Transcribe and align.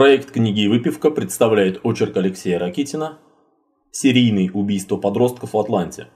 Проект 0.00 0.30
«Книги 0.30 0.66
выпивка» 0.66 1.10
представляет 1.10 1.80
очерк 1.82 2.16
Алексея 2.16 2.58
Ракитина 2.58 3.18
«Серийные 3.90 4.50
убийства 4.50 4.96
подростков 4.96 5.52
в 5.52 5.58
Атланте. 5.58 6.06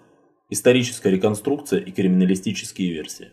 Историческая 0.48 1.10
реконструкция 1.10 1.80
и 1.80 1.92
криминалистические 1.92 2.94
версии». 2.94 3.32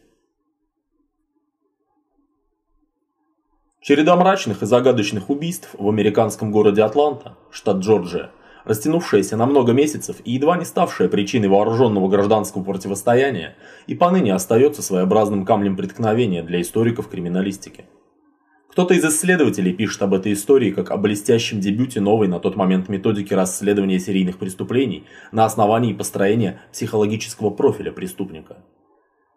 Череда 3.80 4.18
мрачных 4.18 4.62
и 4.62 4.66
загадочных 4.66 5.30
убийств 5.30 5.70
в 5.72 5.88
американском 5.88 6.52
городе 6.52 6.84
Атланта, 6.84 7.38
штат 7.50 7.78
Джорджия, 7.78 8.32
растянувшаяся 8.66 9.38
на 9.38 9.46
много 9.46 9.72
месяцев 9.72 10.18
и 10.26 10.34
едва 10.34 10.58
не 10.58 10.66
ставшая 10.66 11.08
причиной 11.08 11.48
вооруженного 11.48 12.10
гражданского 12.10 12.66
противостояния, 12.66 13.56
и 13.88 13.96
поныне 13.96 14.34
остается 14.34 14.82
своеобразным 14.82 15.46
камнем 15.46 15.78
преткновения 15.78 16.44
для 16.44 16.60
историков 16.60 17.08
криминалистики. 17.08 17.86
Кто-то 18.72 18.94
из 18.94 19.04
исследователей 19.04 19.74
пишет 19.74 20.02
об 20.02 20.14
этой 20.14 20.32
истории 20.32 20.72
как 20.72 20.92
о 20.92 20.98
блестящем 20.98 21.60
дебюте 21.60 22.00
новой 22.00 22.30
на 22.30 22.40
тот 22.40 22.56
момент 22.56 22.88
методики 22.88 23.34
расследования 23.34 24.00
серийных 24.00 24.38
преступлений 24.38 25.04
на 25.34 25.44
основании 25.44 25.92
построения 25.92 26.62
психологического 26.72 27.50
профиля 27.50 27.92
преступника. 27.92 28.60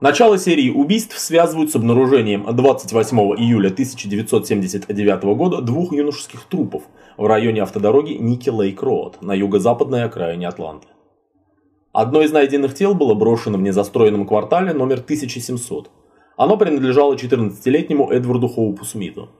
Начало 0.00 0.38
серии 0.38 0.70
убийств 0.70 1.18
связывают 1.18 1.70
с 1.70 1.76
обнаружением 1.76 2.46
28 2.50 3.18
июля 3.36 3.68
1979 3.68 5.22
года 5.36 5.60
двух 5.60 5.92
юношеских 5.92 6.44
трупов 6.44 6.84
в 7.18 7.26
районе 7.26 7.62
автодороги 7.62 8.12
Ники 8.12 8.48
Лейк 8.48 8.82
Роуд 8.82 9.20
на 9.20 9.34
юго-западной 9.34 10.04
окраине 10.04 10.48
Атланты. 10.48 10.86
Одно 11.96 12.20
из 12.20 12.30
найденных 12.30 12.74
тел 12.74 12.94
было 12.94 13.14
брошено 13.14 13.56
в 13.56 13.62
незастроенном 13.62 14.26
квартале 14.26 14.74
номер 14.74 14.98
1700. 14.98 15.90
Оно 16.36 16.58
принадлежало 16.58 17.14
14-летнему 17.14 18.10
Эдварду 18.10 18.48
Хоупу 18.48 18.84
Смиту. 18.84 19.30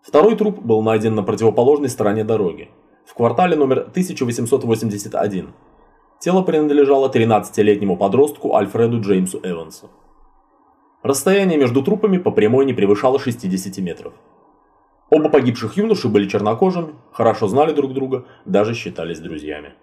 Второй 0.00 0.36
труп 0.36 0.60
был 0.60 0.80
найден 0.80 1.16
на 1.16 1.24
противоположной 1.24 1.88
стороне 1.88 2.22
дороги, 2.22 2.68
в 3.04 3.14
квартале 3.14 3.56
номер 3.56 3.80
1881. 3.80 5.48
Тело 6.20 6.42
принадлежало 6.42 7.08
13-летнему 7.08 7.96
подростку 7.96 8.54
Альфреду 8.54 9.00
Джеймсу 9.00 9.40
Эвансу. 9.42 9.90
Расстояние 11.02 11.58
между 11.58 11.82
трупами 11.82 12.18
по 12.18 12.30
прямой 12.30 12.64
не 12.64 12.74
превышало 12.74 13.18
60 13.18 13.76
метров. 13.78 14.12
Оба 15.10 15.30
погибших 15.30 15.76
юноши 15.76 16.06
были 16.06 16.28
чернокожими, 16.28 16.94
хорошо 17.10 17.48
знали 17.48 17.72
друг 17.72 17.92
друга, 17.92 18.24
даже 18.44 18.74
считались 18.74 19.18
друзьями. 19.18 19.74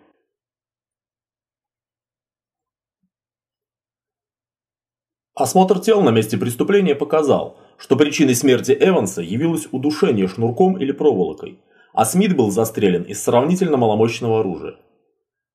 Осмотр 5.36 5.80
тел 5.80 6.02
на 6.02 6.12
месте 6.12 6.38
преступления 6.38 6.96
показал, 6.96 7.58
что 7.78 7.98
причиной 7.98 8.36
смерти 8.36 8.76
Эванса 8.80 9.22
явилось 9.22 9.68
удушение 9.70 10.30
шнурком 10.30 10.78
или 10.78 10.94
проволокой, 10.94 11.60
а 11.94 12.06
Смит 12.06 12.38
был 12.38 12.52
застрелен 12.52 13.04
из 13.04 13.22
сравнительно 13.22 13.76
маломощного 13.76 14.40
оружия. 14.40 14.76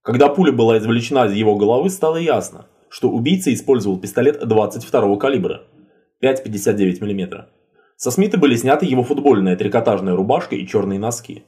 Когда 0.02 0.28
пуля 0.28 0.52
была 0.52 0.76
извлечена 0.76 1.26
из 1.26 1.32
его 1.32 1.56
головы, 1.56 1.88
стало 1.88 2.16
ясно, 2.16 2.66
что 2.90 3.08
убийца 3.08 3.54
использовал 3.54 3.98
пистолет 3.98 4.46
22 4.46 5.16
калибра 5.16 5.62
5,59 6.22 7.02
мм. 7.02 7.46
Со 7.96 8.10
Смита 8.10 8.36
были 8.36 8.56
сняты 8.56 8.84
его 8.84 9.02
футбольная 9.02 9.56
трикотажная 9.56 10.14
рубашка 10.14 10.56
и 10.56 10.66
черные 10.66 10.98
носки. 10.98 11.44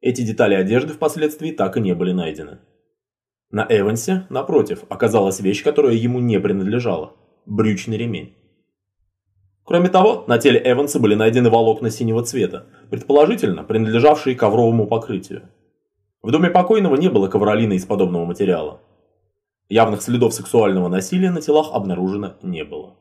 Эти 0.00 0.22
детали 0.22 0.54
одежды 0.54 0.94
впоследствии 0.94 1.52
так 1.52 1.76
и 1.76 1.80
не 1.80 1.94
были 1.94 2.10
найдены. 2.10 2.58
На 3.52 3.64
Эвансе, 3.68 4.26
напротив, 4.28 4.80
оказалась 4.88 5.38
вещь, 5.38 5.62
которая 5.62 5.94
ему 5.94 6.18
не 6.18 6.40
принадлежала 6.40 7.14
брючный 7.50 7.96
ремень. 7.96 8.34
Кроме 9.64 9.88
того, 9.88 10.24
на 10.26 10.38
теле 10.38 10.60
Эванса 10.64 10.98
были 10.98 11.14
найдены 11.14 11.50
волокна 11.50 11.90
синего 11.90 12.22
цвета, 12.22 12.66
предположительно 12.90 13.64
принадлежавшие 13.64 14.36
ковровому 14.36 14.86
покрытию. 14.86 15.48
В 16.22 16.30
доме 16.30 16.50
покойного 16.50 16.96
не 16.96 17.08
было 17.08 17.28
ковролина 17.28 17.74
из 17.74 17.84
подобного 17.84 18.24
материала. 18.24 18.80
Явных 19.68 20.02
следов 20.02 20.32
сексуального 20.34 20.88
насилия 20.88 21.30
на 21.30 21.40
телах 21.40 21.72
обнаружено 21.72 22.34
не 22.42 22.64
было. 22.64 22.96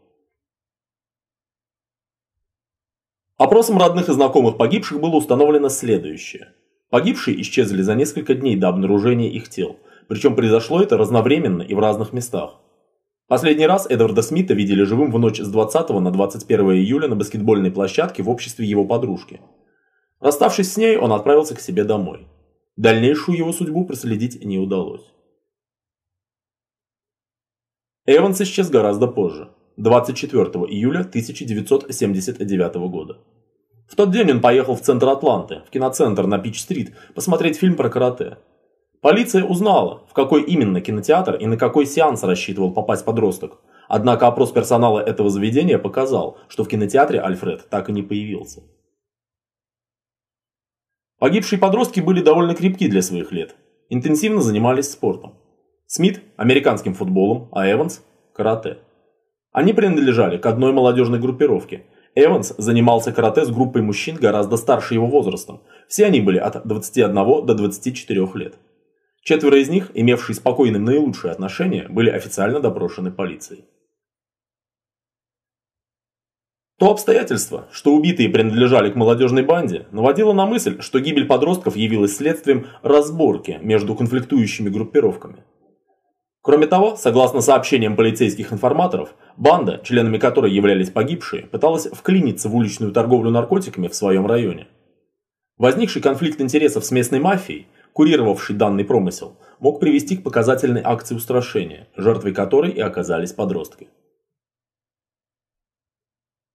Опросом 3.38 3.78
родных 3.78 4.10
и 4.10 4.14
знакомых 4.14 4.58
погибших 4.58 5.00
было 5.00 5.16
установлено 5.16 5.70
следующее. 5.70 6.54
Погибшие 6.90 7.40
исчезли 7.42 7.82
за 7.82 7.96
несколько 7.96 8.34
дней 8.34 8.56
до 8.56 8.68
обнаружения 8.70 9.30
их 9.30 9.48
тел, 9.50 9.78
причем 10.08 10.36
произошло 10.36 10.82
это 10.82 10.98
разновременно 10.98 11.62
и 11.62 11.74
в 11.74 11.80
разных 11.80 12.14
местах. 12.14 12.60
Последний 13.30 13.68
раз 13.68 13.86
Эдварда 13.88 14.24
Смита 14.24 14.56
видели 14.56 14.82
живым 14.82 15.12
в 15.12 15.20
ночь 15.20 15.40
с 15.40 15.48
20 15.48 15.90
на 15.90 16.10
21 16.10 16.72
июля 16.72 17.08
на 17.08 17.16
баскетбольной 17.16 17.70
площадке 17.70 18.24
в 18.24 18.30
обществе 18.30 18.66
его 18.66 18.86
подружки. 18.86 19.40
Расставшись 20.20 20.74
с 20.74 20.78
ней, 20.78 20.98
он 20.98 21.14
отправился 21.14 21.56
к 21.56 21.62
себе 21.62 21.84
домой. 21.84 22.28
Дальнейшую 22.76 23.38
его 23.38 23.54
судьбу 23.54 23.86
проследить 23.86 24.44
не 24.44 24.58
удалось. 24.58 25.14
Эванс 28.08 28.42
исчез 28.42 28.72
гораздо 28.72 29.06
позже, 29.06 29.50
24 29.78 30.46
июля 30.46 31.02
1979 31.02 32.76
года. 32.90 33.20
В 33.88 33.96
тот 33.96 34.10
день 34.10 34.32
он 34.32 34.42
поехал 34.42 34.76
в 34.76 34.82
центр 34.82 35.08
Атланты, 35.08 35.62
в 35.68 35.70
киноцентр 35.70 36.26
на 36.26 36.40
Пич-стрит, 36.40 36.96
посмотреть 37.14 37.58
фильм 37.58 37.76
про 37.76 37.90
карате. 37.90 38.40
Полиция 39.02 39.46
узнала, 39.46 40.04
в 40.10 40.14
какой 40.14 40.44
именно 40.44 40.82
кинотеатр 40.82 41.36
и 41.36 41.46
на 41.46 41.58
какой 41.58 41.86
сеанс 41.86 42.24
рассчитывал 42.24 42.74
попасть 42.74 43.06
подросток. 43.06 43.60
Однако 43.88 44.28
опрос 44.28 44.52
персонала 44.52 45.00
этого 45.00 45.30
заведения 45.30 45.78
показал, 45.78 46.38
что 46.50 46.64
в 46.64 46.68
кинотеатре 46.68 47.22
Альфред 47.22 47.70
так 47.70 47.90
и 47.90 47.94
не 47.94 48.04
появился. 48.04 48.62
Погибшие 51.18 51.60
подростки 51.60 52.02
были 52.02 52.22
довольно 52.22 52.56
крепки 52.56 52.88
для 52.88 53.02
своих 53.02 53.32
лет. 53.32 53.56
Интенсивно 53.90 54.42
занимались 54.42 54.92
спортом. 54.92 55.34
Смит– 55.86 56.22
американским 56.38 56.94
футболом, 56.94 57.50
а 57.52 57.70
Эванс– 57.72 58.04
карате. 58.34 58.80
Они 59.52 59.74
принадлежали 59.74 60.38
к 60.38 60.46
одной 60.46 60.72
молодежной 60.72 61.20
группировке. 61.20 61.86
Эванс 62.16 62.54
занимался 62.58 63.12
карате 63.12 63.46
с 63.46 63.50
группой 63.50 63.82
мужчин 63.82 64.18
гораздо 64.18 64.58
старше 64.58 64.94
его 64.94 65.08
возрастом. 65.08 65.62
Все 65.88 66.06
они 66.06 66.22
были 66.22 66.38
от 66.38 66.66
21 66.68 67.16
до 67.46 67.54
24 67.56 68.28
лет. 68.36 68.56
Четверо 69.30 69.60
из 69.60 69.70
них, 69.70 69.92
имевшие 69.94 70.36
спокойным 70.36 70.86
наилучшие 70.86 71.30
отношения, 71.30 71.88
были 71.88 72.10
официально 72.10 72.60
допрошены 72.60 73.12
полицией. 73.12 73.64
То 76.80 76.90
обстоятельство, 76.90 77.68
что 77.72 77.94
убитые 77.94 78.30
принадлежали 78.30 78.90
к 78.90 78.96
молодежной 78.96 79.44
банде, 79.44 79.86
наводило 79.92 80.34
на 80.34 80.48
мысль, 80.48 80.82
что 80.82 81.00
гибель 81.00 81.28
подростков 81.28 81.76
явилась 81.76 82.18
следствием 82.18 82.66
разборки 82.82 83.60
между 83.62 83.94
конфликтующими 83.94 84.70
группировками. 84.70 85.44
Кроме 86.42 86.66
того, 86.66 86.96
согласно 86.96 87.42
сообщениям 87.42 87.96
полицейских 87.96 88.52
информаторов, 88.52 89.14
банда, 89.38 89.80
членами 89.84 90.18
которой 90.18 90.52
являлись 90.52 90.90
погибшие, 90.90 91.44
пыталась 91.44 91.86
вклиниться 91.86 92.50
в 92.50 92.56
уличную 92.56 92.92
торговлю 92.92 93.30
наркотиками 93.30 93.90
в 93.90 93.94
своем 93.94 94.26
районе. 94.26 94.68
Возникший 95.60 96.02
конфликт 96.02 96.42
интересов 96.42 96.84
с 96.84 96.90
местной 96.90 97.20
мафией– 97.20 97.68
курировавший 98.00 98.56
данный 98.56 98.86
промысел, 98.86 99.38
мог 99.60 99.82
привести 99.82 100.16
к 100.16 100.24
показательной 100.24 100.82
акции 100.82 101.16
устрашения, 101.16 101.90
жертвой 101.98 102.34
которой 102.34 102.72
и 102.72 102.80
оказались 102.80 103.34
подростки. 103.34 103.90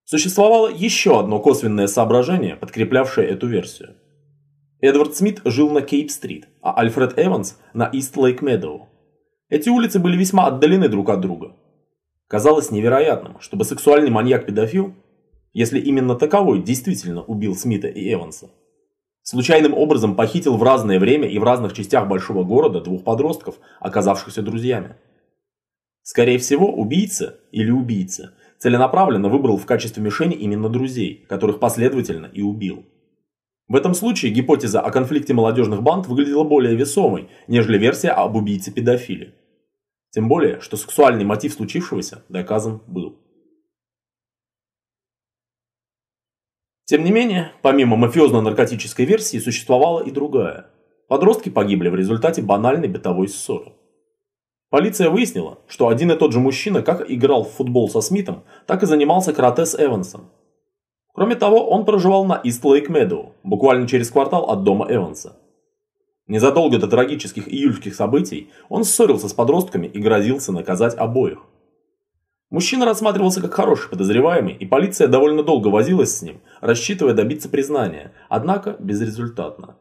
Существовало 0.04 0.68
еще 0.68 1.20
одно 1.20 1.38
косвенное 1.40 1.86
соображение, 1.86 2.56
подкреплявшее 2.56 3.28
эту 3.28 3.46
версию. 3.46 3.96
Эдвард 4.80 5.16
Смит 5.16 5.42
жил 5.44 5.68
на 5.68 5.82
Кейп-стрит, 5.82 6.48
а 6.62 6.80
Альфред 6.80 7.18
Эванс 7.18 7.60
на 7.74 7.90
Ист-Лейк-Медоу. 7.92 8.88
Эти 9.50 9.68
улицы 9.68 9.98
были 9.98 10.16
весьма 10.16 10.46
отдалены 10.46 10.88
друг 10.88 11.10
от 11.10 11.20
друга. 11.20 11.54
Казалось 12.26 12.70
невероятным, 12.70 13.38
чтобы 13.40 13.66
сексуальный 13.66 14.10
маньяк-педофил, 14.10 14.94
если 15.52 15.78
именно 15.78 16.14
таковой 16.14 16.62
действительно 16.62 17.22
убил 17.22 17.54
Смита 17.54 17.88
и 17.88 18.10
Эванса, 18.10 18.48
случайным 19.24 19.74
образом 19.74 20.14
похитил 20.14 20.56
в 20.56 20.62
разное 20.62 21.00
время 21.00 21.28
и 21.28 21.38
в 21.38 21.42
разных 21.42 21.72
частях 21.72 22.06
большого 22.06 22.44
города 22.44 22.80
двух 22.80 23.02
подростков, 23.02 23.56
оказавшихся 23.80 24.42
друзьями. 24.42 24.96
Скорее 26.02 26.38
всего, 26.38 26.70
убийца 26.70 27.40
или 27.50 27.70
убийца 27.70 28.34
целенаправленно 28.58 29.28
выбрал 29.28 29.56
в 29.56 29.66
качестве 29.66 30.02
мишени 30.02 30.34
именно 30.34 30.68
друзей, 30.68 31.24
которых 31.28 31.58
последовательно 31.58 32.26
и 32.26 32.42
убил. 32.42 32.84
В 33.66 33.76
этом 33.76 33.94
случае 33.94 34.32
гипотеза 34.32 34.80
о 34.80 34.90
конфликте 34.90 35.32
молодежных 35.32 35.82
банд 35.82 36.06
выглядела 36.06 36.44
более 36.44 36.76
весомой, 36.76 37.30
нежели 37.48 37.78
версия 37.78 38.10
об 38.10 38.36
убийце-педофиле. 38.36 39.34
Тем 40.10 40.28
более, 40.28 40.60
что 40.60 40.76
сексуальный 40.76 41.24
мотив 41.24 41.54
случившегося 41.54 42.22
доказан 42.28 42.82
был. 42.86 43.18
Тем 46.86 47.02
не 47.02 47.10
менее, 47.10 47.52
помимо 47.62 47.96
мафиозно-наркотической 47.96 49.06
версии 49.06 49.38
существовала 49.38 50.00
и 50.00 50.10
другая. 50.10 50.66
Подростки 51.08 51.48
погибли 51.48 51.88
в 51.88 51.94
результате 51.94 52.42
банальной 52.42 52.88
бытовой 52.88 53.28
ссоры. 53.28 53.72
Полиция 54.68 55.08
выяснила, 55.08 55.58
что 55.66 55.88
один 55.88 56.10
и 56.12 56.16
тот 56.16 56.32
же 56.32 56.40
мужчина 56.40 56.82
как 56.82 57.10
играл 57.10 57.44
в 57.44 57.52
футбол 57.52 57.88
со 57.88 58.00
Смитом, 58.00 58.42
так 58.66 58.82
и 58.82 58.86
занимался 58.86 59.32
карате 59.32 59.64
с 59.64 59.80
Эвансом. 59.80 60.30
Кроме 61.14 61.36
того, 61.36 61.70
он 61.70 61.84
проживал 61.84 62.24
на 62.24 62.34
Ист-Лейк 62.34 62.88
Медоу, 62.88 63.34
буквально 63.44 63.86
через 63.86 64.10
квартал 64.10 64.50
от 64.50 64.64
дома 64.64 64.86
Эванса. 64.90 65.36
Незадолго 66.26 66.78
до 66.78 66.88
трагических 66.88 67.48
июльских 67.48 67.94
событий 67.94 68.50
он 68.68 68.84
ссорился 68.84 69.28
с 69.28 69.32
подростками 69.32 69.86
и 69.86 69.98
грозился 70.00 70.52
наказать 70.52 70.94
обоих. 70.96 71.46
Мужчина 72.54 72.84
рассматривался 72.84 73.40
как 73.40 73.52
хороший 73.52 73.90
подозреваемый, 73.90 74.54
и 74.54 74.64
полиция 74.64 75.08
довольно 75.08 75.42
долго 75.42 75.66
возилась 75.66 76.16
с 76.16 76.22
ним, 76.22 76.40
рассчитывая 76.60 77.12
добиться 77.12 77.48
признания, 77.48 78.12
однако 78.28 78.76
безрезультатно. 78.78 79.76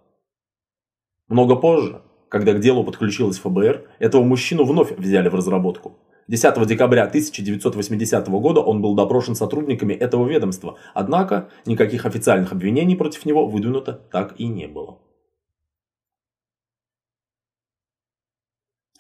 Много 1.28 1.56
позже, 1.56 2.02
когда 2.30 2.54
к 2.54 2.60
делу 2.62 2.84
подключилась 2.84 3.38
ФБР, 3.38 3.88
этого 4.00 4.24
мужчину 4.24 4.64
вновь 4.64 4.92
взяли 4.98 5.30
в 5.30 5.36
разработку. 5.36 6.00
10 6.28 6.66
декабря 6.66 7.04
1980 7.04 8.28
года 8.30 8.62
он 8.62 8.82
был 8.82 8.96
допрошен 8.96 9.36
сотрудниками 9.36 9.94
этого 9.94 10.28
ведомства, 10.28 10.80
однако 10.96 11.50
никаких 11.68 12.08
официальных 12.08 12.54
обвинений 12.54 12.96
против 12.96 13.24
него 13.26 13.46
выдвинуто 13.46 14.02
так 14.12 14.34
и 14.40 14.48
не 14.48 14.66
было. 14.66 14.98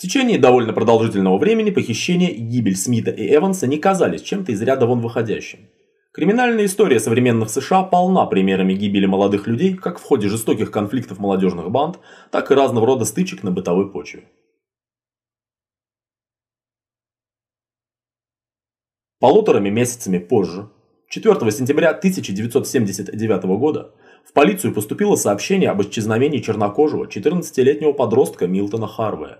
Течение 0.03 0.37
довольно 0.37 0.73
продолжительного 0.73 1.37
времени 1.37 1.69
похищение 1.69 2.29
и 2.29 2.41
гибель 2.41 2.75
Смита 2.75 3.09
и 3.09 3.33
Эванса 3.33 3.67
не 3.67 3.77
казались 3.77 4.21
чем-то 4.21 4.51
из 4.51 4.61
ряда 4.61 4.85
вон 4.85 4.99
выходящим. 4.99 5.69
Криминальная 6.11 6.65
история 6.65 6.99
современных 6.99 7.49
США 7.49 7.83
полна 7.83 8.25
примерами 8.25 8.73
гибели 8.73 9.05
молодых 9.05 9.47
людей 9.47 9.75
как 9.75 9.99
в 9.99 10.03
ходе 10.03 10.27
жестоких 10.27 10.71
конфликтов 10.71 11.19
молодежных 11.19 11.71
банд, 11.71 11.99
так 12.31 12.51
и 12.51 12.53
разного 12.53 12.85
рода 12.85 13.05
стычек 13.05 13.43
на 13.43 13.51
бытовой 13.51 13.91
почве. 13.91 14.25
Полуторами 19.19 19.69
месяцами 19.69 20.17
позже, 20.17 20.67
4 21.07 21.49
сентября 21.51 21.91
1979 21.91 23.43
года, 23.57 23.91
в 24.27 24.33
полицию 24.33 24.73
поступило 24.73 25.15
сообщение 25.15 25.69
об 25.69 25.81
исчезновении 25.81 26.39
чернокожего 26.39 27.05
14-летнего 27.05 27.93
подростка 27.93 28.47
Милтона 28.47 28.87
Харвея. 28.87 29.39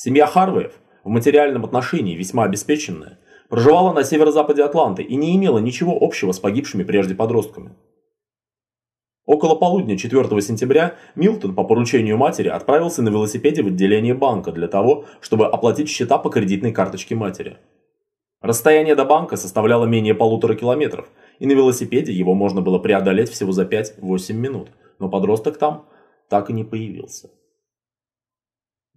Семья 0.00 0.28
Харвеев, 0.28 0.74
в 1.02 1.08
материальном 1.08 1.64
отношении 1.64 2.14
весьма 2.14 2.44
обеспеченная, 2.44 3.18
проживала 3.48 3.92
на 3.92 4.04
северо-западе 4.04 4.62
Атланты 4.62 5.02
и 5.02 5.16
не 5.16 5.34
имела 5.34 5.58
ничего 5.58 5.98
общего 6.00 6.30
с 6.30 6.38
погибшими 6.38 6.84
прежде 6.84 7.16
подростками. 7.16 7.72
Около 9.26 9.56
полудня 9.56 9.98
4 9.98 10.40
сентября 10.40 10.94
Милтон 11.16 11.52
по 11.52 11.64
поручению 11.64 12.16
матери 12.16 12.46
отправился 12.46 13.02
на 13.02 13.08
велосипеде 13.08 13.64
в 13.64 13.66
отделение 13.66 14.14
банка 14.14 14.52
для 14.52 14.68
того, 14.68 15.04
чтобы 15.20 15.48
оплатить 15.48 15.88
счета 15.88 16.16
по 16.18 16.30
кредитной 16.30 16.70
карточке 16.70 17.16
матери. 17.16 17.58
Расстояние 18.40 18.94
до 18.94 19.04
банка 19.04 19.34
составляло 19.36 19.84
менее 19.84 20.14
полутора 20.14 20.54
километров, 20.54 21.10
и 21.40 21.46
на 21.46 21.52
велосипеде 21.54 22.12
его 22.12 22.34
можно 22.34 22.60
было 22.60 22.78
преодолеть 22.78 23.30
всего 23.30 23.50
за 23.50 23.64
5-8 23.64 24.32
минут, 24.32 24.68
но 25.00 25.08
подросток 25.08 25.58
там 25.58 25.86
так 26.28 26.50
и 26.50 26.52
не 26.52 26.62
появился. 26.62 27.30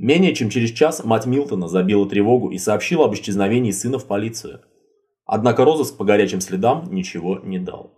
Менее 0.02 0.34
чем 0.34 0.50
через 0.50 0.72
час 0.72 1.04
мать 1.06 1.28
Милтона 1.28 1.68
забила 1.68 2.10
тревогу 2.10 2.50
и 2.50 2.58
сообщила 2.58 3.06
об 3.06 3.14
исчезновении 3.14 3.70
сына 3.70 4.00
в 4.00 4.08
полицию. 4.08 4.62
Однако 5.26 5.64
розыск 5.64 5.96
по 5.96 6.04
горячим 6.04 6.42
следам 6.42 6.86
ничего 6.90 7.38
не 7.44 7.60
дал. 7.60 7.92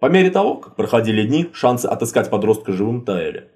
По 0.00 0.10
мере 0.10 0.30
того, 0.30 0.56
как 0.56 0.76
проходили 0.76 1.26
дни, 1.26 1.46
шансы 1.54 1.86
отыскать 1.86 2.28
подростка 2.28 2.72
живым 2.72 3.06
таяли. 3.06 3.48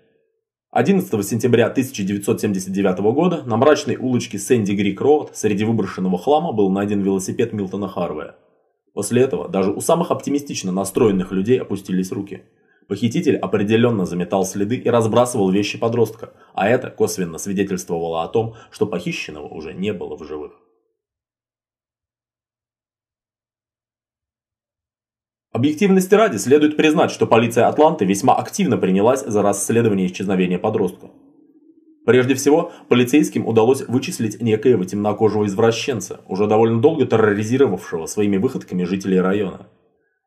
11 0.70 1.26
сентября 1.26 1.66
1979 1.66 3.00
года 3.00 3.42
на 3.44 3.58
мрачной 3.58 3.96
улочке 3.96 4.38
Сэнди 4.38 4.72
Грик 4.72 4.98
Роуд 5.02 5.36
среди 5.36 5.64
выброшенного 5.64 6.16
хлама 6.16 6.52
был 6.52 6.70
найден 6.70 7.02
велосипед 7.02 7.52
Милтона 7.52 7.86
Харвея. 7.86 8.36
После 8.94 9.20
этого 9.20 9.46
даже 9.46 9.72
у 9.72 9.82
самых 9.82 10.10
оптимистично 10.10 10.72
настроенных 10.72 11.32
людей 11.32 11.60
опустились 11.60 12.12
руки– 12.12 12.44
Похититель 12.88 13.36
определенно 13.36 14.06
заметал 14.06 14.46
следы 14.46 14.76
и 14.76 14.88
разбрасывал 14.88 15.50
вещи 15.50 15.78
подростка, 15.78 16.32
а 16.54 16.70
это 16.70 16.88
косвенно 16.88 17.36
свидетельствовало 17.36 18.24
о 18.24 18.28
том, 18.28 18.54
что 18.70 18.86
похищенного 18.86 19.46
уже 19.46 19.74
не 19.74 19.92
было 19.92 20.16
в 20.16 20.24
живых. 20.26 20.52
Объективности 25.52 26.14
ради 26.14 26.38
следует 26.38 26.78
признать, 26.78 27.10
что 27.10 27.26
полиция 27.26 27.68
Атланты 27.68 28.06
весьма 28.06 28.34
активно 28.34 28.78
принялась 28.78 29.22
за 29.22 29.42
расследование 29.42 30.06
исчезновения 30.06 30.58
подростка. 30.58 31.10
Прежде 32.06 32.34
всего, 32.34 32.72
полицейским 32.88 33.46
удалось 33.46 33.86
вычислить 33.86 34.40
некоего 34.40 34.84
темнокожего 34.84 35.44
извращенца, 35.44 36.22
уже 36.26 36.46
довольно 36.46 36.80
долго 36.80 37.04
терроризировавшего 37.04 38.06
своими 38.06 38.38
выходками 38.38 38.84
жителей 38.84 39.20
района. 39.20 39.66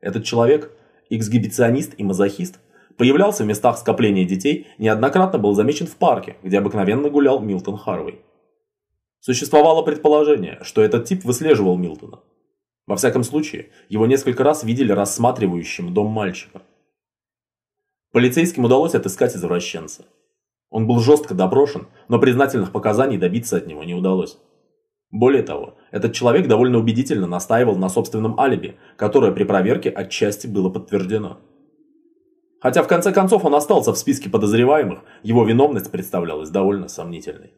Этот 0.00 0.22
человек– 0.22 0.70
эксгибиционист 1.16 1.94
и 1.98 2.04
мазохист, 2.04 2.58
появлялся 2.96 3.44
в 3.44 3.46
местах 3.46 3.78
скопления 3.78 4.24
детей, 4.24 4.66
неоднократно 4.78 5.38
был 5.38 5.54
замечен 5.54 5.86
в 5.86 5.96
парке, 5.96 6.36
где 6.42 6.58
обыкновенно 6.58 7.10
гулял 7.10 7.40
Милтон 7.40 7.76
Харвей. 7.76 8.20
Существовало 9.20 9.82
предположение, 9.82 10.58
что 10.62 10.82
этот 10.82 11.04
тип 11.04 11.24
выслеживал 11.24 11.76
Милтона. 11.76 12.20
Во 12.86 12.96
всяком 12.96 13.22
случае, 13.22 13.70
его 13.88 14.06
несколько 14.06 14.42
раз 14.42 14.64
видели 14.64 14.90
рассматривающим 14.92 15.94
дом 15.94 16.08
мальчика. 16.08 16.62
Полицейским 18.10 18.64
удалось 18.64 18.94
отыскать 18.94 19.36
извращенца. 19.36 20.04
Он 20.70 20.86
был 20.86 20.98
жестко 20.98 21.34
допрошен, 21.34 21.86
но 22.08 22.18
признательных 22.18 22.72
показаний 22.72 23.18
добиться 23.18 23.58
от 23.58 23.66
него 23.66 23.84
не 23.84 23.94
удалось. 23.94 24.38
Более 25.12 25.42
того, 25.42 25.74
этот 25.90 26.14
человек 26.14 26.48
довольно 26.48 26.78
убедительно 26.78 27.26
настаивал 27.26 27.76
на 27.76 27.90
собственном 27.90 28.40
алиби, 28.40 28.76
которое 28.96 29.30
при 29.30 29.44
проверке 29.44 29.90
отчасти 29.90 30.46
было 30.46 30.70
подтверждено. 30.70 31.38
Хотя 32.60 32.82
в 32.82 32.88
конце 32.88 33.12
концов 33.12 33.44
он 33.44 33.54
остался 33.54 33.92
в 33.92 33.98
списке 33.98 34.30
подозреваемых, 34.30 35.00
его 35.22 35.44
виновность 35.44 35.90
представлялась 35.90 36.48
довольно 36.48 36.88
сомнительной. 36.88 37.52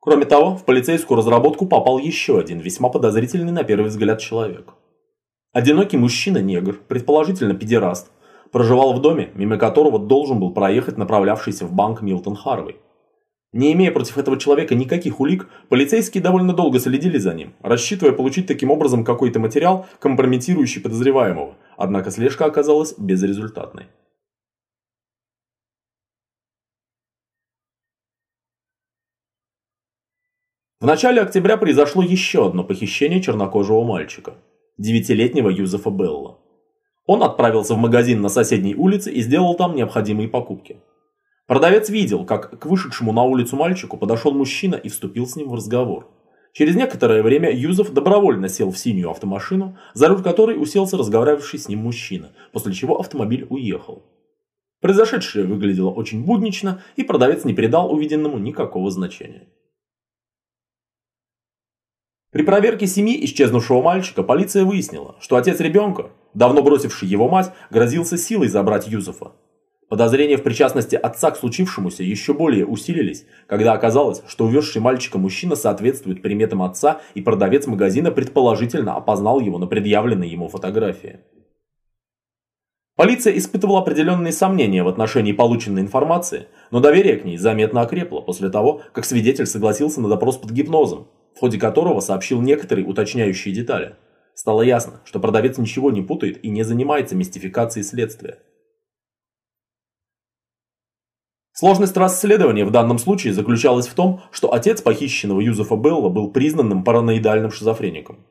Кроме 0.00 0.24
того, 0.24 0.56
в 0.56 0.64
полицейскую 0.64 1.16
разработку 1.16 1.66
попал 1.66 1.98
еще 1.98 2.40
один 2.40 2.58
весьма 2.58 2.88
подозрительный 2.88 3.52
на 3.52 3.62
первый 3.62 3.86
взгляд 3.86 4.18
человек. 4.18 4.74
Одинокий 5.52 5.96
мужчина-негр, 5.96 6.74
предположительно 6.88 7.54
педераст, 7.54 8.10
проживал 8.50 8.94
в 8.94 9.00
доме, 9.00 9.30
мимо 9.34 9.58
которого 9.58 10.00
должен 10.00 10.40
был 10.40 10.52
проехать 10.52 10.98
направлявшийся 10.98 11.66
в 11.66 11.72
банк 11.72 12.02
Милтон 12.02 12.34
Харвей. 12.34 12.78
Не 13.52 13.72
имея 13.74 13.90
против 13.90 14.16
этого 14.16 14.38
человека 14.38 14.74
никаких 14.74 15.20
улик, 15.20 15.48
полицейские 15.68 16.22
довольно 16.22 16.54
долго 16.54 16.78
следили 16.78 17.18
за 17.18 17.34
ним, 17.34 17.54
рассчитывая 17.60 18.12
получить 18.12 18.46
таким 18.46 18.70
образом 18.70 19.04
какой-то 19.04 19.40
материал, 19.40 19.86
компрометирующий 19.98 20.80
подозреваемого, 20.80 21.56
однако 21.76 22.10
слежка 22.10 22.46
оказалась 22.46 22.94
безрезультатной. 22.96 23.88
В 30.80 30.86
начале 30.86 31.20
октября 31.20 31.58
произошло 31.58 32.02
еще 32.02 32.46
одно 32.46 32.64
похищение 32.64 33.22
чернокожего 33.22 33.84
мальчика, 33.84 34.34
девятилетнего 34.78 35.50
Юзефа 35.50 35.90
Белла. 35.90 36.38
Он 37.06 37.22
отправился 37.22 37.74
в 37.74 37.78
магазин 37.78 38.22
на 38.22 38.28
соседней 38.28 38.74
улице 38.74 39.12
и 39.12 39.20
сделал 39.20 39.54
там 39.54 39.76
необходимые 39.76 40.28
покупки. 40.28 40.80
Продавец 41.52 41.90
видел, 41.90 42.24
как 42.24 42.58
к 42.58 42.64
вышедшему 42.64 43.12
на 43.12 43.24
улицу 43.24 43.56
мальчику 43.56 43.98
подошел 43.98 44.32
мужчина 44.32 44.74
и 44.74 44.88
вступил 44.88 45.26
с 45.26 45.36
ним 45.36 45.50
в 45.50 45.54
разговор. 45.54 46.08
Через 46.54 46.76
некоторое 46.76 47.22
время 47.22 47.54
Юзов 47.54 47.92
добровольно 47.92 48.48
сел 48.48 48.70
в 48.70 48.78
синюю 48.78 49.10
автомашину, 49.10 49.76
за 49.92 50.08
руль 50.08 50.22
которой 50.22 50.56
уселся 50.58 50.96
разговаривавший 50.96 51.58
с 51.58 51.68
ним 51.68 51.80
мужчина, 51.80 52.32
после 52.52 52.72
чего 52.72 52.98
автомобиль 52.98 53.46
уехал. 53.50 54.02
Произошедшее 54.80 55.44
выглядело 55.44 55.90
очень 55.90 56.24
буднично, 56.24 56.82
и 56.96 57.02
продавец 57.02 57.44
не 57.44 57.52
придал 57.52 57.92
увиденному 57.92 58.38
никакого 58.38 58.90
значения. 58.90 59.46
При 62.30 62.44
проверке 62.44 62.86
семьи 62.86 63.22
исчезнувшего 63.26 63.82
мальчика 63.82 64.22
полиция 64.22 64.64
выяснила, 64.64 65.16
что 65.20 65.36
отец 65.36 65.60
ребенка, 65.60 66.12
давно 66.32 66.62
бросивший 66.62 67.08
его 67.08 67.28
мать, 67.28 67.52
грозился 67.68 68.16
силой 68.16 68.48
забрать 68.48 68.88
Юзефа. 68.88 69.32
Подозрения 69.92 70.38
в 70.38 70.42
причастности 70.42 70.96
отца 70.96 71.32
к 71.32 71.36
случившемуся 71.36 72.02
еще 72.02 72.32
более 72.32 72.64
усилились, 72.64 73.26
когда 73.46 73.74
оказалось, 73.74 74.22
что 74.26 74.46
увезший 74.46 74.80
мальчика 74.80 75.18
мужчина 75.18 75.54
соответствует 75.54 76.22
приметам 76.22 76.62
отца 76.62 77.02
и 77.12 77.20
продавец 77.20 77.66
магазина 77.66 78.10
предположительно 78.10 78.96
опознал 78.96 79.38
его 79.38 79.58
на 79.58 79.66
предъявленной 79.66 80.30
ему 80.30 80.48
фотографии. 80.48 81.20
Полиция 82.96 83.36
испытывала 83.36 83.80
определенные 83.80 84.32
сомнения 84.32 84.82
в 84.82 84.88
отношении 84.88 85.32
полученной 85.32 85.82
информации, 85.82 86.46
но 86.70 86.80
доверие 86.80 87.18
к 87.18 87.26
ней 87.26 87.36
заметно 87.36 87.82
окрепло 87.82 88.22
после 88.22 88.48
того, 88.48 88.80
как 88.94 89.04
свидетель 89.04 89.44
согласился 89.44 90.00
на 90.00 90.08
допрос 90.08 90.38
под 90.38 90.52
гипнозом, 90.52 91.08
в 91.36 91.40
ходе 91.40 91.58
которого 91.58 92.00
сообщил 92.00 92.40
некоторые 92.40 92.86
уточняющие 92.86 93.54
детали. 93.54 93.96
Стало 94.32 94.62
ясно, 94.62 95.02
что 95.04 95.20
продавец 95.20 95.58
ничего 95.58 95.90
не 95.90 96.00
путает 96.00 96.42
и 96.42 96.48
не 96.48 96.62
занимается 96.62 97.14
мистификацией 97.14 97.84
следствия. 97.84 98.38
Сложность 101.52 101.96
расследования 101.98 102.64
в 102.64 102.70
данном 102.70 102.98
случае 102.98 103.34
заключалась 103.34 103.86
в 103.86 103.94
том, 103.94 104.22
что 104.30 104.54
отец 104.54 104.80
похищенного 104.80 105.40
Юзефа 105.40 105.76
Белла 105.76 106.08
был 106.08 106.30
признанным 106.30 106.82
параноидальным 106.82 107.50
шизофреником. 107.50 108.24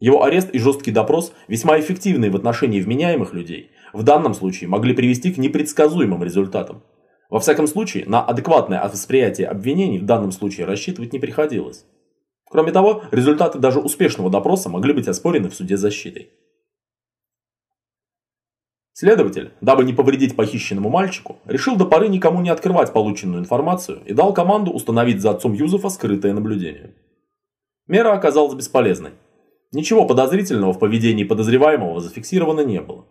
Его 0.00 0.24
арест 0.24 0.48
и 0.50 0.58
жесткий 0.58 0.90
допрос, 0.90 1.32
весьма 1.48 1.78
эффективные 1.78 2.30
в 2.30 2.36
отношении 2.36 2.80
вменяемых 2.80 3.34
людей, 3.34 3.70
в 3.92 4.02
данном 4.02 4.34
случае 4.34 4.68
могли 4.68 4.94
привести 4.94 5.32
к 5.32 5.38
непредсказуемым 5.38 6.24
результатам. 6.24 6.82
Во 7.28 7.40
всяком 7.40 7.66
случае, 7.66 8.04
на 8.06 8.24
адекватное 8.24 8.82
восприятие 8.82 9.48
обвинений 9.48 9.98
в 9.98 10.04
данном 10.06 10.32
случае 10.32 10.66
рассчитывать 10.66 11.12
не 11.12 11.18
приходилось. 11.18 11.84
Кроме 12.50 12.72
того, 12.72 13.02
результаты 13.10 13.58
даже 13.58 13.80
успешного 13.80 14.30
допроса 14.30 14.68
могли 14.68 14.92
быть 14.92 15.08
оспорены 15.08 15.50
в 15.50 15.54
суде 15.54 15.76
защитой. 15.76 16.30
Следователь, 18.94 19.52
дабы 19.62 19.84
не 19.84 19.94
повредить 19.94 20.36
похищенному 20.36 20.90
мальчику, 20.90 21.38
решил 21.46 21.76
до 21.76 21.86
поры 21.86 22.08
никому 22.08 22.42
не 22.42 22.50
открывать 22.50 22.92
полученную 22.92 23.40
информацию 23.40 24.02
и 24.04 24.12
дал 24.12 24.34
команду 24.34 24.70
установить 24.70 25.22
за 25.22 25.30
отцом 25.30 25.54
Юзефа 25.54 25.88
скрытое 25.88 26.34
наблюдение. 26.34 26.94
Мера 27.86 28.12
оказалась 28.12 28.54
бесполезной. 28.54 29.12
Ничего 29.72 30.06
подозрительного 30.06 30.74
в 30.74 30.78
поведении 30.78 31.24
подозреваемого 31.24 32.00
зафиксировано 32.00 32.60
не 32.60 32.82
было. 32.82 33.06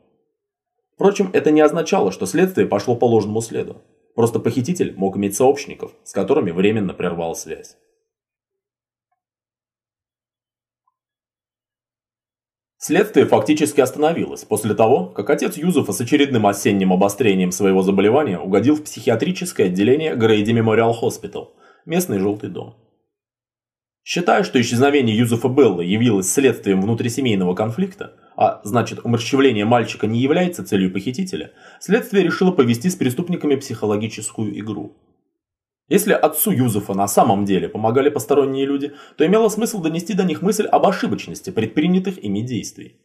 Впрочем, 0.93 1.31
это 1.33 1.49
не 1.49 1.61
означало, 1.61 2.11
что 2.11 2.27
следствие 2.27 2.67
пошло 2.67 2.95
по 2.95 3.05
ложному 3.05 3.41
следу. 3.41 3.81
Просто 4.13 4.39
похититель 4.39 4.93
мог 4.95 5.17
иметь 5.17 5.35
сообщников, 5.35 5.93
с 6.03 6.13
которыми 6.13 6.51
временно 6.51 6.93
прервал 6.93 7.33
связь. 7.33 7.77
Следствие 12.83 13.27
фактически 13.27 13.79
остановилось 13.79 14.43
после 14.43 14.73
того, 14.73 15.05
как 15.05 15.29
отец 15.29 15.55
Юзефа 15.55 15.93
с 15.93 16.01
очередным 16.01 16.47
осенним 16.47 16.91
обострением 16.91 17.51
своего 17.51 17.83
заболевания 17.83 18.39
угодил 18.39 18.75
в 18.75 18.83
психиатрическое 18.83 19.67
отделение 19.67 20.15
Grady 20.15 20.49
Memorial 20.49 20.91
Hospital, 20.91 21.53
местный 21.85 22.17
желтый 22.17 22.49
дом. 22.49 22.75
Считая, 24.03 24.41
что 24.41 24.59
исчезновение 24.59 25.15
Юзефа 25.15 25.47
Белла 25.47 25.81
явилось 25.81 26.33
следствием 26.33 26.81
внутрисемейного 26.81 27.53
конфликта, 27.53 28.15
а 28.35 28.61
значит 28.63 29.05
умерщвление 29.05 29.65
мальчика 29.65 30.07
не 30.07 30.19
является 30.19 30.65
целью 30.65 30.91
похитителя, 30.91 31.51
следствие 31.79 32.23
решило 32.23 32.49
повести 32.49 32.89
с 32.89 32.95
преступниками 32.95 33.57
психологическую 33.57 34.57
игру– 34.57 34.97
если 35.91 36.13
отцу 36.13 36.51
Юзефа 36.51 36.93
на 36.93 37.05
самом 37.09 37.43
деле 37.43 37.67
помогали 37.67 38.07
посторонние 38.07 38.65
люди, 38.65 38.93
то 39.17 39.25
имело 39.25 39.49
смысл 39.49 39.81
донести 39.81 40.13
до 40.13 40.23
них 40.23 40.41
мысль 40.41 40.65
об 40.65 40.85
ошибочности 40.85 41.49
предпринятых 41.49 42.17
ими 42.23 42.39
действий. 42.39 42.95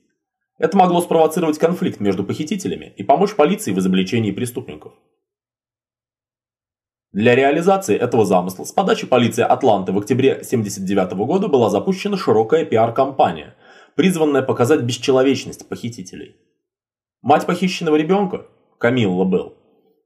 Это 0.57 0.77
могло 0.77 1.01
спровоцировать 1.01 1.59
конфликт 1.59 1.99
между 1.99 2.23
похитителями 2.23 2.95
и 2.97 3.03
помочь 3.03 3.35
полиции 3.35 3.73
в 3.73 3.79
изобличении 3.81 4.31
преступников. 4.31 4.93
Для 7.11 7.35
реализации 7.35 7.97
этого 7.97 8.25
замысла 8.25 8.63
с 8.63 8.71
подачи 8.71 9.09
полиции 9.09 9.43
Атланты 9.43 9.91
в 9.91 9.99
октябре 9.99 10.35
1979 10.35 11.27
года 11.27 11.49
была 11.49 11.71
запущена 11.71 12.17
широкая 12.17 12.65
пиар-компания, 12.65 13.57
призванная 13.97 14.43
показать 14.43 14.83
бесчеловечность 14.83 15.69
похитителей. 15.69 16.37
Мать 17.21 17.47
похищенного 17.47 17.97
ребенка, 17.97 18.47
Камилла 18.79 19.25
Белл, 19.25 19.55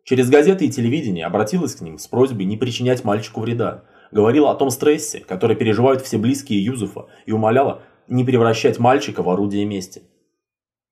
Через 0.05 0.31
газеты 0.31 0.67
и 0.67 0.71
телевидение 0.71 1.27
обратилась 1.27 1.75
к 1.75 1.81
ним 1.81 1.99
с 1.99 2.07
просьбой 2.07 2.45
не 2.47 2.57
причинять 2.57 3.05
мальчику 3.05 3.41
вреда. 3.41 3.85
Говорила 4.11 4.51
о 4.51 4.55
том 4.55 4.71
стрессе, 4.71 5.21
который 5.21 5.57
переживают 5.57 6.03
все 6.03 6.19
близкие 6.19 6.65
Юзефа, 6.65 7.07
и 7.27 7.33
умоляла 7.33 7.83
не 8.09 8.25
превращать 8.25 8.79
мальчика 8.79 9.23
в 9.23 9.31
орудие 9.31 9.65
мести. 9.67 10.03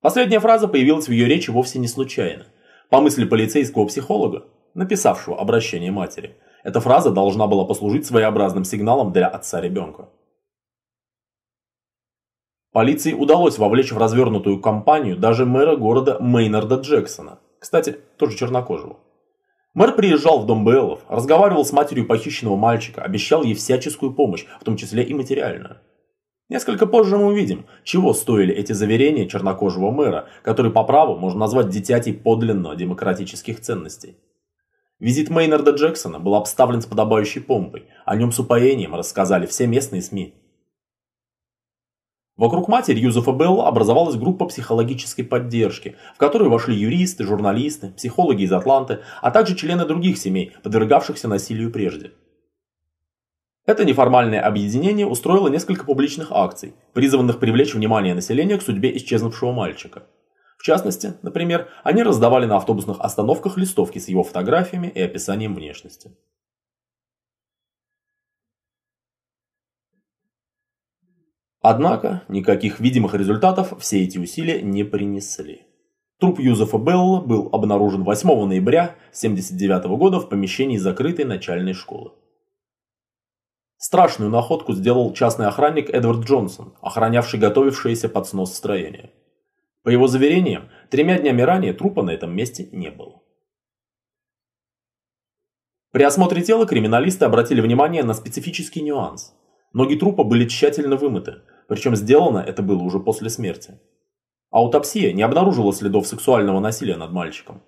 Последняя 0.01 0.39
фраза 0.39 0.69
появилась 0.69 1.09
в 1.09 1.13
ее 1.13 1.27
речи 1.27 1.51
вовсе 1.51 1.81
не 1.81 1.89
случайно. 1.89 2.47
По 2.91 3.01
мысли 3.01 3.25
полицейского 3.25 3.87
психолога, 3.87 4.45
написавшего 4.75 5.39
обращение 5.41 5.91
матери, 5.91 6.37
эта 6.63 6.81
фраза 6.81 7.11
должна 7.11 7.49
была 7.49 7.65
послужить 7.65 8.07
своеобразным 8.07 8.65
сигналом 8.65 9.13
для 9.13 9.27
отца 9.27 9.61
ребенка. 9.61 10.11
Полиции 12.73 13.15
удалось 13.15 13.59
вовлечь 13.59 13.91
в 13.91 13.99
развернутую 13.99 14.61
кампанию 14.61 15.17
даже 15.17 15.45
мэра 15.45 15.75
города 15.75 16.19
Мейнарда 16.21 16.77
Джексона– 16.77 17.41
кстати, 17.59 17.99
тоже 18.17 18.37
чернокожего. 18.37 18.99
Мэр 19.75 19.95
приезжал 19.95 20.41
в 20.41 20.47
дом 20.47 20.65
Беллов, 20.65 21.01
разговаривал 21.09 21.65
с 21.65 21.73
матерью 21.73 22.07
похищенного 22.07 22.57
мальчика, 22.57 23.03
обещал 23.03 23.43
ей 23.45 23.55
всяческую 23.55 24.13
помощь, 24.13 24.45
в 24.61 24.65
том 24.65 24.77
числе 24.77 25.05
и 25.05 25.15
материальную. 25.15 25.79
Несколько 26.49 26.87
позже 26.87 27.19
мы 27.19 27.27
увидим, 27.27 27.67
чего 27.85 28.15
стоили 28.15 28.55
эти 28.55 28.73
заверения 28.73 29.29
чернокожего 29.29 29.91
мэра, 29.91 30.29
который 30.43 30.73
по 30.73 30.83
праву 30.83 31.17
можно 31.17 31.41
назвать 31.41 31.69
дитятей 31.69 32.15
подлинно 32.15 32.75
демократических 32.75 33.61
ценностей. 33.61 34.17
Визит 34.99 35.29
Мейнарда 35.29 35.73
Джексона 35.73 36.19
был 36.19 36.35
обставлен 36.35 36.81
с 36.81 36.87
подобающей 36.87 37.41
помпой, 37.43 37.87
о 38.07 38.17
нем 38.17 38.33
с 38.33 38.39
упоением 38.41 38.95
рассказали 38.95 39.47
все 39.47 39.67
местные 39.67 40.03
СМИ. 40.03 40.35
Вокруг 42.39 42.69
матери 42.69 43.01
Юзефа 43.01 43.33
Белла 43.33 43.67
образовалась 43.67 44.15
группа 44.15 44.47
психологической 44.47 45.25
поддержки, 45.25 45.97
в 46.15 46.19
которую 46.19 46.51
вошли 46.51 46.77
юристы, 46.77 47.25
журналисты, 47.25 47.89
психологи 47.97 48.45
из 48.45 48.53
Атланты, 48.53 49.01
а 49.21 49.33
также 49.33 49.57
члены 49.57 49.85
других 49.85 50.19
семей, 50.19 50.53
подвергавшихся 50.63 51.27
насилию 51.27 51.73
прежде. 51.73 52.13
Это 53.67 53.85
неформальное 53.85 54.41
объединение 54.41 55.05
устроило 55.05 55.49
несколько 55.49 55.85
публичных 55.85 56.31
акций, 56.31 56.75
призванных 56.93 57.41
привлечь 57.41 57.75
внимание 57.75 58.15
населения 58.15 58.57
к 58.57 58.63
судьбе 58.63 58.97
исчезнувшего 58.97 59.51
мальчика. 59.51 60.05
В 60.59 60.63
частности, 60.63 61.15
например, 61.23 61.69
они 61.83 62.05
раздавали 62.05 62.47
на 62.47 62.57
автобусных 62.57 63.01
остановках 63.01 63.57
листовки 63.57 63.99
с 63.99 64.09
его 64.09 64.23
фотографиями 64.23 64.87
и 64.87 65.01
описанием 65.01 65.57
внешности. 65.57 66.17
Однако, 71.61 72.23
никаких 72.29 72.81
видимых 72.81 73.15
результатов 73.15 73.75
все 73.81 74.05
эти 74.05 74.19
усилия 74.19 74.63
не 74.63 74.85
принесли. 74.85 75.63
Труп 76.21 76.41
Юзефа 76.41 76.79
Белла 76.79 77.21
был 77.21 77.49
обнаружен 77.53 78.05
8 78.05 78.29
ноября 78.47 78.97
1979 79.11 79.85
года 79.99 80.21
в 80.21 80.29
помещении 80.29 80.77
закрытой 80.77 81.25
начальной 81.25 81.75
школы. 81.75 82.13
Страшную 83.77 84.31
находку 84.31 84.73
сделал 84.73 85.13
частный 85.13 85.47
охранник 85.47 85.91
Эдвард 85.91 86.27
Джонсон, 86.27 86.75
охранявший 86.81 87.39
готовившееся 87.39 88.09
под 88.09 88.27
снос 88.27 88.55
строение. 88.55 89.13
По 89.85 89.91
его 89.91 90.09
заверениям, 90.09 90.69
тремя 90.91 91.19
днями 91.19 91.43
ранее 91.43 91.73
трупа 91.73 92.03
на 92.03 92.11
этом 92.11 92.35
месте 92.35 92.69
не 92.73 92.91
было. 92.91 93.23
При 95.93 96.03
осмотре 96.03 96.43
тела 96.43 96.67
криминалисты 96.67 97.25
обратили 97.25 97.61
внимание 97.61 98.03
на 98.03 98.15
специфический 98.15 98.83
нюанс. 98.83 99.33
Ноги 99.73 99.97
трупа 99.97 100.25
были 100.25 100.47
тщательно 100.47 100.97
вымыты, 100.97 101.43
причем 101.69 101.95
сделано 101.95 102.39
это 102.39 102.63
было 102.63 102.83
уже 102.83 103.01
после 103.01 103.29
смерти. 103.29 103.79
Аутопсия 104.51 105.13
не 105.13 105.23
обнаружила 105.23 105.73
следов 105.73 106.07
сексуального 106.07 106.59
насилия 106.59 106.97
над 106.97 107.13
мальчиком. 107.13 107.63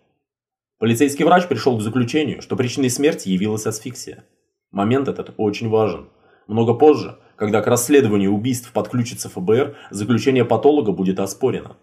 Полицейский 0.79 1.27
врач 1.27 1.47
пришел 1.47 1.77
к 1.77 1.83
заключению, 1.83 2.41
что 2.41 2.57
причиной 2.57 2.89
смерти 2.89 3.29
явилась 3.29 3.67
асфиксия. 3.67 4.25
Момент 4.71 5.09
этот 5.09 5.35
очень 5.37 5.69
важен. 5.69 6.09
Много 6.47 6.73
позже, 6.73 7.19
когда 7.37 7.61
к 7.61 7.67
расследованию 7.67 8.33
убийств 8.33 8.73
подключится 8.73 9.29
ФБР, 9.29 9.77
заключение 9.91 10.47
патолога 10.47 10.93
будет 10.93 11.21
оспорено. 11.21 11.77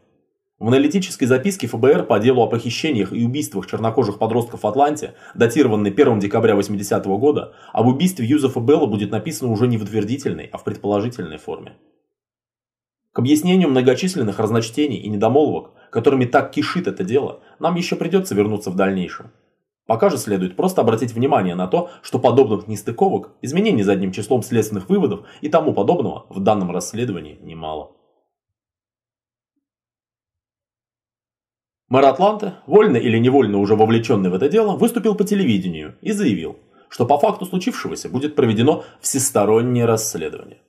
В 0.60 0.70
аналитической 0.70 1.26
записке 1.26 1.68
ФБР 1.68 2.08
по 2.08 2.18
делу 2.18 2.42
о 2.42 2.48
похищениях 2.48 3.14
и 3.14 3.24
убийствах 3.24 3.68
чернокожих 3.68 4.18
подростков 4.18 4.64
в 4.64 4.68
Атланте, 4.68 5.14
датированной 5.36 5.92
1 5.92 6.20
декабря 6.20 6.56
80 6.56 7.06
-го 7.06 7.20
года, 7.20 7.54
об 7.74 7.86
убийстве 7.86 8.26
Юзефа 8.26 8.60
Белла 8.60 8.88
будет 8.88 9.12
написано 9.12 9.52
уже 9.52 9.68
не 9.68 9.78
в 9.78 9.84
утвердительной, 9.84 10.50
а 10.52 10.58
в 10.58 10.64
предположительной 10.64 11.38
форме. 11.38 11.74
К 13.14 13.20
объяснению 13.20 13.70
многочисленных 13.70 14.40
разночтений 14.40 14.98
и 14.98 15.10
недомолвок, 15.10 15.74
которыми 15.92 16.26
так 16.26 16.50
кишит 16.50 16.88
это 16.88 17.04
дело, 17.04 17.42
нам 17.60 17.76
еще 17.76 17.96
придется 17.96 18.34
вернуться 18.34 18.72
в 18.72 18.76
дальнейшем. 18.76 19.30
Пока 19.86 20.10
же 20.10 20.18
следует 20.18 20.56
просто 20.56 20.82
обратить 20.82 21.14
внимание 21.14 21.54
на 21.54 21.68
то, 21.68 21.92
что 22.02 22.18
подобных 22.18 22.68
нестыковок, 22.68 23.30
изменений 23.44 23.84
задним 23.84 24.12
числом 24.12 24.42
следственных 24.42 24.90
выводов 24.90 25.22
и 25.42 25.50
тому 25.50 25.74
подобного 25.74 26.26
в 26.30 26.40
данном 26.40 26.72
расследовании 26.72 27.38
немало. 27.44 27.97
Мэр 31.90 32.06
Атланты, 32.06 32.54
вольно 32.66 32.98
или 32.98 33.18
невольно 33.18 33.60
уже 33.60 33.76
вовлеченный 33.76 34.30
в 34.30 34.34
это 34.34 34.50
дело, 34.50 34.76
выступил 34.76 35.16
по 35.16 35.24
телевидению 35.24 35.96
и 36.02 36.12
заявил, 36.12 36.58
что 36.90 37.06
по 37.06 37.18
факту 37.18 37.46
случившегося 37.46 38.10
будет 38.10 38.36
проведено 38.36 38.84
всестороннее 39.00 39.86
расследование. 39.86 40.62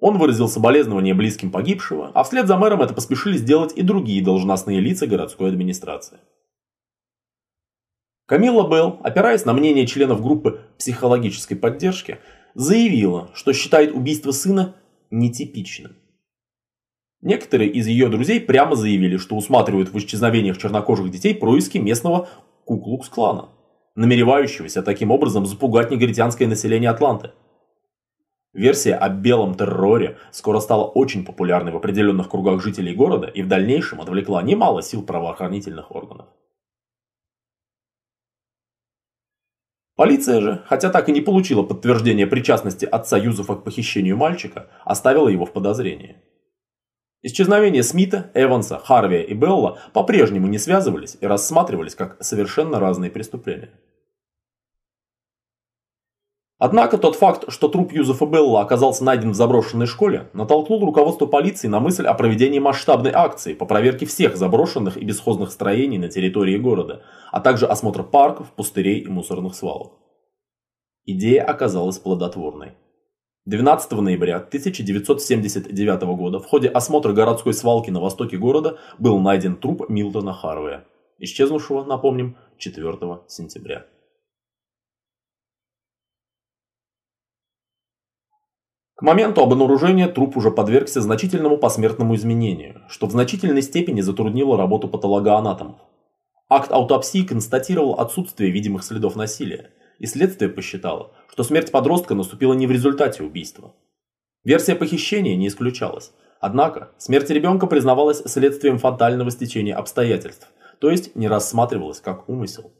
Он 0.00 0.18
выразил 0.18 0.48
соболезнования 0.48 1.14
близким 1.14 1.50
погибшего, 1.50 2.10
а 2.14 2.24
вслед 2.24 2.46
за 2.46 2.56
мэром 2.58 2.82
это 2.82 2.92
поспешили 2.92 3.38
сделать 3.38 3.72
и 3.74 3.82
другие 3.82 4.22
должностные 4.22 4.80
лица 4.80 5.06
городской 5.06 5.48
администрации. 5.48 6.18
Камилла 8.26 8.68
Белл, 8.68 9.00
опираясь 9.02 9.44
на 9.44 9.52
мнение 9.54 9.86
членов 9.86 10.22
группы 10.22 10.60
психологической 10.78 11.56
поддержки, 11.56 12.18
заявила, 12.54 13.30
что 13.34 13.52
считает 13.52 13.94
убийство 13.94 14.30
сына 14.30 14.76
нетипичным. 15.10 15.96
Некоторые 17.22 17.70
из 17.70 17.86
ее 17.86 18.08
друзей 18.08 18.40
прямо 18.40 18.76
заявили, 18.76 19.18
что 19.18 19.36
усматривают 19.36 19.92
в 19.92 19.98
исчезновениях 19.98 20.56
чернокожих 20.56 21.10
детей 21.10 21.34
происки 21.34 21.76
местного 21.76 22.28
Куклукс-клана, 22.64 23.50
намеревающегося 23.94 24.82
таким 24.82 25.10
образом 25.10 25.44
запугать 25.44 25.90
негритянское 25.90 26.48
население 26.48 26.88
Атланты. 26.88 27.32
Версия 28.54 28.94
о 28.94 29.08
белом 29.10 29.54
терроре 29.54 30.16
скоро 30.32 30.60
стала 30.60 30.84
очень 30.84 31.24
популярной 31.24 31.72
в 31.72 31.76
определенных 31.76 32.28
кругах 32.28 32.62
жителей 32.62 32.94
города 32.94 33.26
и 33.26 33.42
в 33.42 33.48
дальнейшем 33.48 34.00
отвлекла 34.00 34.42
немало 34.42 34.82
сил 34.82 35.02
правоохранительных 35.02 35.94
органов. 35.94 36.26
Полиция 39.94 40.40
же, 40.40 40.64
хотя 40.66 40.88
так 40.88 41.10
и 41.10 41.12
не 41.12 41.20
получила 41.20 41.62
подтверждения 41.62 42.26
причастности 42.26 42.86
отца 42.86 43.18
Юзефа 43.18 43.56
к 43.56 43.64
похищению 43.64 44.16
мальчика, 44.16 44.70
оставила 44.84 45.28
его 45.28 45.44
в 45.44 45.52
подозрении. 45.52 46.16
Исчезновения 47.22 47.82
Смита, 47.82 48.30
Эванса, 48.34 48.78
Харви 48.78 49.22
и 49.22 49.34
Белла 49.34 49.78
по-прежнему 49.92 50.46
не 50.46 50.58
связывались 50.58 51.18
и 51.20 51.26
рассматривались 51.26 51.94
как 51.94 52.22
совершенно 52.22 52.80
разные 52.80 53.10
преступления. 53.10 53.70
Однако 56.58 56.98
тот 56.98 57.16
факт, 57.16 57.50
что 57.50 57.68
труп 57.68 57.92
Юзефа 57.92 58.26
Белла 58.26 58.60
оказался 58.60 59.02
найден 59.02 59.30
в 59.30 59.34
заброшенной 59.34 59.86
школе, 59.86 60.28
натолкнул 60.34 60.84
руководство 60.84 61.24
полиции 61.24 61.68
на 61.68 61.80
мысль 61.80 62.06
о 62.06 62.12
проведении 62.12 62.58
масштабной 62.58 63.12
акции 63.12 63.54
по 63.54 63.64
проверке 63.64 64.04
всех 64.04 64.36
заброшенных 64.36 64.98
и 64.98 65.04
бесхозных 65.04 65.52
строений 65.52 65.96
на 65.96 66.08
территории 66.08 66.58
города, 66.58 67.02
а 67.32 67.40
также 67.40 67.66
осмотр 67.66 68.02
парков, 68.02 68.50
пустырей 68.52 69.00
и 69.00 69.08
мусорных 69.08 69.54
свалок. 69.54 69.92
Идея 71.06 71.44
оказалась 71.44 71.98
плодотворной. 71.98 72.74
12 73.46 73.92
ноября 73.92 74.36
1979 74.36 76.02
года 76.16 76.40
в 76.40 76.46
ходе 76.46 76.68
осмотра 76.68 77.14
городской 77.14 77.54
свалки 77.54 77.90
на 77.90 77.98
востоке 77.98 78.36
города 78.36 78.78
был 78.98 79.18
найден 79.18 79.56
труп 79.56 79.88
Милтона 79.88 80.34
Харвея, 80.34 80.84
исчезнувшего, 81.18 81.84
напомним, 81.84 82.36
4 82.58 82.98
сентября. 83.28 83.86
К 88.94 89.02
моменту 89.02 89.40
обнаружения 89.40 90.08
труп 90.08 90.36
уже 90.36 90.50
подвергся 90.50 91.00
значительному 91.00 91.56
посмертному 91.56 92.14
изменению, 92.16 92.82
что 92.90 93.06
в 93.06 93.12
значительной 93.12 93.62
степени 93.62 94.02
затруднило 94.02 94.58
работу 94.58 94.86
патологоанатомов. 94.88 95.80
Акт 96.50 96.70
аутопсии 96.70 97.24
констатировал 97.24 97.94
отсутствие 97.94 98.50
видимых 98.50 98.84
следов 98.84 99.16
насилия, 99.16 99.70
и 100.00 100.06
следствие 100.06 100.50
посчитало, 100.50 101.12
что 101.30 101.44
смерть 101.44 101.70
подростка 101.70 102.14
наступила 102.14 102.54
не 102.54 102.66
в 102.66 102.72
результате 102.72 103.22
убийства. 103.22 103.74
Версия 104.42 104.74
похищения 104.74 105.36
не 105.36 105.46
исключалась, 105.46 106.12
однако 106.40 106.90
смерть 106.96 107.30
ребенка 107.30 107.66
признавалась 107.66 108.22
следствием 108.24 108.78
фатального 108.78 109.30
стечения 109.30 109.76
обстоятельств, 109.76 110.48
то 110.80 110.90
есть 110.90 111.14
не 111.14 111.28
рассматривалась 111.28 112.00
как 112.00 112.28
умысел. 112.28 112.72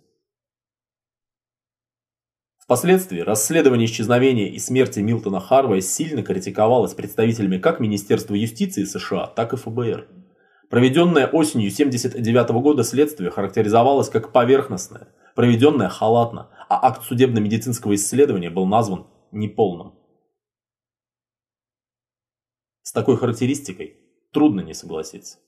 Впоследствии 2.58 3.20
расследование 3.20 3.86
исчезновения 3.86 4.48
и 4.48 4.58
смерти 4.58 5.00
Милтона 5.00 5.40
Харвея 5.40 5.82
сильно 5.82 6.22
критиковалось 6.22 6.94
представителями 6.94 7.58
как 7.58 7.80
Министерства 7.80 8.34
юстиции 8.34 8.84
США, 8.84 9.26
так 9.26 9.52
и 9.52 9.56
ФБР. 9.56 10.06
Проведенное 10.70 11.26
осенью 11.26 11.70
1979 11.70 12.50
года 12.62 12.84
следствие 12.84 13.32
характеризовалось 13.32 14.08
как 14.08 14.32
поверхностное, 14.32 15.08
проведенное 15.34 15.88
халатно, 15.88 16.48
а 16.70 16.86
акт 16.86 17.02
судебно-медицинского 17.02 17.96
исследования 17.96 18.48
был 18.48 18.64
назван 18.64 19.08
неполным. 19.32 19.92
С 22.82 22.92
такой 22.92 23.16
характеристикой 23.16 23.98
трудно 24.32 24.60
не 24.60 24.72
согласиться. 24.72 25.38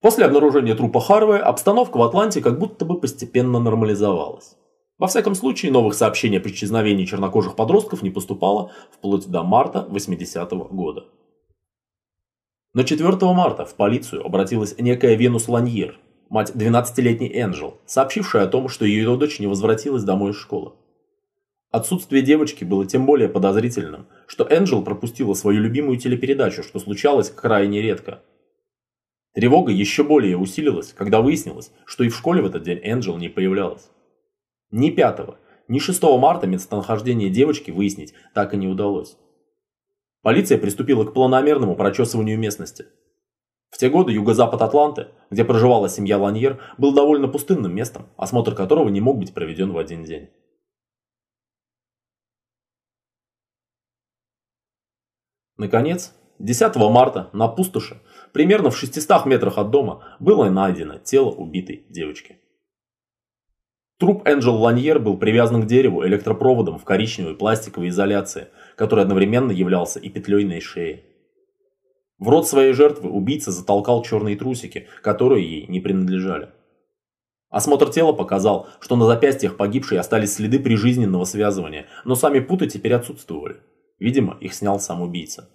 После 0.00 0.24
обнаружения 0.24 0.74
трупа 0.74 1.00
Харвея 1.00 1.44
обстановка 1.44 1.96
в 1.96 2.02
Атланте 2.02 2.40
как 2.40 2.58
будто 2.58 2.84
бы 2.84 3.00
постепенно 3.00 3.60
нормализовалась. 3.60 4.56
Во 4.98 5.06
всяком 5.06 5.36
случае, 5.36 5.70
новых 5.70 5.94
сообщений 5.94 6.40
о 6.40 6.46
исчезновении 6.48 7.04
чернокожих 7.04 7.54
подростков 7.54 8.02
не 8.02 8.10
поступало 8.10 8.72
вплоть 8.90 9.28
до 9.28 9.44
марта 9.44 9.86
80-го 9.88 10.64
года. 10.64 11.06
Но 12.76 12.82
4 12.82 13.16
марта 13.32 13.64
в 13.64 13.74
полицию 13.74 14.22
обратилась 14.22 14.76
некая 14.78 15.14
Венус 15.14 15.48
Ланьер, 15.48 15.98
мать 16.28 16.52
12-летней 16.54 17.32
Энджел, 17.34 17.78
сообщившая 17.86 18.44
о 18.44 18.48
том, 18.48 18.68
что 18.68 18.84
ее 18.84 19.16
дочь 19.16 19.40
не 19.40 19.46
возвратилась 19.46 20.04
домой 20.04 20.32
из 20.32 20.36
школы. 20.36 20.74
Отсутствие 21.70 22.20
девочки 22.20 22.64
было 22.64 22.84
тем 22.84 23.06
более 23.06 23.30
подозрительным, 23.30 24.08
что 24.26 24.46
Энджел 24.50 24.82
пропустила 24.82 25.32
свою 25.32 25.62
любимую 25.62 25.96
телепередачу, 25.96 26.62
что 26.62 26.78
случалось 26.78 27.30
крайне 27.30 27.80
редко. 27.80 28.20
Тревога 29.32 29.72
еще 29.72 30.04
более 30.04 30.36
усилилась, 30.36 30.92
когда 30.92 31.22
выяснилось, 31.22 31.72
что 31.86 32.04
и 32.04 32.10
в 32.10 32.14
школе 32.14 32.42
в 32.42 32.44
этот 32.44 32.62
день 32.62 32.80
Энджел 32.82 33.16
не 33.16 33.30
появлялась. 33.30 33.88
Ни 34.70 34.90
5, 34.90 35.20
ни 35.68 35.78
6 35.78 36.02
марта 36.18 36.46
местонахождение 36.46 37.30
девочки 37.30 37.70
выяснить 37.70 38.12
так 38.34 38.52
и 38.52 38.58
не 38.58 38.68
удалось. 38.68 39.16
Полиция 40.26 40.58
приступила 40.58 41.04
к 41.04 41.14
планомерному 41.14 41.76
прочесыванию 41.76 42.36
местности. 42.36 42.86
В 43.70 43.78
те 43.78 43.88
годы 43.88 44.10
юго-запад 44.10 44.60
Атланты, 44.60 45.06
где 45.30 45.44
проживала 45.44 45.88
семья 45.88 46.18
Ланьер, 46.18 46.60
был 46.78 46.92
довольно 46.92 47.28
пустынным 47.28 47.72
местом, 47.72 48.08
осмотр 48.16 48.56
которого 48.56 48.88
не 48.88 49.00
мог 49.00 49.18
быть 49.18 49.32
проведен 49.32 49.70
в 49.70 49.78
один 49.78 50.02
день. 50.02 50.30
Наконец, 55.58 56.12
10 56.40 56.74
марта 56.74 57.30
на 57.32 57.46
пустоши, 57.46 58.02
примерно 58.32 58.70
в 58.70 58.76
600 58.76 59.26
метрах 59.26 59.58
от 59.58 59.70
дома, 59.70 60.16
было 60.18 60.50
найдено 60.50 60.98
тело 60.98 61.30
убитой 61.30 61.86
девочки. 61.88 62.40
Труп 63.98 64.26
Энджел 64.26 64.56
Ланьер 64.56 64.98
был 64.98 65.16
привязан 65.16 65.62
к 65.62 65.66
дереву 65.66 66.04
электропроводом 66.04 66.78
в 66.78 66.84
коричневой 66.84 67.34
пластиковой 67.34 67.88
изоляции, 67.88 68.48
который 68.76 69.02
одновременно 69.02 69.50
являлся 69.50 69.98
и 69.98 70.08
петлей 70.08 70.44
на 70.44 70.60
шее. 70.60 71.02
В 72.18 72.28
рот 72.28 72.48
своей 72.48 72.72
жертвы 72.72 73.10
убийца 73.10 73.50
затолкал 73.50 74.02
черные 74.02 74.36
трусики, 74.36 74.88
которые 75.02 75.44
ей 75.44 75.66
не 75.66 75.80
принадлежали. 75.80 76.50
Осмотр 77.50 77.90
тела 77.90 78.12
показал, 78.12 78.68
что 78.80 78.96
на 78.96 79.06
запястьях 79.06 79.56
погибшей 79.56 79.98
остались 79.98 80.34
следы 80.34 80.58
прижизненного 80.58 81.24
связывания, 81.24 81.86
но 82.04 82.14
сами 82.14 82.40
путы 82.40 82.66
теперь 82.68 82.94
отсутствовали. 82.94 83.56
Видимо, 83.98 84.36
их 84.40 84.54
снял 84.54 84.78
сам 84.80 85.02
убийца. 85.02 85.48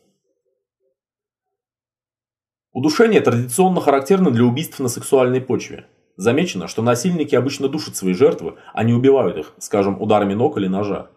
Удушение 2.71 3.21
традиционно 3.21 3.81
характерно 3.81 4.31
для 4.31 4.45
убийств 4.45 4.79
на 4.79 4.87
сексуальной 4.87 5.41
почве. 5.41 5.87
Замечено, 6.15 6.67
что 6.67 6.81
насильники 6.81 7.35
обычно 7.35 7.67
душат 7.67 7.95
свои 7.95 8.13
жертвы, 8.13 8.55
а 8.73 8.83
не 8.83 8.93
убивают 8.93 9.37
их, 9.37 9.53
скажем, 9.57 10.01
ударами 10.01 10.33
ног 10.33 10.57
или 10.57 10.67
ножа. 10.67 11.09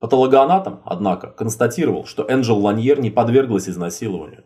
Патологоанатом, 0.00 0.80
однако, 0.84 1.28
констатировал, 1.28 2.04
что 2.04 2.24
Энджел 2.28 2.58
Ланьер 2.58 3.00
не 3.00 3.10
подверглась 3.10 3.68
изнасилованию. 3.68 4.44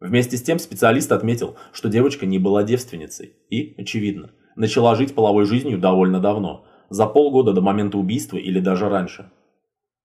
Вместе 0.00 0.36
с 0.36 0.42
тем 0.42 0.58
специалист 0.58 1.12
отметил, 1.12 1.56
что 1.72 1.88
девочка 1.88 2.26
не 2.26 2.38
была 2.38 2.64
девственницей 2.64 3.34
и, 3.50 3.74
очевидно, 3.78 4.32
начала 4.56 4.96
жить 4.96 5.14
половой 5.14 5.44
жизнью 5.44 5.78
довольно 5.78 6.20
давно, 6.20 6.66
за 6.90 7.06
полгода 7.06 7.52
до 7.52 7.60
момента 7.60 7.98
убийства 7.98 8.36
или 8.36 8.60
даже 8.60 8.88
раньше. 8.88 9.30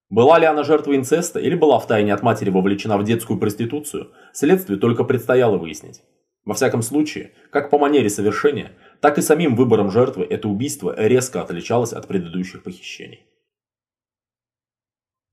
Была 0.09 0.39
ли 0.39 0.45
она 0.45 0.63
жертвой 0.63 0.97
инцеста 0.97 1.39
или 1.39 1.55
была 1.55 1.79
втайне 1.79 2.13
от 2.13 2.23
матери 2.23 2.49
вовлечена 2.49 2.97
в 2.97 3.03
детскую 3.03 3.39
проституцию, 3.39 4.11
следствию 4.33 4.79
только 4.79 5.03
предстояло 5.03 5.57
выяснить. 5.57 6.01
Во 6.45 6.53
всяком 6.53 6.81
случае, 6.81 7.33
как 7.51 7.69
по 7.69 7.77
манере 7.77 8.09
совершения, 8.09 8.71
так 9.01 9.17
и 9.17 9.21
самим 9.21 9.55
выбором 9.55 9.91
жертвы 9.91 10.25
это 10.27 10.47
убийство 10.47 10.95
резко 10.97 11.41
отличалось 11.41 11.93
от 11.93 12.07
предыдущих 12.07 12.63
похищений. 12.63 13.28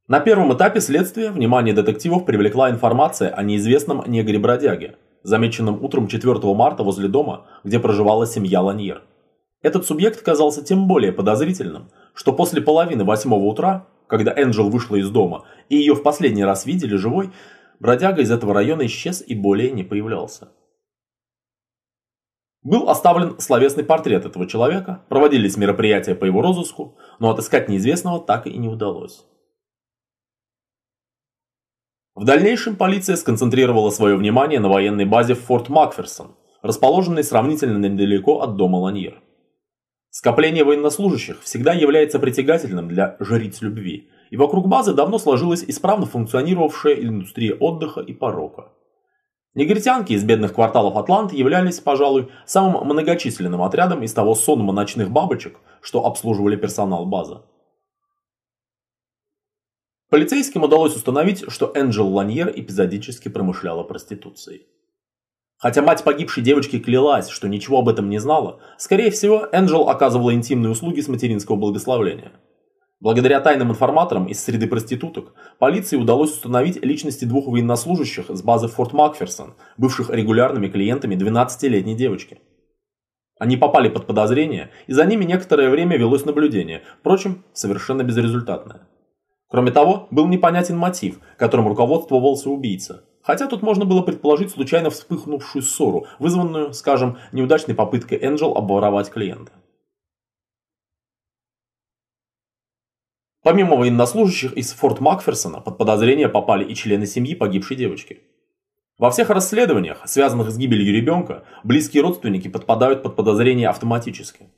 На 0.09 0.21
первом 0.21 0.55
этапе 0.55 0.81
следствия 0.81 1.33
внимание 1.33 1.75
детективов 1.75 2.27
привлекла 2.27 2.71
информация 2.71 3.29
о 3.31 3.43
неизвестном 3.43 4.05
негре-бродяге, 4.07 4.99
замеченном 5.25 5.83
утром 5.83 6.07
4 6.07 6.55
марта 6.55 6.85
возле 6.85 7.09
дома, 7.09 7.47
где 7.65 7.81
проживала 7.81 8.25
семья 8.25 8.61
Ланьер. 8.61 9.03
Этот 9.63 9.85
субъект 9.85 10.23
казался 10.23 10.65
тем 10.65 10.87
более 10.87 11.11
подозрительным, 11.11 11.91
что 12.15 12.33
после 12.33 12.63
половины 12.63 13.03
восьмого 13.03 13.47
утра, 13.47 13.89
когда 14.07 14.33
Энджел 14.33 14.71
вышла 14.71 14.95
из 14.95 15.11
дома 15.11 15.45
и 15.69 15.77
ее 15.77 15.97
в 15.97 16.05
последний 16.05 16.45
раз 16.45 16.67
видели 16.67 16.95
живой, 16.95 17.33
бродяга 17.81 18.23
из 18.23 18.31
этого 18.31 18.55
района 18.55 18.87
исчез 18.87 19.25
и 19.27 19.35
более 19.35 19.73
не 19.73 19.83
появлялся. 19.83 20.53
Был 22.63 22.89
оставлен 22.89 23.41
словесный 23.41 23.83
портрет 23.83 24.25
этого 24.25 24.47
человека, 24.47 25.03
проводились 25.09 25.57
мероприятия 25.57 26.15
по 26.15 26.27
его 26.27 26.43
розыску, 26.43 26.97
но 27.19 27.31
отыскать 27.31 27.69
неизвестного 27.69 28.21
так 28.21 28.47
и 28.47 28.57
не 28.57 28.69
удалось. 28.69 29.27
В 32.17 32.25
дальнейшем 32.25 32.77
полиция 32.77 33.15
сконцентрировала 33.17 33.91
свое 33.91 34.17
внимание 34.17 34.59
на 34.59 34.71
военной 34.71 35.05
базе 35.05 35.35
в 35.35 35.41
Форт 35.41 35.69
Макферсон, 35.69 36.29
расположенной 36.63 37.23
сравнительно 37.23 37.77
недалеко 37.87 38.41
от 38.41 38.57
дома 38.57 38.77
Ланьер. 38.77 39.21
Скопление 40.09 40.65
военнослужащих 40.65 41.43
всегда 41.43 41.75
является 41.75 42.19
притягательным 42.19 42.89
для 42.89 43.19
жриц 43.21 43.61
любви, 43.61 44.09
и 44.31 44.39
вокруг 44.39 44.67
базы 44.67 44.95
давно 44.95 45.19
сложилась 45.19 45.63
исправно 45.69 46.07
функционировавшая 46.07 46.95
индустрия 46.95 47.55
отдыха 47.55 48.01
и 48.01 48.15
порока. 48.15 48.73
Негритянки 49.55 50.15
из 50.15 50.25
бедных 50.25 50.55
кварталов 50.55 50.97
Атланты 50.97 51.37
являлись, 51.37 51.81
пожалуй, 51.81 52.31
самым 52.47 52.83
многочисленным 52.87 53.61
отрядом 53.61 54.03
из 54.03 54.15
того 54.15 54.35
сонма 54.35 54.73
ночных 54.73 55.11
бабочек, 55.11 55.59
что 55.83 56.07
обслуживали 56.07 56.57
персонал 56.57 57.05
базы. 57.05 57.41
Полицейским 60.09 60.63
удалось 60.63 60.95
установить, 60.95 61.45
что 61.49 61.73
Энджел 61.75 62.09
Ланьер 62.09 62.53
эпизодически 62.55 63.29
промышляла 63.29 63.83
проституцией. 63.83 64.67
Хотя 65.59 65.83
мать 65.83 66.05
погибшей 66.05 66.45
девочки 66.45 66.79
клялась, 66.79 67.29
что 67.29 67.49
ничего 67.49 67.79
об 67.79 67.89
этом 67.89 68.09
не 68.09 68.19
знала, 68.19 68.61
скорее 68.79 69.11
всего, 69.11 69.49
Энджел 69.51 69.89
оказывала 69.89 70.33
интимные 70.33 70.71
услуги 70.71 71.01
с 71.01 71.09
материнского 71.09 71.57
благословления. 71.57 72.33
Благодаря 73.01 73.41
тайным 73.41 73.71
информаторам 73.71 74.27
из 74.27 74.43
среды 74.43 74.69
проституток, 74.69 75.35
полиции 75.59 75.97
удалось 75.97 76.31
установить 76.33 76.83
личности 76.85 77.25
двух 77.25 77.47
военнослужащих 77.49 78.27
с 78.29 78.43
базы 78.43 78.69
Форт 78.69 78.93
Макферсон, 78.93 79.55
бывших 79.77 80.11
регулярными 80.11 80.69
клиентами 80.69 81.17
12-летней 81.17 81.95
девочки. 81.95 82.39
Они 83.39 83.57
попали 83.57 83.89
под 83.89 84.07
подозрение, 84.07 84.71
и 84.87 84.93
за 84.93 85.05
ними 85.05 85.25
некоторое 85.25 85.69
время 85.69 85.99
велось 85.99 86.25
наблюдение, 86.25 86.85
впрочем, 87.01 87.45
совершенно 87.53 88.03
безрезультатное. 88.03 88.87
Кроме 89.49 89.71
того, 89.71 90.09
был 90.11 90.27
непонятен 90.27 90.77
мотив, 90.77 91.21
которым 91.39 91.69
руководствовался 91.69 92.51
убийца. 92.51 93.05
Хотя 93.23 93.47
тут 93.47 93.63
можно 93.63 93.85
было 93.85 94.03
предположить 94.03 94.51
случайно 94.51 94.91
вспыхнувшую 94.91 95.63
ссору, 95.63 96.07
вызванную, 96.19 96.73
скажем, 96.73 97.19
неудачной 97.33 97.75
попыткой 97.75 98.19
Энджел 98.23 98.57
обворовать 98.57 99.11
клиента. 99.11 99.53
Помимо 103.43 103.77
военнослужащих 103.77 104.55
из 104.55 104.73
Форт 104.73 104.99
Макферсона 104.99 105.61
под 105.61 105.79
подозрение 105.79 106.29
попали 106.29 106.65
и 106.65 106.75
члены 106.75 107.07
семьи 107.07 107.37
погибшей 107.37 107.77
девочки. 107.77 108.23
Во 108.99 109.11
всех 109.11 109.31
расследованиях, 109.31 110.03
связанных 110.07 110.51
с 110.51 110.57
гибелью 110.57 110.93
ребенка, 110.93 111.45
близкие 111.63 112.03
родственники 112.03 112.49
подпадают 112.49 113.05
под 113.05 113.15
подозрение 113.15 113.69
автоматически. 113.69 114.51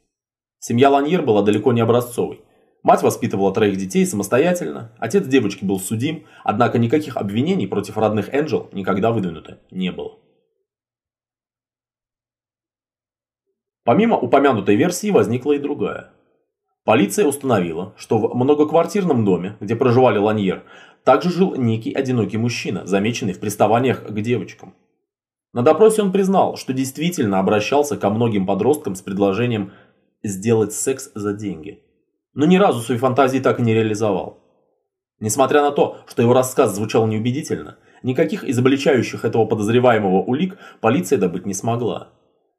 Семья 0.59 0.89
Ланьер 0.89 1.23
была 1.23 1.43
далеко 1.43 1.73
не 1.73 1.83
образцовой. 1.83 2.41
Мать 2.83 3.03
воспитывала 3.03 3.53
троих 3.53 3.77
детей 3.77 4.07
самостоятельно, 4.07 4.93
отец 4.99 5.27
девочки 5.27 5.65
был 5.65 5.81
судим, 5.81 6.27
однако 6.45 6.79
никаких 6.79 7.17
обвинений 7.17 7.67
против 7.67 7.99
родных 7.99 8.33
Энджел 8.33 8.69
никогда 8.73 9.11
выдвинуто 9.11 9.59
не 9.71 9.91
было. 9.91 10.19
Помимо 13.85 14.17
упомянутой 14.17 14.77
версии 14.77 15.11
возникла 15.11 15.53
и 15.53 15.59
другая. 15.59 16.13
Полиция 16.85 17.27
установила, 17.27 17.95
что 17.97 18.19
в 18.19 18.35
многоквартирном 18.35 19.25
доме, 19.25 19.57
где 19.61 19.75
проживали 19.75 20.19
Ланьер, 20.19 20.63
также 21.05 21.31
жил 21.31 21.57
некий 21.57 21.93
одинокий 21.93 22.39
мужчина, 22.39 22.87
замеченный 22.87 23.33
в 23.33 23.41
приставаниях 23.41 24.07
к 24.07 24.21
девочкам. 24.21 24.75
На 25.53 25.63
допросе 25.63 26.03
он 26.03 26.13
признал, 26.13 26.57
что 26.57 26.73
действительно 26.73 27.41
обращался 27.41 27.97
ко 27.97 28.11
многим 28.11 28.47
подросткам 28.47 28.95
с 28.95 29.03
предложением 29.03 29.73
сделать 30.23 30.73
секс 30.73 31.11
за 31.15 31.33
деньги– 31.33 31.83
но 32.39 32.47
ни 32.47 32.55
разу 32.55 32.81
свои 32.81 32.99
фантазии 32.99 33.41
так 33.41 33.59
и 33.59 33.63
не 33.63 33.75
реализовал. 33.75 34.39
Несмотря 35.19 35.61
на 35.61 35.73
то, 35.73 35.97
что 36.07 36.23
его 36.23 36.35
рассказ 36.35 36.73
звучал 36.73 37.09
неубедительно, 37.09 37.79
никаких 38.05 38.45
изобличающих 38.45 39.25
этого 39.25 39.45
подозреваемого 39.45 40.23
улик 40.23 40.57
полиция 40.81 41.19
добыть 41.19 41.47
не 41.47 41.53
смогла. 41.53 42.13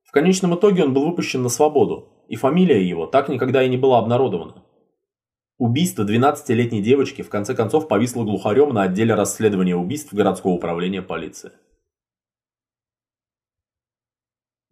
В 0.04 0.12
конечном 0.12 0.54
итоге 0.56 0.84
он 0.84 0.94
был 0.94 1.06
выпущен 1.06 1.42
на 1.44 1.48
свободу, 1.48 2.10
и 2.28 2.36
фамилия 2.36 2.86
его 2.86 3.06
так 3.06 3.30
никогда 3.30 3.64
и 3.64 3.70
не 3.70 3.78
была 3.78 4.00
обнародована. 4.00 4.66
Убийство 5.58 6.04
12-летней 6.04 6.82
девочки 6.82 7.22
в 7.22 7.30
конце 7.30 7.56
концов 7.56 7.88
повисло 7.88 8.26
глухарем 8.26 8.74
на 8.74 8.82
отделе 8.82 9.14
расследования 9.14 9.78
убийств 9.78 10.14
городского 10.14 10.52
управления 10.52 11.02
полиции. 11.02 11.54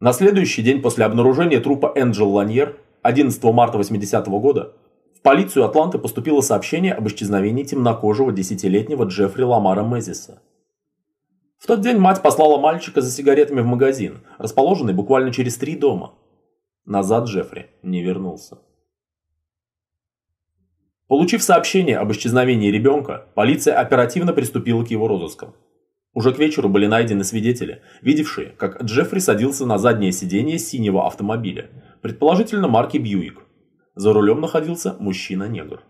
На 0.02 0.12
следующий 0.12 0.64
день 0.64 0.82
после 0.82 1.06
обнаружения 1.06 1.62
трупа 1.62 1.94
Энджел 1.96 2.30
Ланьер, 2.30 2.78
11 3.04 3.42
марта 3.54 3.78
80 3.78 4.28
-го 4.28 4.42
года, 4.42 4.74
в 5.18 5.22
полицию 5.22 5.66
Атланты 5.66 5.98
поступило 5.98 6.42
сообщение 6.42 6.94
об 6.94 7.08
исчезновении 7.08 7.64
темнокожего 7.64 8.32
десятилетнего 8.32 9.06
Джеффри 9.06 9.42
Ламара 9.42 9.82
Мезиса. 9.82 10.44
В 11.58 11.66
тот 11.66 11.82
день 11.82 11.98
мать 11.98 12.22
послала 12.22 12.60
мальчика 12.60 13.02
за 13.02 13.10
сигаретами 13.10 13.62
в 13.62 13.66
магазин, 13.66 14.20
расположенный 14.38 14.94
буквально 14.94 15.34
через 15.34 15.58
три 15.58 15.76
дома. 15.76 16.14
Назад 16.86 17.26
Джеффри 17.26 17.72
не 17.82 18.04
вернулся. 18.04 18.60
Получив 21.08 21.42
сообщение 21.42 21.98
об 21.98 22.12
исчезновении 22.12 22.70
ребенка, 22.70 23.26
полиция 23.34 23.74
оперативно 23.80 24.34
приступила 24.34 24.84
к 24.86 24.92
его 24.92 25.08
розыскам. 25.08 25.56
Уже 26.14 26.32
к 26.32 26.38
вечеру 26.38 26.70
были 26.70 26.86
найдены 26.86 27.24
свидетели, 27.24 27.82
видевшие, 28.02 28.50
как 28.50 28.84
Джеффри 28.84 29.18
садился 29.18 29.66
на 29.66 29.80
заднее 29.80 30.12
сиденье 30.12 30.60
синего 30.60 31.08
автомобиля, 31.08 31.72
предположительно 32.02 32.68
марки 32.68 32.98
Бьюик. 32.98 33.47
За 33.98 34.14
рулем 34.14 34.42
находился 34.42 34.96
мужчина-негр. 35.00 35.82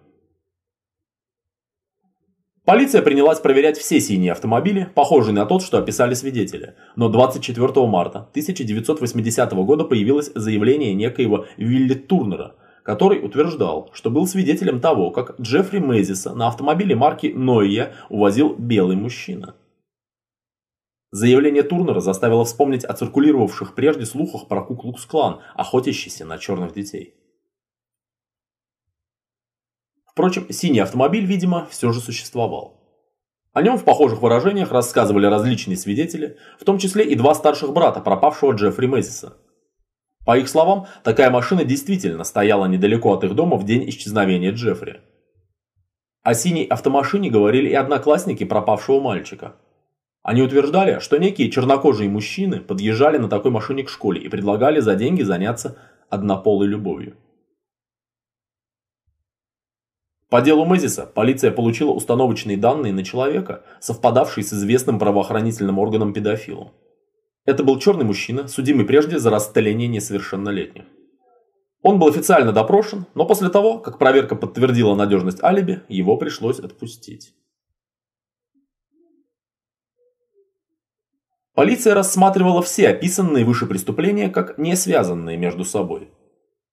Полиция 2.64 3.02
принялась 3.02 3.42
проверять 3.42 3.78
все 3.78 4.00
синие 4.00 4.32
автомобили, 4.32 4.90
похожие 4.96 5.36
на 5.36 5.46
тот, 5.46 5.62
что 5.62 5.78
описали 5.78 6.14
свидетели. 6.14 6.76
Но 6.96 7.10
24 7.10 7.86
марта 7.86 8.20
1980 8.20 9.52
года 9.52 9.84
появилось 9.84 10.32
заявление 10.36 10.94
некоего 10.94 11.48
Вилли 11.58 11.96
Турнера, 11.96 12.56
который 12.82 13.26
утверждал, 13.26 13.90
что 13.92 14.10
был 14.10 14.26
свидетелем 14.26 14.80
того, 14.80 15.12
как 15.12 15.38
Джеффри 15.42 15.80
Мезиса 15.80 16.34
на 16.34 16.48
автомобиле 16.48 16.96
марки 16.96 17.34
Нойя 17.36 17.94
увозил 18.08 18.56
белый 18.58 18.96
мужчина. 18.96 19.56
Заявление 21.12 21.64
Турнера 21.64 22.00
заставило 22.00 22.46
вспомнить 22.46 22.86
о 22.86 22.94
циркулировавших 22.94 23.76
прежде 23.76 24.06
слухах 24.06 24.48
про 24.48 24.62
Куклукс-клан, 24.62 25.40
охотящийся 25.56 26.24
на 26.24 26.38
черных 26.38 26.74
детей. 26.74 27.18
Впрочем, 30.18 30.48
синий 30.50 30.80
автомобиль, 30.80 31.28
видимо, 31.28 31.68
все 31.70 31.92
же 31.92 32.00
существовал. 32.00 32.82
О 33.54 33.62
нем 33.62 33.78
в 33.78 33.84
похожих 33.84 34.20
выражениях 34.20 34.72
рассказывали 34.72 35.28
различные 35.28 35.78
свидетели, 35.78 36.38
в 36.60 36.66
том 36.66 36.80
числе 36.80 37.06
и 37.06 37.14
два 37.14 37.36
старших 37.36 37.72
брата 37.72 38.00
пропавшего 38.00 38.54
Джеффри 38.54 38.88
Мэзиса. 38.88 39.38
По 40.26 40.36
их 40.36 40.50
словам, 40.50 40.88
такая 41.04 41.30
машина 41.30 41.66
действительно 41.66 42.24
стояла 42.24 42.66
недалеко 42.66 43.14
от 43.14 43.26
их 43.26 43.36
дома 43.36 43.58
в 43.58 43.64
день 43.64 43.88
исчезновения 43.92 44.52
Джеффри. 44.54 45.02
О 46.24 46.34
синей 46.34 46.66
автомашине 46.66 47.30
говорили 47.30 47.70
и 47.70 47.76
одноклассники 47.76 48.44
пропавшего 48.44 49.00
мальчика. 49.00 49.54
Они 50.24 50.42
утверждали, 50.42 50.98
что 50.98 51.20
некие 51.20 51.52
чернокожие 51.52 52.10
мужчины 52.10 52.60
подъезжали 52.60 53.20
на 53.20 53.30
такой 53.30 53.52
машине 53.52 53.84
к 53.84 53.90
школе 53.90 54.20
и 54.20 54.30
предлагали 54.30 54.80
за 54.80 54.96
деньги 54.96 55.22
заняться 55.22 55.78
однополой 56.10 56.66
любовью. 56.66 57.18
По 60.30 60.42
делу 60.42 60.66
Мезиса 60.66 61.06
полиция 61.06 61.52
получила 61.52 61.92
установочные 61.92 62.58
данные 62.58 62.92
на 62.92 63.04
человека, 63.04 63.64
совпадавший 63.80 64.44
с 64.44 64.52
известным 64.52 65.00
правоохранительным 65.00 65.80
органом 65.80 66.12
педофилом. 66.12 66.72
Это 67.46 67.64
был 67.64 67.80
черный 67.80 68.04
мужчина, 68.04 68.50
судимый 68.50 68.86
прежде 68.86 69.20
за 69.20 69.30
расстреливание 69.30 69.88
несовершеннолетних. 69.88 70.84
Он 71.82 71.98
был 71.98 72.10
официально 72.10 72.52
допрошен, 72.52 73.06
но 73.16 73.26
после 73.26 73.48
того, 73.48 73.80
как 73.80 74.00
проверка 74.00 74.36
подтвердила 74.36 74.96
надежность 74.96 75.42
алиби, 75.42 75.84
его 75.88 76.18
пришлось 76.18 76.60
отпустить. 76.60 77.34
Полиция 81.54 81.94
рассматривала 81.94 82.62
все 82.62 82.90
описанные 82.90 83.46
выше 83.46 83.66
преступления 83.66 84.28
как 84.30 84.58
не 84.58 84.76
связанные 84.76 85.38
между 85.38 85.64
собой. 85.64 86.12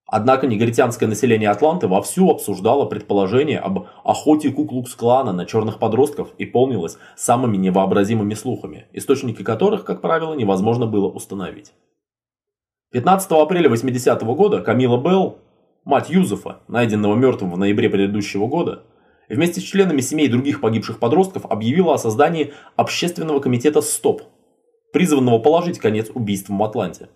Однако 0.07 0.45
негритянское 0.45 1.09
население 1.09 1.49
Атланты 1.49 1.87
вовсю 1.87 2.29
обсуждало 2.29 2.85
предположение 2.85 3.59
об 3.59 3.87
охоте 4.03 4.51
Куклукс-клана 4.51 5.33
на 5.33 5.45
черных 5.45 5.79
подростков 5.79 6.29
и 6.37 6.45
полнилось 6.45 6.97
самыми 7.15 7.57
невообразимыми 7.57 8.35
слухами, 8.35 8.85
источники 8.93 9.43
которых, 9.43 9.83
как 9.83 10.01
правило, 10.01 10.35
невозможно 10.35 10.85
было 10.85 11.07
установить. 11.07 11.73
15 12.91 13.31
апреля 13.31 13.67
80 13.67 14.21
-го 14.21 14.35
года 14.35 14.61
Камила 14.61 15.01
Белл, 15.01 15.39
мать 15.83 16.11
Юзефа, 16.11 16.59
найденного 16.67 17.15
мертвым 17.15 17.51
в 17.51 17.57
ноябре 17.57 17.89
предыдущего 17.89 18.45
года, 18.45 18.83
вместе 19.27 19.59
с 19.59 19.63
членами 19.63 20.01
семей 20.01 20.27
других 20.27 20.61
погибших 20.61 20.99
подростков 20.99 21.47
объявила 21.47 21.95
о 21.95 21.97
создании 21.97 22.53
общественного 22.75 23.39
комитета 23.39 23.81
«СТОП», 23.81 24.21
призванного 24.93 25.39
положить 25.39 25.79
конец 25.79 26.11
убийствам 26.13 26.59
в 26.59 26.63
Атланте. 26.63 27.09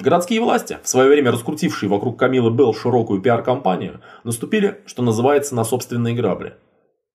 Городские 0.00 0.40
власти, 0.40 0.78
в 0.82 0.88
свое 0.88 1.08
время 1.08 1.32
раскрутившие 1.32 1.88
вокруг 1.88 2.16
Камилы 2.16 2.52
Белл 2.52 2.72
широкую 2.72 3.20
пиар-компанию, 3.20 4.00
наступили, 4.22 4.80
что 4.86 5.02
называется, 5.02 5.56
на 5.56 5.64
собственные 5.64 6.14
грабли. 6.14 6.54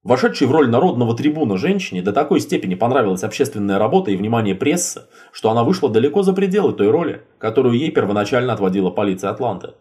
Вошедшей 0.04 0.48
в 0.48 0.52
роль 0.52 0.69
народного 0.69 1.15
трибуна 1.15 1.58
женщине 1.58 2.02
до 2.02 2.12
такой 2.12 2.41
степени 2.41 2.76
понравилась 2.76 3.24
общественная 3.24 3.80
работа 3.80 4.12
и 4.12 4.17
внимание 4.17 4.54
прессы, 4.54 5.04
что 5.32 5.50
она 5.50 5.63
вышла 5.63 5.89
далеко 5.89 6.24
за 6.24 6.34
пределы 6.34 6.74
той 6.74 6.91
роли, 6.91 7.22
которую 7.38 7.76
ей 7.76 7.89
первоначально 7.89 8.52
отводила 8.52 8.89
полиция 8.89 9.30
Атланты. 9.30 9.76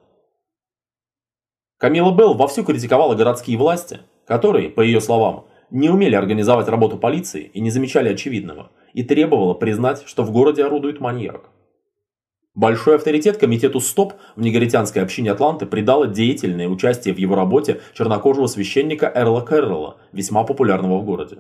Камила 1.79 2.15
Белл 2.15 2.35
вовсю 2.35 2.63
критиковала 2.63 3.17
городские 3.17 3.59
власти, 3.59 3.99
которые, 4.29 4.71
по 4.71 4.81
ее 4.81 5.01
словам, 5.01 5.47
не 5.71 5.91
умели 5.91 6.15
организовать 6.15 6.69
работу 6.69 6.99
полиции 6.99 7.51
и 7.53 7.61
не 7.61 7.71
замечали 7.71 8.11
очевидного– 8.11 8.71
и 8.93 9.03
требовала 9.03 9.55
признать, 9.55 10.05
что 10.07 10.23
в 10.23 10.31
городе 10.31 10.65
орудует 10.65 11.01
маньяк. 11.01 11.49
Большой 12.55 12.97
авторитет 12.97 13.39
комитету 13.39 13.81
СТОП 13.81 14.13
в 14.37 14.43
негритянской 14.43 15.03
общине 15.03 15.33
Атланты 15.33 15.65
придало 15.65 16.07
деятельное 16.07 16.69
участие 16.69 17.15
в 17.15 17.19
его 17.19 17.35
работе 17.35 17.81
чернокожего 17.95 18.47
священника 18.47 19.11
Эрла 19.15 19.41
Кэрролла, 19.41 19.97
весьма 20.13 20.45
популярного 20.45 20.99
в 20.99 21.05
городе. 21.05 21.39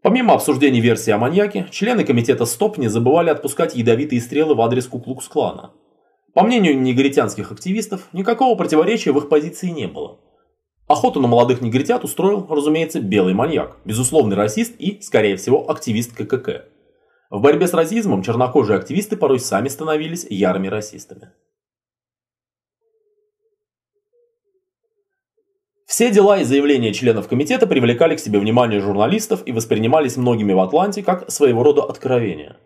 Помимо 0.00 0.34
обсуждений 0.34 0.80
версии 0.80 1.10
о 1.10 1.18
маньяке, 1.18 1.66
члены 1.72 2.04
комитета 2.04 2.44
СТОП 2.44 2.78
не 2.78 2.86
забывали 2.86 3.30
отпускать 3.30 3.74
ядовитые 3.74 4.20
стрелы 4.20 4.54
в 4.54 4.60
адрес 4.60 4.86
Куклукс-клана. 4.86 5.72
По 6.34 6.44
мнению 6.44 6.80
негритянских 6.80 7.50
активистов, 7.50 8.06
никакого 8.12 8.54
противоречия 8.54 9.10
в 9.10 9.18
их 9.18 9.28
позиции 9.28 9.70
не 9.70 9.88
было. 9.88 10.20
Охоту 10.86 11.20
на 11.20 11.26
молодых 11.26 11.60
негритят 11.60 12.04
устроил, 12.04 12.46
разумеется, 12.48 13.00
белый 13.00 13.34
маньяк, 13.34 13.78
безусловный 13.84 14.36
расист 14.36 14.76
и, 14.78 15.00
скорее 15.00 15.36
всего, 15.36 15.68
активист 15.68 16.14
ККК. 16.14 16.66
В 17.30 17.40
борьбе 17.40 17.66
с 17.66 17.74
расизмом 17.74 18.22
чернокожие 18.22 18.78
активисты 18.78 19.16
порой 19.16 19.40
сами 19.40 19.68
становились 19.68 20.26
ярыми 20.28 20.68
расистами. 20.68 21.32
Все 25.86 26.10
дела 26.10 26.38
и 26.38 26.44
заявления 26.44 26.92
членов 26.92 27.26
комитета 27.26 27.66
привлекали 27.66 28.16
к 28.16 28.20
себе 28.20 28.38
внимание 28.38 28.80
журналистов 28.80 29.42
и 29.46 29.52
воспринимались 29.52 30.16
многими 30.16 30.52
в 30.52 30.60
Атланте 30.60 31.02
как 31.02 31.30
своего 31.30 31.62
рода 31.62 31.82
откровения. 31.82 32.58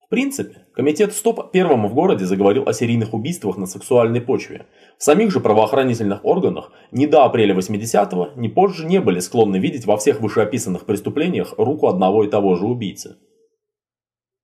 В 0.00 0.08
принципе, 0.08 0.66
комитет 0.72 1.12
СТОП 1.12 1.52
первым 1.52 1.86
в 1.86 1.94
городе 1.94 2.24
заговорил 2.24 2.66
о 2.66 2.72
серийных 2.72 3.12
убийствах 3.12 3.58
на 3.58 3.66
сексуальной 3.66 4.22
почве. 4.22 4.66
В 4.96 5.02
самих 5.02 5.30
же 5.30 5.40
правоохранительных 5.40 6.24
органах 6.24 6.72
ни 6.90 7.04
до 7.04 7.24
апреля 7.24 7.54
80-го, 7.54 8.30
ни 8.36 8.48
позже 8.48 8.86
не 8.86 9.00
были 9.00 9.20
склонны 9.20 9.56
видеть 9.56 9.84
во 9.84 9.98
всех 9.98 10.22
вышеописанных 10.22 10.86
преступлениях 10.86 11.52
руку 11.58 11.88
одного 11.88 12.24
и 12.24 12.28
того 12.28 12.56
же 12.56 12.64
убийцы. 12.64 13.16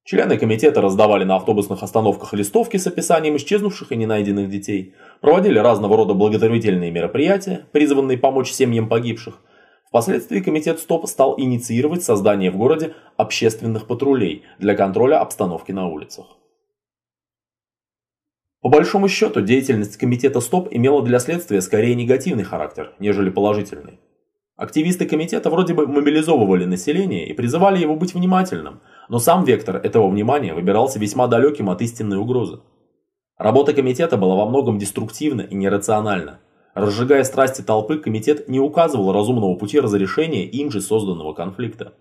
Члены 0.04 0.36
комитета 0.36 0.80
раздавали 0.80 1.24
на 1.24 1.36
автобусных 1.36 1.82
остановках 1.82 2.34
листовки 2.34 2.76
с 2.76 2.86
описанием 2.86 3.36
исчезнувших 3.36 3.90
и 3.90 3.96
ненайденных 3.96 4.50
детей, 4.50 4.94
проводили 5.20 5.58
разного 5.58 5.96
рода 5.96 6.14
благотворительные 6.14 6.90
мероприятия, 6.90 7.66
призванные 7.72 8.18
помочь 8.18 8.52
семьям 8.52 8.88
погибших– 8.88 9.40
Впоследствии 9.94 10.40
комитет 10.40 10.80
СТОП 10.80 11.06
стал 11.06 11.36
инициировать 11.38 12.02
создание 12.02 12.50
в 12.50 12.56
городе 12.56 12.96
общественных 13.16 13.86
патрулей 13.86 14.42
для 14.58 14.74
контроля 14.74 15.20
обстановки 15.20 15.70
на 15.70 15.86
улицах. 15.86 16.26
По 18.60 18.68
большому 18.68 19.08
счету, 19.08 19.40
деятельность 19.40 19.96
комитета 19.96 20.40
СТОП 20.40 20.66
имела 20.72 21.00
для 21.04 21.20
следствия 21.20 21.60
скорее 21.60 21.94
негативный 21.94 22.42
характер, 22.42 22.92
нежели 22.98 23.30
положительный. 23.30 24.00
Активисты 24.56 25.06
комитета 25.06 25.48
вроде 25.48 25.74
бы 25.74 25.86
мобилизовывали 25.86 26.64
население 26.64 27.28
и 27.28 27.32
призывали 27.32 27.78
его 27.78 27.94
быть 27.94 28.14
внимательным, 28.14 28.80
но 29.14 29.20
сам 29.20 29.44
вектор 29.44 29.76
этого 29.76 30.08
внимания 30.08 30.54
выбирался 30.54 30.98
весьма 30.98 31.28
далеким 31.28 31.70
от 31.70 31.80
истинной 31.80 32.16
угрозы. 32.16 32.58
Работа 33.38 33.72
комитета 33.72 34.16
была 34.16 34.34
во 34.34 34.44
многом 34.44 34.76
деструктивна 34.76 35.42
и 35.42 35.54
нерациональна. 35.54 36.40
Разжигая 36.74 37.22
страсти 37.22 37.62
толпы, 37.62 37.98
комитет 37.98 38.48
не 38.48 38.58
указывал 38.58 39.12
разумного 39.12 39.54
пути 39.54 39.78
разрешения 39.78 40.44
им 40.46 40.72
же 40.72 40.80
созданного 40.80 41.32
конфликта. 41.32 41.94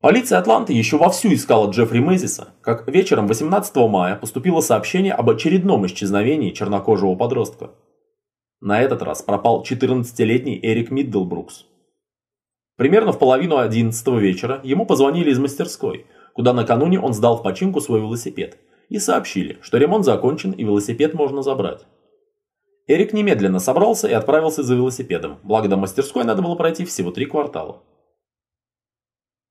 Полиция 0.00 0.38
Атланты 0.38 0.72
еще 0.72 0.98
вовсю 0.98 1.34
искала 1.34 1.68
Джеффри 1.68 1.98
Мэзиса, 1.98 2.54
как 2.60 2.86
вечером 2.86 3.26
18 3.26 3.74
мая 3.88 4.14
поступило 4.14 4.60
сообщение 4.60 5.14
об 5.14 5.28
очередном 5.30 5.84
исчезновении 5.84 6.52
чернокожего 6.52 7.16
подростка. 7.16 7.72
На 8.60 8.82
этот 8.82 9.02
раз 9.02 9.22
пропал 9.22 9.62
14-летний 9.62 10.58
Эрик 10.60 10.90
Миддлбрукс. 10.90 11.66
Примерно 12.76 13.12
в 13.12 13.18
половину 13.18 13.58
11 13.58 14.06
вечера 14.20 14.60
ему 14.64 14.84
позвонили 14.84 15.30
из 15.30 15.38
мастерской, 15.38 16.06
куда 16.32 16.52
накануне 16.52 16.98
он 17.00 17.12
сдал 17.12 17.36
в 17.36 17.42
починку 17.44 17.80
свой 17.80 18.00
велосипед, 18.00 18.58
и 18.88 18.98
сообщили, 18.98 19.58
что 19.62 19.78
ремонт 19.78 20.04
закончен 20.04 20.50
и 20.50 20.64
велосипед 20.64 21.14
можно 21.14 21.42
забрать. 21.42 21.86
Эрик 22.88 23.12
немедленно 23.12 23.60
собрался 23.60 24.08
и 24.08 24.12
отправился 24.12 24.64
за 24.64 24.74
велосипедом, 24.74 25.38
благо 25.44 25.68
до 25.68 25.76
мастерской 25.76 26.24
надо 26.24 26.42
было 26.42 26.56
пройти 26.56 26.84
всего 26.84 27.12
три 27.12 27.26
квартала. 27.26 27.82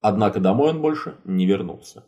Однако 0.02 0.40
домой 0.40 0.72
он 0.72 0.82
больше 0.82 1.16
не 1.24 1.46
вернулся. 1.46 2.04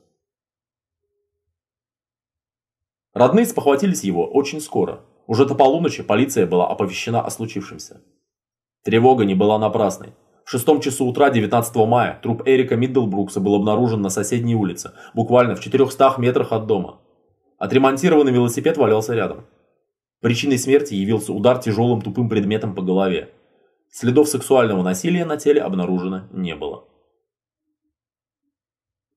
Родные 3.14 3.46
спохватились 3.46 4.04
его 4.04 4.26
очень 4.28 4.60
скоро. 4.60 5.02
Уже 5.30 5.46
до 5.46 5.54
полуночи 5.54 6.02
полиция 6.02 6.48
была 6.48 6.68
оповещена 6.70 7.22
о 7.22 7.30
случившемся. 7.30 8.02
Тревога 8.84 9.26
не 9.26 9.36
была 9.36 9.60
напрасной. 9.60 10.16
В 10.44 10.50
шестом 10.50 10.82
часу 10.82 11.06
утра 11.06 11.30
19 11.30 11.76
мая 11.86 12.20
труп 12.24 12.42
Эрика 12.48 12.76
Миддлбрукса 12.76 13.40
был 13.40 13.54
обнаружен 13.54 14.02
на 14.02 14.10
соседней 14.10 14.56
улице, 14.56 14.94
буквально 15.14 15.56
в 15.56 15.60
400 15.60 16.16
метрах 16.18 16.52
от 16.52 16.66
дома. 16.66 16.98
Отремонтированный 17.60 18.32
велосипед 18.32 18.78
валялся 18.78 19.14
рядом. 19.14 19.46
Причиной 20.20 20.58
смерти 20.58 20.96
явился 20.96 21.32
удар 21.32 21.60
тяжелым 21.60 22.02
тупым 22.02 22.28
предметом 22.28 22.74
по 22.74 22.82
голове. 22.82 23.30
Следов 23.92 24.30
сексуального 24.30 24.82
насилия 24.82 25.26
на 25.26 25.38
теле 25.38 25.62
обнаружено 25.62 26.24
не 26.32 26.56
было. 26.56 26.86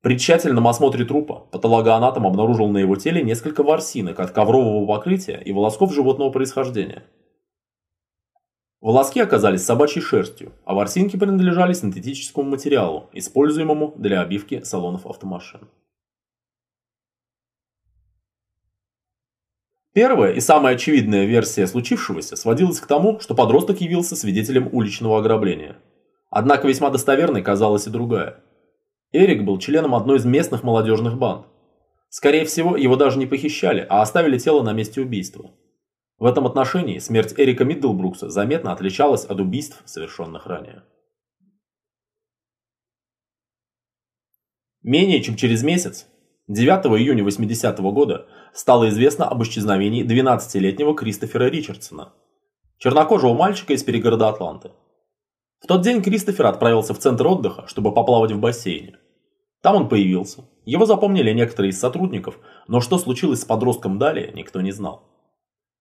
При 0.02 0.18
тщательном 0.18 0.66
осмотре 0.66 1.04
трупа 1.04 1.46
патологоанатом 1.52 2.26
обнаружил 2.26 2.66
на 2.68 2.78
его 2.78 2.96
теле 2.96 3.22
несколько 3.22 3.62
ворсинок 3.62 4.18
от 4.18 4.32
коврового 4.32 4.84
покрытия 4.84 5.40
и 5.40 5.52
волосков 5.52 5.94
животного 5.94 6.30
происхождения. 6.30 7.04
Волоски 8.80 9.20
оказались 9.20 9.64
собачьей 9.64 10.02
шерстью, 10.02 10.54
а 10.64 10.74
ворсинки 10.74 11.16
принадлежали 11.16 11.72
синтетическому 11.72 12.50
материалу, 12.50 13.10
используемому 13.12 13.94
для 13.96 14.22
обивки 14.22 14.64
салонов 14.64 15.06
автомашин. 15.06 15.68
Первая 19.92 20.32
и 20.32 20.40
самая 20.40 20.74
очевидная 20.74 21.26
версия 21.26 21.68
случившегося 21.68 22.34
сводилась 22.34 22.80
к 22.80 22.86
тому, 22.88 23.20
что 23.20 23.36
подросток 23.36 23.80
явился 23.80 24.16
свидетелем 24.16 24.68
уличного 24.72 25.18
ограбления. 25.18 25.76
Однако 26.28 26.66
весьма 26.66 26.90
достоверной 26.90 27.42
казалась 27.42 27.86
и 27.86 27.90
другая. 27.90 28.42
Эрик 29.12 29.44
был 29.44 29.58
членом 29.58 29.94
одной 29.94 30.16
из 30.18 30.24
местных 30.24 30.62
молодежных 30.62 31.18
банд. 31.18 31.46
Скорее 32.08 32.44
всего, 32.44 32.76
его 32.76 32.96
даже 32.96 33.18
не 33.18 33.26
похищали, 33.26 33.86
а 33.88 34.02
оставили 34.02 34.38
тело 34.38 34.62
на 34.62 34.72
месте 34.72 35.00
убийства. 35.00 35.50
В 36.18 36.24
этом 36.24 36.46
отношении 36.46 36.98
смерть 36.98 37.34
Эрика 37.36 37.64
Миддлбрукса 37.64 38.30
заметно 38.30 38.72
отличалась 38.72 39.24
от 39.24 39.40
убийств, 39.40 39.82
совершенных 39.84 40.46
ранее. 40.46 40.84
Менее 44.82 45.22
чем 45.22 45.36
через 45.36 45.62
месяц 45.62 46.06
9 46.48 46.98
июня 46.98 47.22
80 47.22 47.80
-го 47.80 47.92
года 47.92 48.26
стало 48.52 48.88
известно 48.88 49.28
об 49.28 49.42
исчезновении 49.42 50.04
12-летнего 50.04 50.94
Кристофера 50.94 51.44
Ричардсона, 51.44 52.12
чернокожего 52.78 53.34
мальчика 53.34 53.74
из 53.74 53.82
перегорода 53.84 54.28
Атланты. 54.28 54.70
В 55.60 55.66
тот 55.66 55.82
день 55.82 56.02
Кристофер 56.02 56.46
отправился 56.46 56.94
в 56.94 56.98
центр 56.98 57.26
отдыха, 57.26 57.68
чтобы 57.68 57.94
поплавать 57.94 58.32
в 58.32 58.40
бассейне. 58.40 58.98
Там 59.62 59.76
он 59.76 59.88
появился. 59.88 60.44
Его 60.64 60.86
запомнили 60.86 61.32
некоторые 61.32 61.70
из 61.70 61.80
сотрудников, 61.80 62.38
но 62.68 62.80
что 62.80 62.98
случилось 62.98 63.40
с 63.40 63.44
подростком 63.44 63.98
далее, 63.98 64.32
никто 64.34 64.60
не 64.60 64.72
знал. 64.72 65.08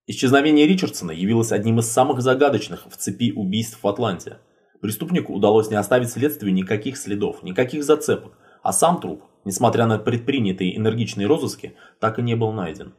Исчезновение 0.06 0.66
Ричардсона 0.66 1.12
явилось 1.12 1.52
одним 1.52 1.80
из 1.80 1.88
самых 1.88 2.22
загадочных 2.22 2.86
в 2.88 2.96
цепи 2.96 3.32
убийств 3.32 3.82
в 3.82 3.86
Атланте. 3.86 4.38
Преступнику 4.80 5.32
удалось 5.32 5.70
не 5.70 5.76
оставить 5.76 6.10
следствию 6.10 6.52
никаких 6.52 6.96
следов, 6.96 7.42
никаких 7.42 7.84
зацепок, 7.84 8.32
а 8.62 8.72
сам 8.72 9.00
труп, 9.00 9.22
несмотря 9.44 9.86
на 9.86 9.98
предпринятые 9.98 10.76
энергичные 10.76 11.26
розыски, 11.26 11.76
так 12.00 12.18
и 12.18 12.22
не 12.22 12.34
был 12.34 12.52
найден. 12.52 12.94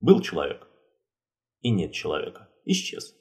Был 0.00 0.20
человек. 0.20 0.66
И 1.60 1.70
нет 1.70 1.92
человека. 1.92 2.48
Исчез. 2.64 3.14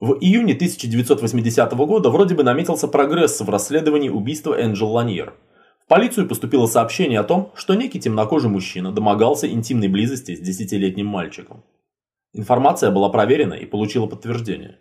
В 0.00 0.16
июне 0.20 0.54
1980 0.54 1.72
года 1.72 2.10
вроде 2.10 2.36
бы 2.36 2.44
наметился 2.44 2.86
прогресс 2.86 3.40
в 3.40 3.50
расследовании 3.50 4.08
убийства 4.08 4.54
Энджел 4.54 4.92
Ланьер. 4.92 5.34
В 5.84 5.88
полицию 5.88 6.28
поступило 6.28 6.66
сообщение 6.66 7.18
о 7.18 7.24
том, 7.24 7.50
что 7.56 7.74
некий 7.74 7.98
темнокожий 7.98 8.48
мужчина 8.48 8.92
домогался 8.92 9.50
интимной 9.50 9.88
близости 9.88 10.36
с 10.36 10.40
десятилетним 10.40 11.06
мальчиком. 11.06 11.64
Информация 12.32 12.92
была 12.92 13.08
проверена 13.08 13.54
и 13.54 13.66
получила 13.66 14.06
подтверждение. 14.06 14.78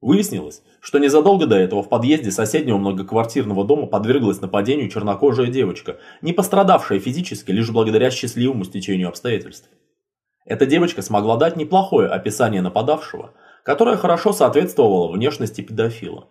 Выяснилось, 0.00 0.62
что 0.80 0.98
незадолго 0.98 1.46
до 1.46 1.56
этого 1.56 1.84
в 1.84 1.88
подъезде 1.88 2.32
соседнего 2.32 2.78
многоквартирного 2.78 3.64
дома 3.64 3.86
подверглась 3.86 4.40
нападению 4.40 4.90
чернокожая 4.90 5.46
девочка, 5.46 5.98
не 6.20 6.32
пострадавшая 6.32 6.98
физически 6.98 7.52
лишь 7.52 7.70
благодаря 7.70 8.10
счастливому 8.10 8.64
стечению 8.64 9.08
обстоятельств. 9.08 9.68
Эта 10.44 10.66
девочка 10.66 11.00
смогла 11.00 11.36
дать 11.36 11.56
неплохое 11.56 12.08
описание 12.08 12.60
нападавшего– 12.60 13.34
которая 13.64 13.96
хорошо 13.96 14.32
соответствовала 14.32 15.10
внешности 15.10 15.60
педофила. 15.60 16.28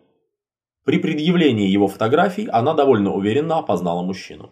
При 0.83 0.99
предъявлении 0.99 1.69
его 1.69 1.87
фотографий 1.87 2.47
она 2.47 2.73
довольно 2.73 3.13
уверенно 3.13 3.59
опознала 3.59 4.01
мужчину. 4.01 4.51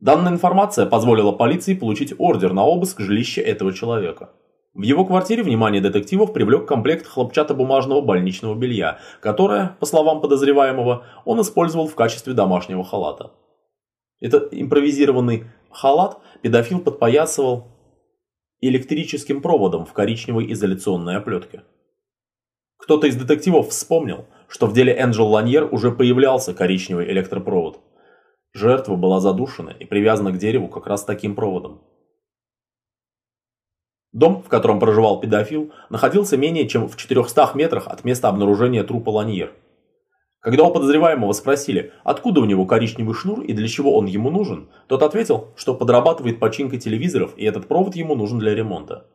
Данная 0.00 0.32
информация 0.32 0.86
позволила 0.86 1.32
полиции 1.32 1.74
получить 1.74 2.14
ордер 2.18 2.52
на 2.52 2.64
обыск 2.64 3.00
жилища 3.00 3.40
этого 3.40 3.72
человека. 3.72 4.30
В 4.74 4.82
его 4.82 5.04
квартире 5.04 5.42
внимание 5.42 5.80
детективов 5.80 6.32
привлек 6.32 6.66
комплект 6.66 7.06
хлопчатобумажного 7.06 8.00
больничного 8.00 8.54
белья, 8.54 8.98
которое, 9.20 9.76
по 9.80 9.86
словам 9.86 10.20
подозреваемого, 10.20 11.04
он 11.24 11.40
использовал 11.40 11.88
в 11.88 11.96
качестве 11.96 12.32
домашнего 12.32 12.84
халата. 12.84 13.32
Этот 14.20 14.52
импровизированный 14.52 15.46
халат 15.70 16.18
педофил 16.42 16.80
подпоясывал 16.80 17.68
электрическим 18.60 19.40
проводом 19.40 19.84
в 19.84 19.92
коричневой 19.92 20.52
изоляционной 20.52 21.16
оплетке. 21.16 21.62
Кто-то 22.76 23.06
из 23.06 23.16
детективов 23.16 23.68
вспомнил, 23.68 24.26
что 24.48 24.66
в 24.66 24.72
деле 24.72 24.96
Энджел 24.98 25.28
Ланьер 25.28 25.68
уже 25.72 25.92
появлялся 25.92 26.54
коричневый 26.54 27.10
электропровод. 27.10 27.80
Жертва 28.54 28.96
была 28.96 29.20
задушена 29.20 29.70
и 29.70 29.84
привязана 29.84 30.32
к 30.32 30.38
дереву 30.38 30.68
как 30.68 30.86
раз 30.86 31.04
таким 31.04 31.34
проводом. 31.34 31.82
Дом, 34.12 34.42
в 34.42 34.48
котором 34.48 34.80
проживал 34.80 35.20
педофил, 35.20 35.70
находился 35.90 36.36
менее 36.36 36.66
чем 36.66 36.88
в 36.88 36.96
400 36.96 37.52
метрах 37.54 37.86
от 37.86 38.04
места 38.04 38.28
обнаружения 38.28 38.82
трупа 38.84 39.10
Ланьер– 39.10 39.52
когда 40.40 40.64
у 40.64 40.72
подозреваемого 40.72 41.32
спросили, 41.32 41.92
откуда 42.04 42.40
у 42.40 42.44
него 42.44 42.64
коричневый 42.64 43.14
шнур 43.14 43.40
и 43.40 43.52
для 43.52 43.66
чего 43.66 43.96
он 43.96 44.06
ему 44.06 44.30
нужен, 44.30 44.68
тот 44.86 45.02
ответил, 45.02 45.48
что 45.56 45.74
подрабатывает 45.74 46.38
починкой 46.38 46.78
телевизоров 46.78 47.32
и 47.36 47.44
этот 47.44 47.66
провод 47.66 47.96
ему 47.96 48.14
нужен 48.14 48.38
для 48.38 48.54
ремонта. 48.54 49.06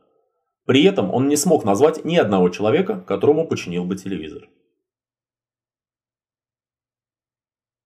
При 0.66 0.84
этом 0.84 1.12
он 1.12 1.28
не 1.28 1.36
смог 1.36 1.64
назвать 1.64 2.04
ни 2.04 2.16
одного 2.16 2.50
человека, 2.50 3.00
которому 3.06 3.46
починил 3.46 3.84
бы 3.84 3.96
телевизор. 3.96 4.48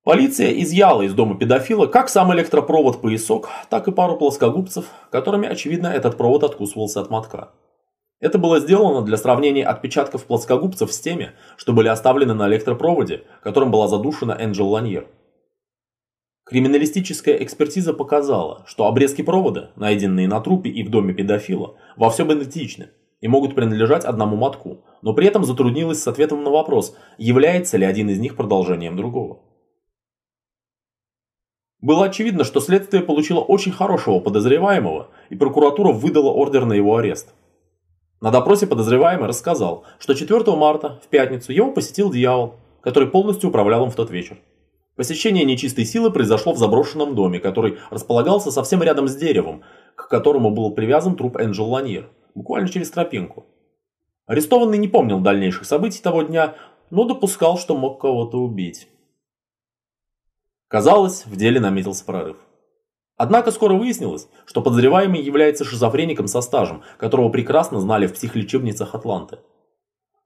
Полиция 0.03 0.53
изъяла 0.63 1.03
из 1.03 1.13
дома 1.13 1.37
педофила 1.37 1.87
как 1.87 2.09
сам 2.09 2.33
электропровод-поясок, 2.33 3.51
так 3.69 3.89
и 3.89 3.93
пару 3.93 4.17
плоскогубцев, 4.17 4.87
которыми, 5.11 5.47
очевидно, 5.47 5.89
этот 5.89 6.17
провод 6.17 6.45
откусывался 6.45 7.01
от 7.01 7.11
мотка. 7.11 7.53
Это 8.21 8.39
было 8.39 8.59
сделано 8.59 9.03
для 9.03 9.17
сравнения 9.17 9.65
отпечатков 9.65 10.25
плоскогубцев 10.25 10.93
с 10.93 11.01
теми, 11.01 11.33
что 11.57 11.73
были 11.73 11.89
оставлены 11.89 12.35
на 12.35 12.49
электропроводе, 12.49 13.25
которым 13.43 13.71
была 13.71 13.87
задушена 13.87 14.37
Энджел 14.39 14.69
Ланьер. 14.69 15.07
Криминалистическая 16.45 17.37
экспертиза 17.37 17.93
показала, 17.93 18.65
что 18.67 18.87
обрезки 18.87 19.23
провода, 19.23 19.71
найденные 19.77 20.27
на 20.27 20.41
трупе 20.41 20.71
и 20.71 20.83
в 20.83 20.91
доме 20.91 21.15
педофила, 21.15 21.77
во 21.97 22.11
всем 22.11 22.33
идентичны 22.33 22.89
и 23.21 23.29
могут 23.29 23.55
принадлежать 23.55 24.05
одному 24.05 24.37
мотку, 24.37 24.85
но 25.03 25.13
при 25.13 25.27
этом 25.27 25.45
затруднилась 25.45 26.03
с 26.03 26.09
ответом 26.09 26.45
на 26.45 26.51
вопрос, 26.51 26.97
является 27.19 27.77
ли 27.77 27.85
один 27.85 28.09
из 28.11 28.19
них 28.19 28.37
продолжением 28.37 28.97
другого. 28.97 29.41
Было 31.81 32.07
очевидно, 32.07 32.45
что 32.45 32.61
следствие 32.61 33.03
получило 33.03 33.41
очень 33.41 33.73
хорошего 33.73 34.19
подозреваемого, 34.19 35.11
и 35.31 35.37
прокуратура 35.37 35.93
выдала 35.93 36.31
ордер 36.31 36.65
на 36.65 36.73
его 36.73 36.97
арест. 36.97 37.35
На 38.21 38.33
допросе 38.33 38.67
подозреваемый 38.67 39.29
рассказал, 39.29 39.85
что 40.01 40.15
4 40.15 40.57
марта, 40.57 41.01
в 41.05 41.09
пятницу, 41.09 41.53
его 41.53 41.71
посетил 41.71 42.11
дьявол, 42.11 42.57
который 42.81 43.09
полностью 43.09 43.51
управлял 43.51 43.85
им 43.85 43.91
в 43.91 43.95
тот 43.95 44.11
вечер. 44.11 44.39
Посещение 44.97 45.45
нечистой 45.45 45.85
силы 45.85 46.11
произошло 46.11 46.53
в 46.53 46.59
заброшенном 46.59 47.15
доме, 47.15 47.39
который 47.39 47.79
располагался 47.91 48.51
совсем 48.51 48.83
рядом 48.83 49.07
с 49.07 49.15
деревом, 49.15 49.63
к 49.95 50.09
которому 50.09 50.51
был 50.51 50.73
привязан 50.73 51.15
труп 51.15 51.37
Энджел 51.37 51.69
Ланьер, 51.69 52.11
буквально 52.35 52.69
через 52.69 52.91
тропинку. 52.91 53.47
Арестованный 54.27 54.79
не 54.79 54.89
помнил 54.89 55.21
дальнейших 55.21 55.65
событий 55.65 56.03
того 56.03 56.23
дня, 56.23 56.57
но 56.91 57.05
допускал, 57.05 57.57
что 57.57 57.77
мог 57.77 58.01
кого-то 58.01 58.39
убить. 58.39 58.89
Казалось, 60.67 61.25
в 61.25 61.37
деле 61.37 61.61
наметился 61.61 62.05
прорыв. 62.05 62.37
Однако 63.19 63.51
скоро 63.51 63.75
выяснилось, 63.75 64.29
что 64.47 64.63
подозреваемый 64.63 65.21
является 65.21 65.65
шизофреником 65.65 66.29
со 66.29 66.41
стажем, 66.41 66.83
которого 66.99 67.29
прекрасно 67.31 67.81
знали 67.81 68.07
в 68.07 68.15
психлечебницах 68.15 68.95
Атланты. 68.95 69.41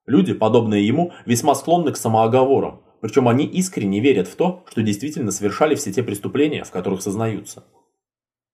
Люди, 0.05 0.35
подобные 0.35 0.87
ему, 0.87 1.13
весьма 1.25 1.55
склонны 1.55 1.93
к 1.93 1.97
самооговорам, 1.97 2.83
причем 3.01 3.29
они 3.29 3.47
искренне 3.47 4.01
верят 4.01 4.29
в 4.29 4.37
то, 4.37 4.63
что 4.69 4.83
действительно 4.83 5.31
совершали 5.31 5.75
все 5.75 5.91
те 5.91 6.03
преступления, 6.03 6.65
в 6.65 6.71
которых 6.71 7.01
сознаются. 7.01 7.65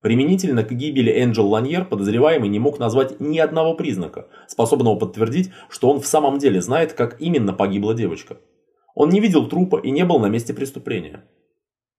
Применительно 0.02 0.62
к 0.62 0.70
гибели 0.70 1.10
Энджел 1.20 1.48
Ланьер 1.48 1.84
подозреваемый 1.84 2.48
не 2.48 2.60
мог 2.60 2.78
назвать 2.78 3.18
ни 3.18 3.40
одного 3.40 3.74
признака, 3.74 4.28
способного 4.46 4.94
подтвердить, 4.94 5.50
что 5.68 5.90
он 5.90 6.00
в 6.00 6.06
самом 6.06 6.38
деле 6.38 6.62
знает, 6.62 6.92
как 6.92 7.20
именно 7.20 7.52
погибла 7.52 7.92
девочка. 7.92 8.36
Он 8.94 9.08
не 9.08 9.18
видел 9.18 9.48
трупа 9.48 9.78
и 9.78 9.90
не 9.90 10.04
был 10.04 10.20
на 10.20 10.26
месте 10.26 10.54
преступления. 10.54 11.24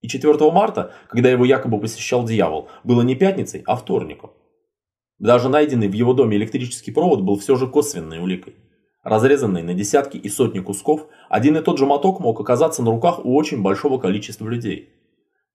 И 0.02 0.08
4 0.08 0.52
марта, 0.52 0.94
когда 1.10 1.30
его 1.30 1.46
якобы 1.46 1.80
посещал 1.80 2.24
дьявол, 2.26 2.70
было 2.84 3.02
не 3.02 3.16
пятницей, 3.16 3.64
а 3.66 3.76
вторником. 3.76 4.32
Даже 5.20 5.50
найденный 5.50 5.90
в 5.90 5.94
его 5.94 6.14
доме 6.14 6.38
электрический 6.38 6.92
провод 6.92 7.22
был 7.22 7.38
все 7.38 7.56
же 7.58 7.68
косвенной 7.68 8.20
уликой. 8.20 8.56
Разрезанный 9.04 9.64
на 9.64 9.74
десятки 9.74 10.18
и 10.18 10.30
сотни 10.30 10.60
кусков, 10.60 11.08
один 11.30 11.58
и 11.58 11.62
тот 11.62 11.78
же 11.78 11.86
моток 11.86 12.20
мог 12.20 12.40
оказаться 12.40 12.82
на 12.82 12.92
руках 12.92 13.26
у 13.26 13.36
очень 13.36 13.62
большого 13.62 13.98
количества 13.98 14.48
людей. 14.48 14.90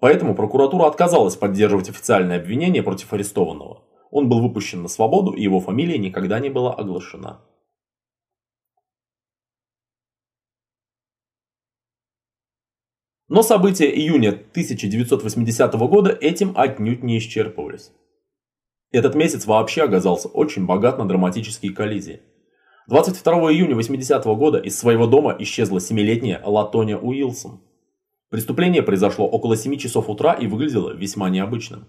Поэтому 0.01 0.35
прокуратура 0.35 0.87
отказалась 0.87 1.37
поддерживать 1.37 1.89
официальное 1.89 2.39
обвинение 2.39 2.83
против 2.83 3.13
арестованного. 3.13 3.83
Он 4.11 4.29
был 4.29 4.41
выпущен 4.41 4.83
на 4.83 4.89
свободу 4.89 5.33
и 5.33 5.43
его 5.43 5.61
фамилия 5.61 5.99
никогда 5.99 6.39
не 6.41 6.51
была 6.51 6.75
оглашена. 6.75 7.41
Но 13.35 13.43
события 13.43 13.93
июня 13.93 14.29
1980 14.29 15.75
года 15.75 16.17
этим 16.21 16.53
отнюдь 16.55 17.03
не 17.03 17.19
исчерпывались. 17.19 17.91
Этот 18.93 19.17
месяц 19.17 19.47
вообще 19.47 19.83
оказался 19.83 20.29
очень 20.29 20.67
богат 20.67 20.99
на 20.99 21.09
драматические 21.09 21.73
коллизии. 21.73 22.21
22 22.87 23.33
июня 23.51 23.75
80 23.75 24.25
года 24.25 24.59
из 24.59 24.79
своего 24.79 25.09
дома 25.09 25.35
исчезла 25.41 25.81
семилетняя 25.81 26.41
Латония 26.45 26.97
Уилсон. 26.97 27.61
Преступление 28.31 28.85
произошло 28.85 29.27
около 29.27 29.57
7 29.57 29.79
часов 29.79 30.09
утра 30.09 30.35
и 30.35 30.47
выглядело 30.47 30.93
весьма 30.93 31.29
необычным. 31.29 31.89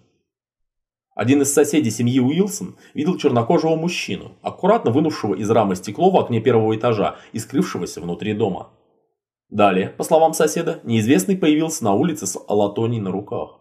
Один 1.13 1.43
из 1.43 1.53
соседей 1.53 1.91
семьи 1.91 2.19
Уилсон 2.19 2.75
видел 2.95 3.19
чернокожего 3.19 3.75
мужчину, 3.75 4.31
аккуратно 4.41 4.89
вынувшего 4.89 5.35
из 5.35 5.47
рамы 5.51 5.75
стекло 5.75 6.09
в 6.09 6.17
окне 6.17 6.41
первого 6.41 6.75
этажа 6.75 7.17
и 7.33 7.37
скрывшегося 7.37 8.01
внутри 8.01 8.33
дома. 8.33 8.71
Далее, 9.55 9.91
по 9.91 10.03
словам 10.03 10.33
соседа, 10.33 10.81
неизвестный 10.83 11.37
появился 11.37 11.85
на 11.85 11.93
улице 11.93 12.27
с 12.27 12.37
алатонией 12.49 13.01
на 13.01 13.09
руках. 13.09 13.57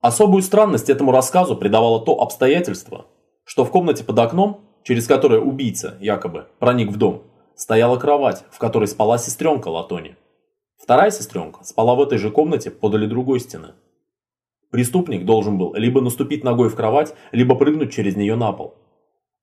Особую 0.00 0.42
странность 0.44 0.88
этому 0.88 1.10
рассказу 1.10 1.56
придавало 1.56 2.00
то 2.00 2.20
обстоятельство, 2.20 3.06
что 3.42 3.64
в 3.64 3.72
комнате 3.72 4.04
под 4.04 4.20
окном, 4.20 4.60
через 4.84 5.08
которое 5.08 5.40
убийца, 5.40 5.98
якобы, 5.98 6.46
проник 6.60 6.92
в 6.92 6.96
дом, 6.96 7.24
стояла 7.56 7.98
кровать, 7.98 8.44
в 8.52 8.58
которой 8.58 8.86
спала 8.86 9.18
сестренка 9.18 9.66
Латони. 9.66 10.14
Вторая 10.80 11.10
сестренка 11.10 11.64
спала 11.64 11.96
в 11.96 12.00
этой 12.00 12.18
же 12.18 12.30
комнате 12.30 12.70
подали 12.70 13.06
другой 13.06 13.40
стены. 13.40 13.70
Преступник 14.70 15.24
должен 15.24 15.58
был 15.58 15.74
либо 15.74 16.00
наступить 16.00 16.44
ногой 16.44 16.68
в 16.68 16.76
кровать, 16.76 17.16
либо 17.32 17.56
прыгнуть 17.56 17.92
через 17.92 18.14
нее 18.14 18.36
на 18.36 18.52
пол. 18.52 18.76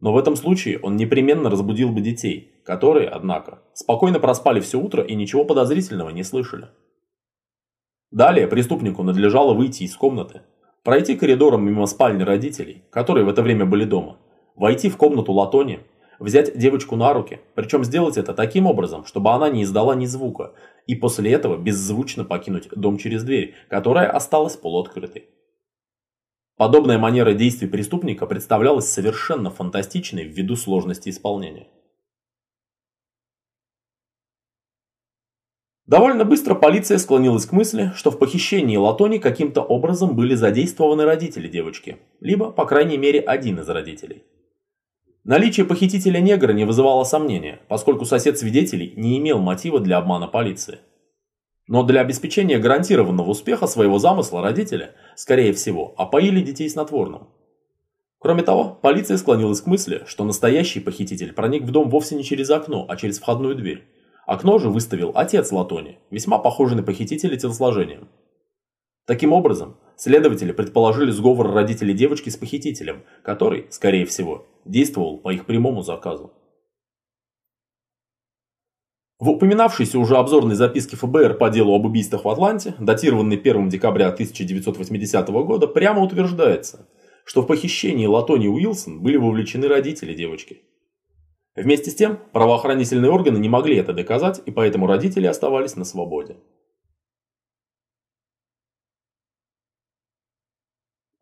Но 0.06 0.14
в 0.14 0.20
этом 0.20 0.36
случае 0.36 0.78
он 0.84 0.98
непременно 0.98 1.50
разбудил 1.50 1.90
бы 1.90 2.00
детей, 2.00 2.52
которые, 2.64 3.10
однако, 3.10 3.64
спокойно 3.74 4.20
проспали 4.20 4.60
все 4.60 4.80
утро 4.80 5.04
и 5.04 5.16
ничего 5.16 5.46
подозрительного 5.46 6.12
не 6.12 6.22
слышали. 6.22 6.68
Далее 8.12 8.46
преступнику 8.46 9.02
надлежало 9.02 9.56
выйти 9.56 9.82
из 9.82 9.96
комнаты, 9.96 10.44
пройти 10.84 11.16
коридором 11.16 11.66
мимо 11.66 11.88
спальни 11.88 12.22
родителей, 12.22 12.84
которые 12.92 13.26
в 13.26 13.30
это 13.30 13.42
время 13.42 13.66
были 13.66 13.84
дома, 13.84 14.18
войти 14.56 14.92
в 14.92 14.98
комнату 14.98 15.32
Латони, 15.32 15.80
взять 16.20 16.56
девочку 16.56 16.96
на 16.96 17.12
руки, 17.12 17.40
причем 17.56 17.84
сделать 17.84 18.18
это 18.18 18.36
таким 18.36 18.68
образом, 18.68 19.06
чтобы 19.06 19.32
она 19.32 19.50
не 19.50 19.64
издала 19.64 19.96
ни 19.96 20.06
звука, 20.06 20.54
и 20.86 20.94
после 20.94 21.32
этого 21.32 21.58
беззвучно 21.58 22.26
покинуть 22.26 22.70
дом 22.76 23.00
через 23.00 23.24
дверь, 23.24 23.56
которая 23.70 24.12
осталась 24.12 24.56
полуоткрытой. 24.56 25.26
Подобная 26.58 26.98
манера 26.98 27.34
действий 27.34 27.68
преступника 27.68 28.26
представлялась 28.26 28.90
совершенно 28.90 29.52
фантастичной 29.52 30.24
ввиду 30.24 30.56
сложности 30.56 31.10
исполнения. 31.10 31.68
Довольно 35.86 36.24
быстро 36.24 36.56
полиция 36.56 36.98
склонилась 36.98 37.46
к 37.46 37.52
мысли, 37.52 37.92
что 37.96 38.10
в 38.10 38.18
похищении 38.18 38.78
Латони 38.78 39.18
каким-то 39.18 39.62
образом 39.62 40.16
были 40.16 40.34
задействованы 40.34 41.04
родители 41.04 41.50
девочки, 41.50 41.98
либо, 42.22 42.52
по 42.52 42.66
крайней 42.66 42.98
мере, 42.98 43.20
один 43.20 43.60
из 43.60 43.68
родителей. 43.68 44.24
Наличие 45.26 45.66
похитителя 45.66 46.22
негра 46.22 46.54
не 46.54 46.64
вызывало 46.64 47.04
сомнения, 47.04 47.60
поскольку 47.68 48.06
сосед 48.06 48.40
свидетелей 48.40 48.94
не 48.96 49.18
имел 49.20 49.40
мотива 49.40 49.80
для 49.80 49.98
обмана 49.98 50.28
полиции. 50.28 50.80
Но 51.68 51.84
для 51.84 52.02
обеспечения 52.02 52.60
гарантированного 52.60 53.30
успеха 53.30 53.66
своего 53.66 53.98
замысла 53.98 54.42
родители, 54.42 54.92
скорее 55.16 55.54
всего, 55.54 55.96
опоили 55.98 56.42
детей 56.42 56.70
снотворным. 56.70 57.28
Кроме 58.20 58.44
того, 58.44 58.78
полиция 58.82 59.18
склонилась 59.18 59.62
к 59.62 59.68
мысли, 59.68 60.04
что 60.08 60.24
настоящий 60.24 60.80
похититель 60.80 61.34
проник 61.34 61.64
в 61.64 61.72
дом 61.72 61.90
вовсе 61.90 62.16
не 62.16 62.24
через 62.24 62.50
окно, 62.50 62.86
а 62.88 62.96
через 62.98 63.20
входную 63.20 63.56
дверь. 63.56 63.84
Окно 64.26 64.58
же 64.58 64.70
выставил 64.70 65.12
отец 65.14 65.52
Латони, 65.52 66.00
весьма 66.10 66.40
похожий 66.40 66.76
на 66.76 66.84
похитителя 66.84 67.36
телосложением. 67.36 68.10
Таким 69.06 69.34
образом, 69.34 69.78
следователи 69.96 70.52
предположили 70.52 71.12
сговор 71.12 71.52
родителей 71.52 71.94
девочки 71.94 72.30
с 72.30 72.38
похитителем, 72.38 73.04
который, 73.22 73.68
скорее 73.70 74.08
всего, 74.08 74.48
действовал 74.66 75.20
по 75.20 75.32
их 75.32 75.46
прямому 75.46 75.84
заказу. 75.84 76.34
В 79.26 79.30
упоминавшейся 79.32 79.98
уже 79.98 80.18
обзорной 80.18 80.54
записке 80.54 80.96
ФБР 80.98 81.40
по 81.40 81.50
делу 81.50 81.74
об 81.74 81.84
убийствах 81.88 82.26
в 82.26 82.30
Атланте, 82.30 82.76
датированной 82.78 83.38
1 83.38 83.70
декабря 83.70 84.10
1980 84.10 85.28
года, 85.30 85.66
прямо 85.66 86.04
утверждается, 86.04 86.88
что 87.26 87.42
в 87.42 87.48
похищении 87.48 88.06
Латони 88.06 88.48
Уилсон 88.48 89.02
были 89.02 89.18
вовлечены 89.18 89.68
родители 89.68 90.14
девочки. 90.14 90.62
Вместе 91.56 91.90
с 91.90 91.96
тем, 91.96 92.20
правоохранительные 92.34 93.10
органы 93.10 93.40
не 93.40 93.50
могли 93.50 93.78
это 93.78 93.94
доказать, 93.94 94.44
и 94.46 94.52
поэтому 94.52 94.86
родители 94.86 95.26
оставались 95.26 95.76
на 95.76 95.86
свободе. 95.86 96.36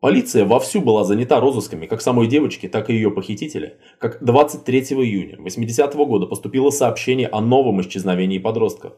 Полиция 0.04 0.44
вовсю 0.44 0.82
была 0.82 1.02
занята 1.02 1.40
розысками 1.40 1.86
как 1.86 2.02
самой 2.02 2.26
девочки, 2.26 2.68
так 2.68 2.90
и 2.90 2.92
ее 2.92 3.10
похитителя, 3.10 3.78
как 3.98 4.22
23 4.22 4.80
июня 5.02 5.36
80 5.38 5.94
-го 5.94 6.04
года 6.04 6.26
поступило 6.26 6.68
сообщение 6.68 7.26
о 7.26 7.40
новом 7.40 7.80
исчезновении 7.80 8.36
подростка. 8.36 8.92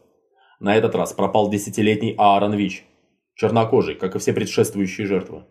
На 0.59 0.75
этот 0.75 0.95
раз 0.95 1.13
пропал 1.13 1.49
десятилетний 1.49 2.13
Аарон 2.17 2.55
Вич, 2.55 2.83
чернокожий, 3.35 3.95
как 3.95 4.17
и 4.17 4.19
все 4.19 4.33
предшествующие 4.33 5.07
жертвы. 5.07 5.43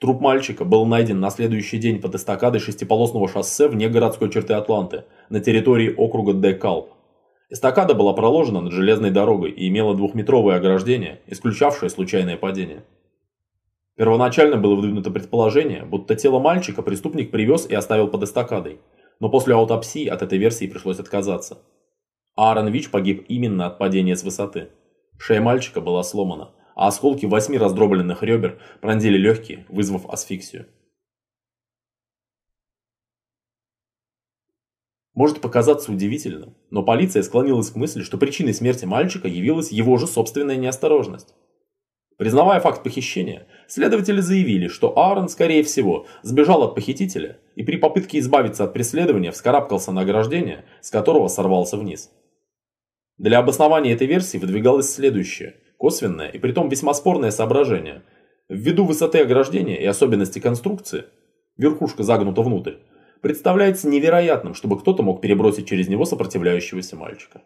Труп 0.00 0.20
мальчика 0.20 0.64
был 0.64 0.84
найден 0.86 1.20
на 1.20 1.30
следующий 1.30 1.78
день 1.78 2.00
под 2.00 2.16
эстакадой 2.16 2.60
шестиполосного 2.60 3.28
шоссе 3.28 3.68
вне 3.68 3.88
городской 3.88 4.28
черты 4.28 4.54
Атланты, 4.54 5.04
на 5.28 5.38
территории 5.38 5.94
округа 5.96 6.32
Декалп. 6.32 6.88
Эстакада 7.48 7.94
была 7.94 8.12
проложена 8.12 8.60
над 8.60 8.72
железной 8.72 9.12
дорогой 9.12 9.52
и 9.52 9.68
имела 9.68 9.94
двухметровое 9.94 10.56
ограждение, 10.56 11.20
исключавшее 11.28 11.90
случайное 11.90 12.36
падение. 12.36 12.82
Первоначально 14.00 14.56
было 14.56 14.76
выдвинуто 14.76 15.10
предположение, 15.10 15.84
будто 15.84 16.14
тело 16.14 16.38
мальчика 16.38 16.80
преступник 16.80 17.30
привез 17.30 17.66
и 17.66 17.74
оставил 17.74 18.08
под 18.08 18.22
эстакадой, 18.22 18.80
но 19.18 19.28
после 19.28 19.54
аутопсии 19.54 20.06
от 20.06 20.22
этой 20.22 20.38
версии 20.38 20.66
пришлось 20.66 20.98
отказаться. 20.98 21.58
Аарон 22.34 22.68
Вич 22.68 22.90
погиб 22.90 23.26
именно 23.28 23.66
от 23.66 23.76
падения 23.76 24.16
с 24.16 24.22
высоты. 24.22 24.70
Шея 25.18 25.42
мальчика 25.42 25.82
была 25.82 26.02
сломана, 26.02 26.54
а 26.74 26.86
осколки 26.86 27.26
восьми 27.26 27.58
раздробленных 27.58 28.22
ребер 28.22 28.58
пронзили 28.80 29.18
легкие, 29.18 29.66
вызвав 29.68 30.08
асфиксию. 30.08 30.66
Может 35.12 35.42
показаться 35.42 35.92
удивительным, 35.92 36.56
но 36.70 36.82
полиция 36.82 37.22
склонилась 37.22 37.68
к 37.68 37.76
мысли, 37.76 38.00
что 38.00 38.16
причиной 38.16 38.54
смерти 38.54 38.86
мальчика 38.86 39.28
явилась 39.28 39.70
его 39.70 39.98
же 39.98 40.06
собственная 40.06 40.56
неосторожность. 40.56 41.34
Признавая 42.20 42.60
факт 42.60 42.82
похищения, 42.82 43.46
следователи 43.70 44.20
заявили, 44.20 44.68
что 44.68 44.98
Аарон, 44.98 45.28
скорее 45.28 45.62
всего, 45.62 46.06
сбежал 46.22 46.64
от 46.64 46.74
похитителя 46.74 47.38
и 47.54 47.62
при 47.62 47.76
попытке 47.76 48.18
избавиться 48.18 48.64
от 48.64 48.72
преследования 48.72 49.30
вскарабкался 49.30 49.92
на 49.92 50.00
ограждение, 50.00 50.64
с 50.80 50.90
которого 50.90 51.28
сорвался 51.28 51.76
вниз. 51.76 52.10
Для 53.16 53.38
обоснования 53.38 53.92
этой 53.92 54.06
версии 54.06 54.38
выдвигалось 54.38 54.92
следующее, 54.92 55.56
косвенное 55.76 56.28
и 56.28 56.38
притом 56.38 56.68
весьма 56.68 56.94
спорное 56.94 57.30
соображение. 57.30 58.02
Ввиду 58.48 58.84
высоты 58.84 59.20
ограждения 59.20 59.80
и 59.80 59.86
особенности 59.86 60.40
конструкции, 60.40 61.04
верхушка 61.56 62.02
загнута 62.02 62.42
внутрь, 62.42 62.74
представляется 63.20 63.88
невероятным, 63.88 64.54
чтобы 64.54 64.80
кто-то 64.80 65.02
мог 65.02 65.20
перебросить 65.20 65.68
через 65.68 65.86
него 65.88 66.04
сопротивляющегося 66.06 66.96
мальчика. 66.96 67.42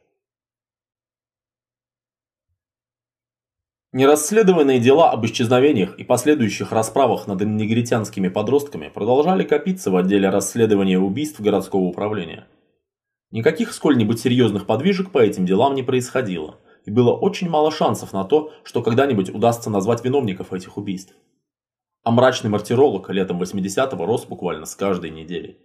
Нерасследованные 3.94 4.80
дела 4.80 5.12
об 5.12 5.24
исчезновениях 5.24 5.96
и 6.00 6.02
последующих 6.02 6.72
расправах 6.72 7.28
над 7.28 7.42
негритянскими 7.42 8.26
подростками 8.26 8.88
продолжали 8.88 9.44
копиться 9.44 9.92
в 9.92 9.96
отделе 9.96 10.30
расследования 10.30 10.98
убийств 10.98 11.40
городского 11.40 11.82
управления. 11.82 12.48
Никаких 13.30 13.72
сколь-нибудь 13.72 14.18
серьезных 14.18 14.66
подвижек 14.66 15.12
по 15.12 15.18
этим 15.18 15.46
делам 15.46 15.76
не 15.76 15.84
происходило, 15.84 16.58
и 16.84 16.90
было 16.90 17.12
очень 17.12 17.48
мало 17.48 17.70
шансов 17.70 18.12
на 18.12 18.24
то, 18.24 18.50
что 18.64 18.82
когда-нибудь 18.82 19.30
удастся 19.30 19.70
назвать 19.70 20.04
виновников 20.04 20.52
этих 20.52 20.76
убийств. 20.76 21.14
А 22.02 22.10
мрачный 22.10 22.50
мартиролог 22.50 23.10
летом 23.10 23.40
80-го 23.40 24.04
рос 24.06 24.24
буквально 24.24 24.66
с 24.66 24.74
каждой 24.74 25.10
недели. 25.10 25.56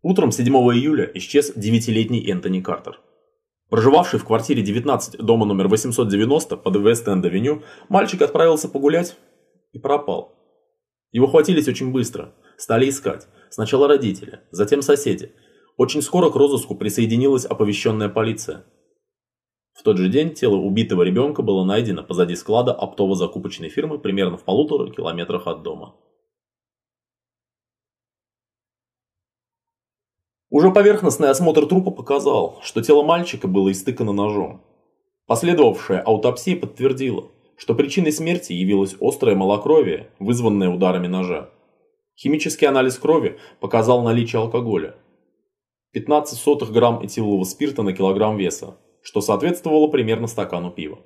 Утром 0.00 0.32
7 0.32 0.46
июля 0.46 1.10
исчез 1.12 1.52
девятилетний 1.54 2.26
Энтони 2.30 2.62
Картер. 2.62 3.02
Проживавший 3.72 4.18
в 4.18 4.26
квартире 4.26 4.60
19 4.60 5.16
дома 5.16 5.46
номер 5.46 5.66
890 5.68 6.58
под 6.58 6.76
Вест-Энд-авеню, 6.76 7.62
мальчик 7.88 8.20
отправился 8.20 8.68
погулять 8.68 9.16
и 9.72 9.78
пропал. 9.78 10.34
Его 11.10 11.26
хватились 11.26 11.68
очень 11.68 11.90
быстро, 11.90 12.34
стали 12.58 12.90
искать. 12.90 13.28
Сначала 13.48 13.88
родители, 13.88 14.40
затем 14.50 14.82
соседи. 14.82 15.32
Очень 15.78 16.02
скоро 16.02 16.28
к 16.28 16.36
розыску 16.36 16.74
присоединилась 16.74 17.46
оповещенная 17.46 18.10
полиция. 18.10 18.66
В 19.72 19.82
тот 19.82 19.96
же 19.96 20.10
день 20.10 20.34
тело 20.34 20.56
убитого 20.56 21.02
ребенка 21.02 21.40
было 21.40 21.64
найдено 21.64 22.02
позади 22.02 22.36
склада 22.36 22.72
оптово-закупочной 22.72 23.70
фирмы 23.70 23.98
примерно 23.98 24.36
в 24.36 24.44
полутора 24.44 24.92
километрах 24.92 25.46
от 25.46 25.62
дома. 25.62 25.94
Уже 30.52 30.70
поверхностный 30.70 31.30
осмотр 31.30 31.64
трупа 31.64 31.90
показал, 31.90 32.58
что 32.62 32.82
тело 32.82 33.02
мальчика 33.02 33.48
было 33.48 33.72
истыкано 33.72 34.12
ножом. 34.12 34.60
Последовавшая 35.26 36.02
аутопсия 36.02 36.56
подтвердила, 36.56 37.30
что 37.56 37.74
причиной 37.74 38.12
смерти 38.12 38.52
явилось 38.52 38.94
острое 39.00 39.34
малокровие, 39.34 40.10
вызванное 40.18 40.68
ударами 40.68 41.06
ножа. 41.06 41.48
Химический 42.18 42.68
анализ 42.68 42.98
крови 42.98 43.38
показал 43.60 44.02
наличие 44.02 44.40
алкоголя. 44.42 44.94
15 45.92 46.38
сотых 46.38 46.70
грамм 46.70 47.02
этилового 47.02 47.44
спирта 47.44 47.82
на 47.82 47.94
килограмм 47.94 48.36
веса, 48.36 48.76
что 49.00 49.22
соответствовало 49.22 49.88
примерно 49.88 50.26
стакану 50.26 50.70
пива. 50.70 50.98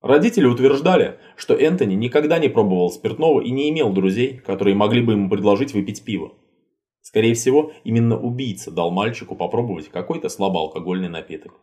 Родители 0.00 0.46
утверждали, 0.46 1.18
что 1.34 1.54
Энтони 1.54 1.94
никогда 1.94 2.38
не 2.38 2.48
пробовал 2.48 2.92
спиртного 2.92 3.40
и 3.40 3.50
не 3.50 3.68
имел 3.70 3.92
друзей, 3.92 4.38
которые 4.38 4.76
могли 4.76 5.02
бы 5.02 5.14
ему 5.14 5.28
предложить 5.28 5.74
выпить 5.74 6.04
пиво. 6.04 6.34
Скорее 7.12 7.34
всего, 7.34 7.74
именно 7.84 8.18
убийца 8.18 8.70
дал 8.70 8.90
мальчику 8.90 9.36
попробовать 9.36 9.90
какой-то 9.90 10.30
слабоалкогольный 10.30 11.10
напиток. 11.10 11.60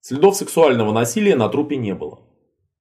Следов 0.00 0.34
сексуального 0.34 0.92
насилия 0.92 1.36
на 1.36 1.48
трупе 1.48 1.76
не 1.76 1.94
было. 1.94 2.18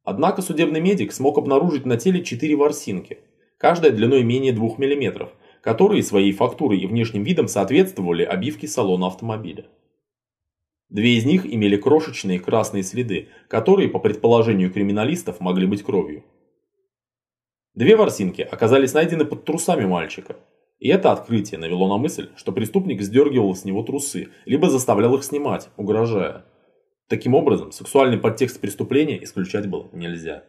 Однако 0.04 0.42
судебный 0.42 0.82
медик 0.82 1.14
смог 1.14 1.38
обнаружить 1.38 1.86
на 1.86 1.98
теле 1.98 2.24
4 2.24 2.56
ворсинки, 2.56 3.20
каждая 3.60 3.92
длиной 3.92 4.24
менее 4.24 4.54
2 4.54 4.68
мм, 4.80 5.30
которые 5.62 6.02
своей 6.02 6.32
фактурой 6.32 6.80
и 6.80 6.88
внешним 6.88 7.22
видом 7.22 7.48
соответствовали 7.48 8.24
обивке 8.24 8.68
салона 8.68 9.06
автомобиля. 9.06 9.68
Две 10.90 11.18
из 11.18 11.26
них 11.26 11.46
имели 11.46 11.78
крошечные 11.78 12.40
красные 12.40 12.82
следы, 12.82 13.28
которые, 13.48 13.88
по 13.88 14.00
предположению 14.00 14.74
криминалистов, 14.74 15.40
могли 15.42 15.68
быть 15.68 15.84
кровью. 15.84 16.24
Две 17.74 17.96
ворсинки 17.96 18.42
оказались 18.42 18.94
найдены 18.94 19.26
под 19.26 19.46
трусами 19.46 19.86
мальчика, 19.86 20.36
и 20.80 20.90
это 20.90 21.12
открытие 21.12 21.60
навело 21.60 21.88
на 21.88 21.98
мысль, 21.98 22.30
что 22.36 22.52
преступник 22.52 23.02
сдергивал 23.02 23.56
с 23.56 23.64
него 23.64 23.84
трусы, 23.84 24.30
либо 24.46 24.70
заставлял 24.70 25.16
их 25.16 25.24
снимать, 25.24 25.70
угрожая. 25.78 26.44
Таким 27.08 27.34
образом, 27.34 27.72
сексуальный 27.72 28.18
подтекст 28.18 28.60
преступления 28.60 29.24
исключать 29.24 29.70
было 29.70 29.90
нельзя. 29.94 30.44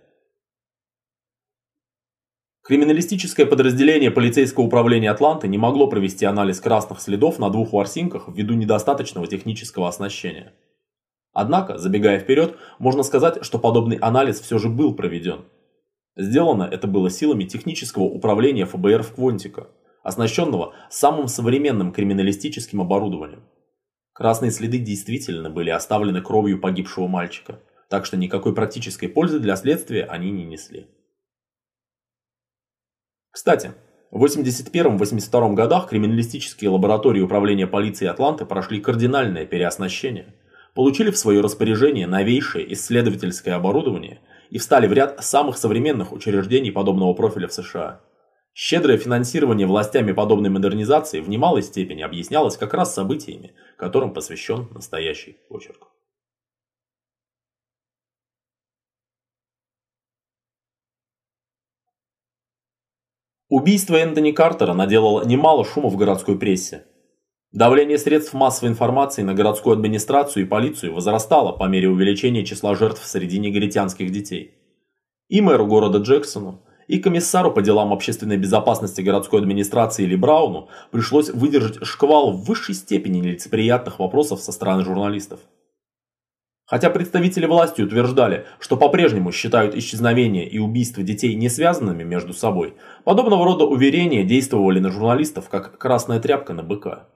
Криминалистическое 2.64 3.46
подразделение 3.46 4.10
полицейского 4.12 4.64
управления 4.64 5.10
Атланты 5.10 5.48
не 5.48 5.58
могло 5.58 5.88
провести 5.88 6.24
анализ 6.24 6.60
красных 6.60 7.00
следов 7.00 7.38
на 7.40 7.50
двух 7.50 7.72
ворсинках 7.72 8.28
ввиду 8.28 8.54
недостаточного 8.54 9.26
технического 9.26 9.88
оснащения. 9.88 10.54
Однако, 11.32 11.78
забегая 11.78 12.20
вперед, 12.20 12.56
можно 12.78 13.02
сказать, 13.02 13.44
что 13.44 13.58
подобный 13.58 13.96
анализ 13.96 14.40
все 14.40 14.58
же 14.58 14.68
был 14.68 14.94
проведен. 14.94 15.44
Сделано 16.16 16.64
это 16.64 16.86
было 16.86 17.10
силами 17.10 17.44
технического 17.44 18.04
управления 18.04 18.66
ФБР 18.66 19.02
в 19.02 19.14
Квонтико, 19.14 19.68
оснащенного 20.02 20.74
самым 20.90 21.28
современным 21.28 21.92
криминалистическим 21.92 22.80
оборудованием. 22.80 23.44
Красные 24.12 24.50
следы 24.50 24.78
действительно 24.78 25.48
были 25.48 25.70
оставлены 25.70 26.20
кровью 26.20 26.60
погибшего 26.60 27.06
мальчика, 27.06 27.60
так 27.88 28.04
что 28.04 28.16
никакой 28.16 28.54
практической 28.54 29.06
пользы 29.06 29.38
для 29.38 29.56
следствия 29.56 30.04
они 30.04 30.30
не 30.30 30.44
несли. 30.44 30.86
Кстати, 33.30 33.72
в 34.10 34.22
81-82 34.22 35.54
годах 35.54 35.88
криминалистические 35.88 36.68
лаборатории 36.68 37.22
управления 37.22 37.66
полиции 37.66 38.06
Атланты 38.06 38.44
прошли 38.44 38.78
кардинальное 38.78 39.46
переоснащение, 39.46 40.34
получили 40.74 41.10
в 41.10 41.16
свое 41.16 41.40
распоряжение 41.40 42.06
новейшее 42.06 42.70
исследовательское 42.74 43.54
оборудование 43.54 44.20
и 44.52 44.58
встали 44.58 44.86
в 44.86 44.92
ряд 44.92 45.24
самых 45.24 45.56
современных 45.56 46.12
учреждений 46.12 46.70
подобного 46.70 47.14
профиля 47.14 47.48
в 47.48 47.54
США. 47.54 48.02
Щедрое 48.52 48.98
финансирование 48.98 49.66
властями 49.66 50.12
подобной 50.12 50.50
модернизации 50.50 51.20
в 51.20 51.28
немалой 51.30 51.62
степени 51.62 52.02
объяснялось 52.02 52.58
как 52.58 52.74
раз 52.74 52.92
событиями, 52.92 53.54
которым 53.78 54.12
посвящен 54.12 54.68
настоящий 54.74 55.38
очерк. 55.48 55.88
Убийство 63.48 63.96
Энтони 63.96 64.32
Картера 64.32 64.74
наделало 64.74 65.24
немало 65.24 65.64
шума 65.64 65.88
в 65.88 65.96
городской 65.96 66.38
прессе. 66.38 66.84
Давление 67.52 67.98
средств 67.98 68.32
массовой 68.32 68.70
информации 68.70 69.20
на 69.20 69.34
городскую 69.34 69.74
администрацию 69.74 70.44
и 70.44 70.48
полицию 70.48 70.94
возрастало 70.94 71.52
по 71.52 71.64
мере 71.64 71.90
увеличения 71.90 72.46
числа 72.46 72.74
жертв 72.74 73.04
среди 73.04 73.38
негритянских 73.38 74.10
детей. 74.10 74.54
И 75.28 75.42
мэру 75.42 75.66
города 75.66 75.98
Джексону, 75.98 76.62
и 76.88 76.98
комиссару 76.98 77.52
по 77.52 77.60
делам 77.60 77.92
общественной 77.92 78.38
безопасности 78.38 79.02
городской 79.02 79.40
администрации 79.40 80.06
Ли 80.06 80.16
Брауну 80.16 80.70
пришлось 80.90 81.28
выдержать 81.28 81.84
шквал 81.84 82.32
в 82.32 82.42
высшей 82.44 82.74
степени 82.74 83.18
нелицеприятных 83.18 83.98
вопросов 83.98 84.40
со 84.40 84.50
стороны 84.50 84.82
журналистов. 84.82 85.40
Хотя 86.64 86.88
представители 86.88 87.44
власти 87.44 87.82
утверждали, 87.82 88.46
что 88.60 88.78
по-прежнему 88.78 89.30
считают 89.30 89.74
исчезновение 89.74 90.48
и 90.48 90.58
убийство 90.58 91.02
детей 91.02 91.34
не 91.34 91.50
связанными 91.50 92.02
между 92.02 92.32
собой, 92.32 92.76
подобного 93.04 93.44
рода 93.44 93.66
уверения 93.66 94.24
действовали 94.24 94.80
на 94.80 94.90
журналистов 94.90 95.50
как 95.50 95.76
красная 95.76 96.18
тряпка 96.18 96.54
на 96.54 96.62
быка. 96.62 97.08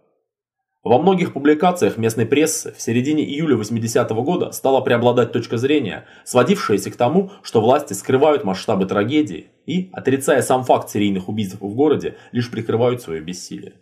Во 0.86 1.00
многих 1.00 1.32
публикациях 1.32 1.96
местной 1.96 2.26
прессы 2.26 2.72
в 2.72 2.80
середине 2.80 3.24
июля 3.24 3.56
80-го 3.56 4.22
года 4.22 4.52
стала 4.52 4.80
преобладать 4.80 5.32
точка 5.32 5.56
зрения, 5.56 6.06
сводившаяся 6.24 6.92
к 6.92 6.96
тому, 6.96 7.32
что 7.42 7.60
власти 7.60 7.92
скрывают 7.92 8.44
масштабы 8.44 8.86
трагедии 8.86 9.48
и, 9.66 9.90
отрицая 9.92 10.42
сам 10.42 10.62
факт 10.62 10.88
серийных 10.88 11.28
убийств 11.28 11.56
в 11.58 11.74
городе, 11.74 12.18
лишь 12.30 12.48
прикрывают 12.52 13.02
свое 13.02 13.20
бессилие. 13.20 13.72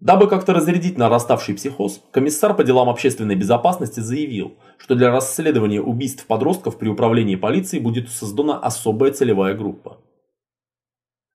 Дабы 0.00 0.28
как-то 0.28 0.52
разрядить 0.52 0.98
нараставший 0.98 1.54
психоз, 1.54 2.02
комиссар 2.10 2.54
по 2.54 2.62
делам 2.62 2.90
общественной 2.90 3.36
безопасности 3.36 4.00
заявил, 4.00 4.58
что 4.76 4.96
для 4.96 5.10
расследования 5.10 5.80
убийств 5.80 6.26
подростков 6.26 6.76
при 6.76 6.88
управлении 6.88 7.36
полицией 7.36 7.82
будет 7.82 8.10
создана 8.10 8.58
особая 8.58 9.12
целевая 9.12 9.54
группа. 9.54 9.96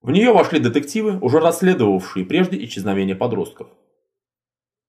В 0.02 0.10
нее 0.10 0.32
вошли 0.32 0.58
детективы, 0.58 1.18
уже 1.20 1.38
расследовавшие 1.38 2.26
прежде 2.26 2.62
исчезновение 2.64 3.14
подростков. 3.14 3.68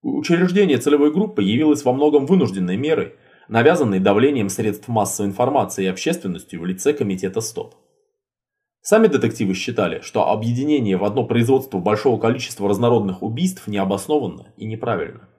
Учреждение 0.02 0.80
целевой 0.80 1.14
группы 1.14 1.44
явилось 1.44 1.86
во 1.86 1.94
многом 1.94 2.26
вынужденной 2.26 2.78
мерой, 2.78 3.16
навязанной 3.48 4.00
давлением 4.00 4.50
средств 4.50 4.88
массовой 4.88 5.30
информации 5.30 5.86
и 5.86 5.88
общественностью 5.88 6.60
в 6.60 6.66
лице 6.66 6.94
комитета 6.94 7.42
СТОП. 7.42 7.76
Сами 8.82 9.08
детективы 9.08 9.54
считали, 9.54 10.02
что 10.02 10.30
объединение 10.30 10.98
в 10.98 11.06
одно 11.06 11.26
производство 11.26 11.78
большого 11.78 12.20
количества 12.20 12.68
разнородных 12.68 13.22
убийств 13.22 13.68
необоснованно 13.68 14.52
и 14.58 14.66
неправильно. 14.66 15.30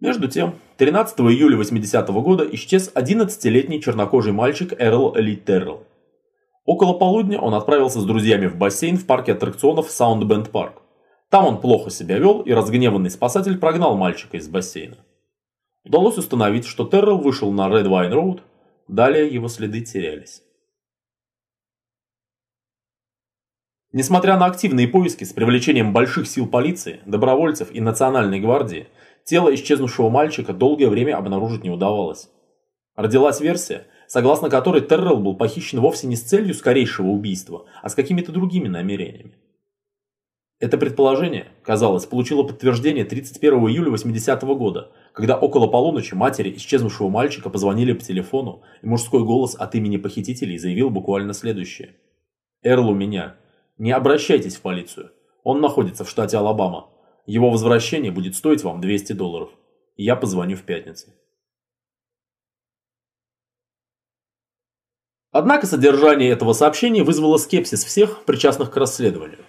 Между 0.00 0.28
тем, 0.28 0.54
13 0.78 1.20
июля 1.20 1.56
80 1.56 2.08
-го 2.08 2.22
года 2.22 2.48
исчез 2.52 2.90
11-летний 2.94 3.82
чернокожий 3.82 4.32
мальчик 4.32 4.72
Эрл 4.78 5.14
Ли 5.14 5.36
Террелл. 5.36 5.84
Около 6.68 6.92
полудня 6.92 7.40
он 7.40 7.54
отправился 7.54 7.98
с 7.98 8.04
друзьями 8.04 8.46
в 8.46 8.58
бассейн 8.58 8.98
в 8.98 9.06
парке 9.06 9.32
аттракционов 9.32 9.90
Саундбенд 9.90 10.50
Парк. 10.50 10.82
Там 11.30 11.46
он 11.46 11.62
плохо 11.62 11.88
себя 11.88 12.18
вел, 12.18 12.42
и 12.42 12.52
разгневанный 12.52 13.08
спасатель 13.08 13.56
прогнал 13.56 13.96
мальчика 13.96 14.36
из 14.36 14.48
бассейна. 14.48 14.98
Удалось 15.86 16.18
установить, 16.18 16.66
что 16.66 16.84
Террелл 16.84 17.20
вышел 17.20 17.50
на 17.52 17.68
Red 17.68 17.86
Wine 17.86 18.12
Road, 18.12 18.40
Далее 18.86 19.28
его 19.28 19.48
следы 19.48 19.80
терялись. 19.80 20.42
Несмотря 23.92 24.38
на 24.38 24.44
активные 24.44 24.88
поиски 24.88 25.24
с 25.24 25.32
привлечением 25.32 25.94
больших 25.94 26.28
сил 26.28 26.46
полиции, 26.46 27.00
добровольцев 27.06 27.72
и 27.72 27.80
национальной 27.80 28.40
гвардии, 28.40 28.88
тело 29.24 29.54
исчезнувшего 29.54 30.10
мальчика 30.10 30.52
долгое 30.52 30.90
время 30.90 31.16
обнаружить 31.16 31.64
не 31.64 31.70
удавалось. 31.70 32.28
Родилась 32.94 33.40
версия, 33.40 33.86
согласно 34.08 34.50
которой 34.50 34.80
Террелл 34.80 35.18
был 35.18 35.36
похищен 35.36 35.80
вовсе 35.80 36.06
не 36.06 36.16
с 36.16 36.22
целью 36.22 36.54
скорейшего 36.54 37.08
убийства, 37.08 37.66
а 37.82 37.88
с 37.88 37.94
какими-то 37.94 38.32
другими 38.32 38.66
намерениями. 38.66 39.34
Это 40.60 40.76
предположение, 40.76 41.46
казалось, 41.62 42.06
получило 42.06 42.42
подтверждение 42.42 43.04
31 43.04 43.68
июля 43.68 43.90
80 43.90 44.42
-го 44.42 44.56
года, 44.56 44.90
когда 45.12 45.38
около 45.38 45.68
полуночи 45.68 46.14
матери 46.14 46.56
исчезнувшего 46.56 47.08
мальчика 47.08 47.48
позвонили 47.48 47.92
по 47.92 48.02
телефону, 48.02 48.62
и 48.82 48.86
мужской 48.86 49.22
голос 49.22 49.54
от 49.54 49.76
имени 49.76 49.98
похитителей 49.98 50.58
заявил 50.58 50.90
буквально 50.90 51.32
следующее. 51.32 51.94
«Эрл 52.62 52.88
у 52.88 52.94
меня. 52.94 53.36
Не 53.76 53.92
обращайтесь 53.92 54.56
в 54.56 54.62
полицию. 54.62 55.12
Он 55.44 55.60
находится 55.60 56.04
в 56.04 56.10
штате 56.10 56.38
Алабама. 56.38 56.88
Его 57.24 57.50
возвращение 57.50 58.10
будет 58.10 58.34
стоить 58.34 58.64
вам 58.64 58.80
200 58.80 59.12
долларов. 59.12 59.50
Я 59.96 60.16
позвоню 60.16 60.56
в 60.56 60.62
пятницу». 60.62 61.12
Однако 65.30 65.66
содержание 65.66 66.30
этого 66.30 66.52
сообщения 66.52 67.02
вызвало 67.02 67.36
скепсис 67.36 67.84
всех, 67.84 68.24
причастных 68.24 68.70
к 68.70 68.76
расследованию. 68.76 69.40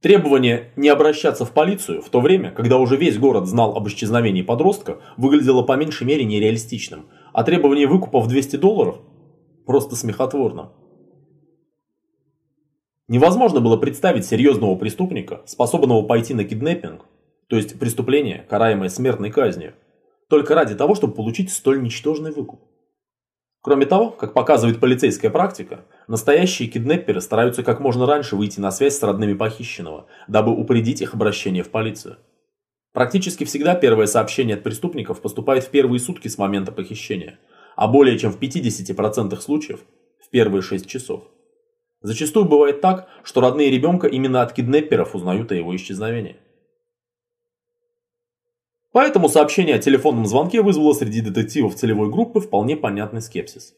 Требование 0.00 0.72
не 0.74 0.88
обращаться 0.88 1.44
в 1.44 1.52
полицию 1.52 2.02
в 2.02 2.08
то 2.08 2.20
время, 2.20 2.50
когда 2.50 2.78
уже 2.78 2.96
весь 2.96 3.18
город 3.18 3.46
знал 3.46 3.76
об 3.76 3.86
исчезновении 3.88 4.42
подростка, 4.42 5.00
выглядело 5.16 5.62
по 5.62 5.76
меньшей 5.76 6.06
мере 6.06 6.24
нереалистичным, 6.24 7.06
а 7.32 7.44
требование 7.44 7.86
выкупа 7.86 8.20
в 8.20 8.26
200 8.26 8.56
долларов– 8.56 8.96
просто 9.66 9.94
смехотворно. 9.94 10.72
Невозможно 13.08 13.60
было 13.60 13.76
представить 13.76 14.24
серьезного 14.24 14.74
преступника, 14.76 15.42
способного 15.46 16.02
пойти 16.02 16.34
на 16.34 16.44
киднеппинг, 16.44 17.04
то 17.48 17.56
есть 17.56 17.78
преступление, 17.78 18.46
караемое 18.48 18.88
смертной 18.88 19.30
казнью, 19.30 19.74
только 20.28 20.54
ради 20.54 20.74
того, 20.74 20.94
чтобы 20.94 21.14
получить 21.14 21.52
столь 21.52 21.82
ничтожный 21.82 22.32
выкуп. 22.32 22.60
Кроме 23.62 23.86
того, 23.86 24.10
как 24.10 24.34
показывает 24.34 24.80
полицейская 24.80 25.30
практика, 25.30 25.84
настоящие 26.08 26.68
киднепперы 26.68 27.20
стараются 27.20 27.62
как 27.62 27.78
можно 27.78 28.06
раньше 28.06 28.34
выйти 28.34 28.58
на 28.58 28.72
связь 28.72 28.98
с 28.98 29.02
родными 29.04 29.34
похищенного, 29.34 30.06
дабы 30.26 30.50
упредить 30.52 31.00
их 31.00 31.14
обращение 31.14 31.62
в 31.62 31.70
полицию. 31.70 32.16
Практически 32.92 33.44
всегда 33.44 33.76
первое 33.76 34.06
сообщение 34.06 34.56
от 34.56 34.64
преступников 34.64 35.22
поступает 35.22 35.62
в 35.62 35.70
первые 35.70 36.00
сутки 36.00 36.26
с 36.26 36.38
момента 36.38 36.72
похищения, 36.72 37.38
а 37.76 37.86
более 37.86 38.18
чем 38.18 38.32
в 38.32 38.40
50% 38.40 39.40
случаев 39.40 39.80
в 40.20 40.28
первые 40.30 40.62
6 40.62 40.88
часов. 40.88 41.22
Зачастую 42.00 42.46
бывает 42.46 42.80
так, 42.80 43.08
что 43.22 43.40
родные 43.40 43.70
ребенка 43.70 44.08
именно 44.08 44.42
от 44.42 44.52
киднепперов 44.52 45.14
узнают 45.14 45.52
о 45.52 45.54
его 45.54 45.74
исчезновении. 45.76 46.36
Поэтому 48.92 49.28
сообщение 49.28 49.76
о 49.76 49.78
телефонном 49.78 50.26
звонке 50.26 50.60
вызвало 50.60 50.92
среди 50.92 51.22
детективов 51.22 51.74
целевой 51.74 52.10
группы 52.10 52.40
вполне 52.40 52.76
понятный 52.76 53.22
скепсис. 53.22 53.74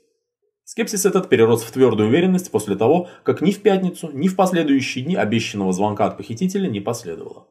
Скепсис 0.64 1.06
этот 1.06 1.28
перерос 1.28 1.62
в 1.62 1.70
твердую 1.70 2.08
уверенность 2.08 2.50
после 2.50 2.74
того, 2.74 3.08
как 3.22 3.40
ни 3.40 3.52
в 3.52 3.60
пятницу, 3.62 4.10
ни 4.12 4.28
в 4.28 4.34
последующие 4.34 5.04
дни 5.04 5.14
обещанного 5.14 5.72
звонка 5.72 6.06
от 6.06 6.16
похитителя 6.16 6.68
не 6.68 6.80
последовало. 6.80 7.46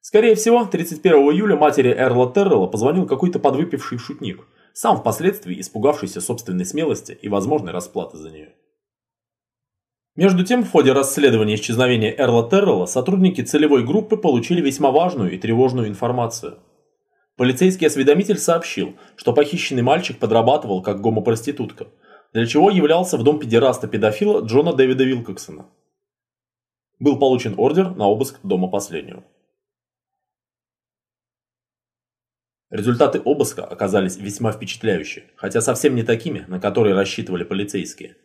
Скорее 0.00 0.34
всего, 0.34 0.64
31 0.64 1.12
июля 1.30 1.56
матери 1.56 1.94
Эрла 1.96 2.30
Террелла 2.30 2.66
позвонил 2.66 3.06
какой-то 3.06 3.38
подвыпивший 3.38 3.98
шутник, 3.98 4.46
сам 4.74 4.98
впоследствии 4.98 5.60
испугавшийся 5.60 6.20
собственной 6.20 6.64
смелости 6.64 7.16
и 7.22 7.28
возможной 7.28 7.72
расплаты 7.72 8.18
за 8.18 8.30
нее. 8.30 8.52
Между 10.14 10.44
тем, 10.44 10.62
в 10.62 10.70
ходе 10.70 10.92
расследования 10.92 11.54
исчезновения 11.54 12.14
Эрла 12.14 12.48
Террелла 12.48 12.84
сотрудники 12.84 13.40
целевой 13.40 13.82
группы 13.82 14.18
получили 14.18 14.60
весьма 14.60 14.90
важную 14.90 15.32
и 15.32 15.38
тревожную 15.38 15.88
информацию. 15.88 16.58
Полицейский 17.36 17.86
осведомитель 17.86 18.36
сообщил, 18.36 18.94
что 19.16 19.32
похищенный 19.32 19.80
мальчик 19.80 20.18
подрабатывал 20.18 20.82
как 20.82 21.00
гомопроститутка, 21.00 21.86
для 22.34 22.46
чего 22.46 22.70
являлся 22.70 23.16
в 23.16 23.22
дом 23.22 23.38
педераста-педофила 23.38 24.44
Джона 24.44 24.74
Дэвида 24.74 25.04
Вилкоксона. 25.04 25.66
Был 26.98 27.18
получен 27.18 27.54
ордер 27.56 27.90
на 27.96 28.06
обыск 28.06 28.38
дома 28.42 28.68
последнего. 28.68 29.24
Результаты 32.68 33.18
обыска 33.18 33.64
оказались 33.64 34.18
весьма 34.18 34.52
впечатляющие, 34.52 35.24
хотя 35.36 35.62
совсем 35.62 35.94
не 35.94 36.02
такими, 36.02 36.44
на 36.48 36.60
которые 36.60 36.94
рассчитывали 36.94 37.44
полицейские. 37.44 38.16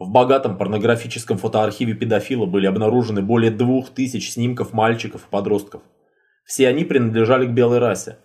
В 0.00 0.08
богатом 0.08 0.56
порнографическом 0.56 1.36
фотоархиве 1.36 1.92
педофила 1.92 2.46
были 2.46 2.64
обнаружены 2.64 3.20
более 3.20 3.50
двух 3.50 3.90
тысяч 3.90 4.32
снимков 4.32 4.72
мальчиков 4.72 5.26
и 5.26 5.30
подростков. 5.30 5.82
Все 6.46 6.68
они 6.68 6.84
принадлежали 6.84 7.44
к 7.44 7.50
белой 7.50 7.80
расе. 7.80 8.16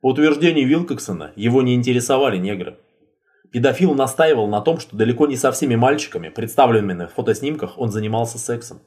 По 0.00 0.08
утверждению 0.08 0.66
Вилкоксона, 0.66 1.30
его 1.36 1.62
не 1.62 1.76
интересовали 1.76 2.36
негры. 2.36 2.78
Педофил 3.52 3.94
настаивал 3.94 4.48
на 4.48 4.60
том, 4.60 4.80
что 4.80 4.96
далеко 4.96 5.28
не 5.28 5.36
со 5.36 5.52
всеми 5.52 5.76
мальчиками, 5.76 6.30
представленными 6.30 6.94
на 6.94 7.06
фотоснимках, 7.06 7.78
он 7.78 7.92
занимался 7.92 8.36
сексом. 8.36 8.80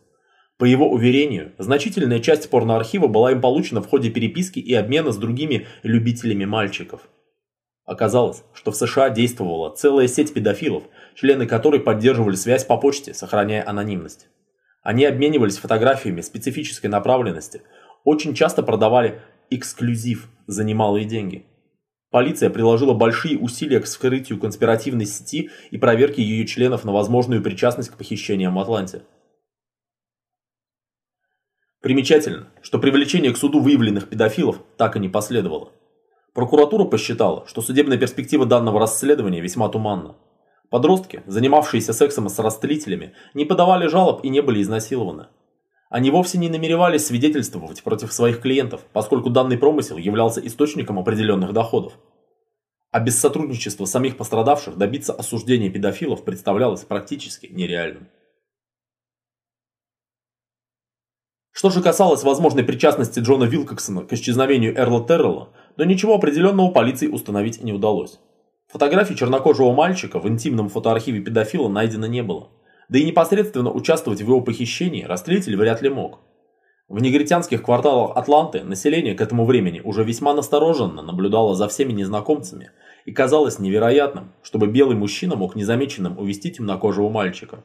По 0.57 0.65
его 0.65 0.91
уверению, 0.91 1.53
значительная 1.59 2.19
часть 2.19 2.49
порноархива 2.49 3.07
была 3.07 3.31
им 3.31 3.39
получена 3.39 3.81
в 3.81 3.87
ходе 3.87 4.09
переписки 4.09 4.59
и 4.59 4.73
обмена 4.73 5.13
с 5.13 5.17
другими 5.17 5.67
любителями 5.83 6.43
мальчиков. 6.43 7.07
Оказалось, 7.85 8.43
что 8.53 8.71
в 8.71 8.75
США 8.75 9.09
действовала 9.09 9.69
целая 9.75 10.07
сеть 10.07 10.33
педофилов, 10.33 10.83
члены 11.15 11.45
которой 11.45 11.81
поддерживали 11.81 12.35
связь 12.35 12.63
по 12.63 12.77
почте, 12.77 13.13
сохраняя 13.13 13.67
анонимность. 13.67 14.27
Они 14.83 15.05
обменивались 15.05 15.57
фотографиями 15.57 16.21
специфической 16.21 16.87
направленности, 16.87 17.61
очень 18.05 18.33
часто 18.35 18.63
продавали 18.63 19.21
эксклюзив 19.49 20.29
за 20.47 20.63
немалые 20.63 21.05
деньги. 21.05 21.45
Полиция 22.09 22.49
приложила 22.49 22.93
большие 22.93 23.37
усилия 23.37 23.79
к 23.79 23.85
вскрытию 23.85 24.39
конспиративной 24.39 25.05
сети 25.05 25.49
и 25.71 25.77
проверке 25.77 26.21
ее 26.21 26.45
членов 26.45 26.85
на 26.85 26.91
возможную 26.91 27.41
причастность 27.41 27.89
к 27.89 27.97
похищениям 27.97 28.55
в 28.55 28.59
Атланте. 28.59 29.01
Примечательно, 31.81 32.47
что 32.61 32.79
привлечение 32.79 33.33
к 33.33 33.37
суду 33.37 33.59
выявленных 33.59 34.07
педофилов 34.07 34.61
так 34.77 34.95
и 34.95 34.99
не 34.99 35.09
последовало. 35.09 35.71
Прокуратура 36.33 36.85
посчитала, 36.85 37.45
что 37.47 37.61
судебная 37.61 37.97
перспектива 37.97 38.45
данного 38.45 38.79
расследования 38.79 39.39
весьма 39.39 39.69
туманна. 39.69 40.15
Подростки, 40.69 41.21
занимавшиеся 41.27 41.93
сексом 41.93 42.27
с 42.27 42.39
растлителями, 42.39 43.13
не 43.35 43.45
подавали 43.45 43.85
жалоб 43.85 44.21
и 44.23 44.29
не 44.29 44.41
были 44.41 44.61
изнасилованы. 44.63 45.27
Они 45.91 46.09
вовсе 46.09 46.39
не 46.39 46.49
намеревались 46.49 47.05
свидетельствовать 47.05 47.83
против 47.83 48.11
своих 48.11 48.41
клиентов, 48.41 48.81
поскольку 48.93 49.29
данный 49.29 49.59
промысел 49.59 49.97
являлся 49.97 50.41
источником 50.41 50.97
определенных 50.97 51.53
доходов. 51.53 51.93
А 52.89 52.99
без 52.99 53.19
сотрудничества 53.19 53.85
самих 53.85 54.17
пострадавших 54.17 54.75
добиться 54.75 55.13
осуждения 55.13 55.69
педофилов 55.69 56.23
представлялось 56.23 56.81
практически 56.81 57.45
нереальным. 57.45 58.07
Что 61.51 61.69
же 61.69 61.83
касалось 61.83 62.23
возможной 62.23 62.63
причастности 62.63 63.19
Джона 63.19 63.43
Вилкоксона 63.43 64.03
к 64.03 64.13
исчезновению 64.13 64.75
Эрла 64.75 65.05
Террелла, 65.05 65.49
то 65.77 65.83
ничего 65.85 66.15
определенного 66.15 66.71
полиции 66.71 67.07
установить 67.07 67.63
не 67.63 67.73
удалось. 67.73 68.19
Фотографий 68.67 69.15
чернокожего 69.15 69.71
мальчика 69.71 70.19
в 70.19 70.27
интимном 70.27 70.69
фотоархиве 70.69 71.21
педофила 71.21 71.69
найдено 71.69 72.07
не 72.07 72.23
было. 72.23 72.49
Да 72.89 72.99
и 72.99 73.05
непосредственно 73.05 73.71
участвовать 73.71 74.21
в 74.21 74.27
его 74.27 74.41
похищении 74.41 75.03
растлитель 75.03 75.55
вряд 75.55 75.81
ли 75.81 75.89
мог. 75.89 76.19
В 76.89 77.01
негритянских 77.01 77.63
кварталах 77.63 78.17
Атланты 78.17 78.63
население 78.63 79.15
к 79.15 79.21
этому 79.21 79.45
времени 79.45 79.79
уже 79.83 80.03
весьма 80.03 80.33
настороженно 80.33 81.01
наблюдало 81.01 81.55
за 81.55 81.67
всеми 81.67 81.93
незнакомцами, 81.93 82.71
и 83.05 83.11
казалось 83.11 83.59
невероятным, 83.59 84.33
чтобы 84.41 84.67
белый 84.67 84.95
мужчина 84.95 85.35
мог 85.35 85.55
незамеченным 85.55 86.17
увести 86.17 86.51
темнокожего 86.51 87.09
мальчика. 87.09 87.63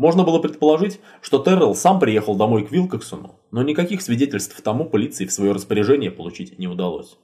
Можно 0.00 0.24
было 0.24 0.38
предположить, 0.38 0.98
что 1.20 1.40
Террелл 1.40 1.74
сам 1.74 2.00
приехал 2.00 2.34
домой 2.34 2.66
к 2.66 2.72
Вилкоксону, 2.72 3.38
но 3.50 3.62
никаких 3.62 4.00
свидетельств 4.00 4.58
тому 4.62 4.86
полиции 4.86 5.26
в 5.26 5.32
свое 5.32 5.52
распоряжение 5.52 6.10
получить 6.10 6.58
не 6.58 6.66
удалось. 6.66 7.18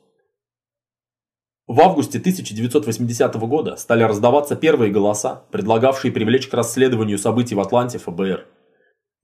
В 1.66 1.80
августе 1.80 2.18
1980 2.18 3.34
года 3.36 3.76
стали 3.76 4.02
раздаваться 4.02 4.56
первые 4.56 4.92
голоса, 4.92 5.44
предлагавшие 5.52 6.12
привлечь 6.12 6.48
к 6.48 6.52
расследованию 6.52 7.16
событий 7.16 7.54
в 7.54 7.60
Атланте 7.60 7.96
ФБР. 7.96 8.44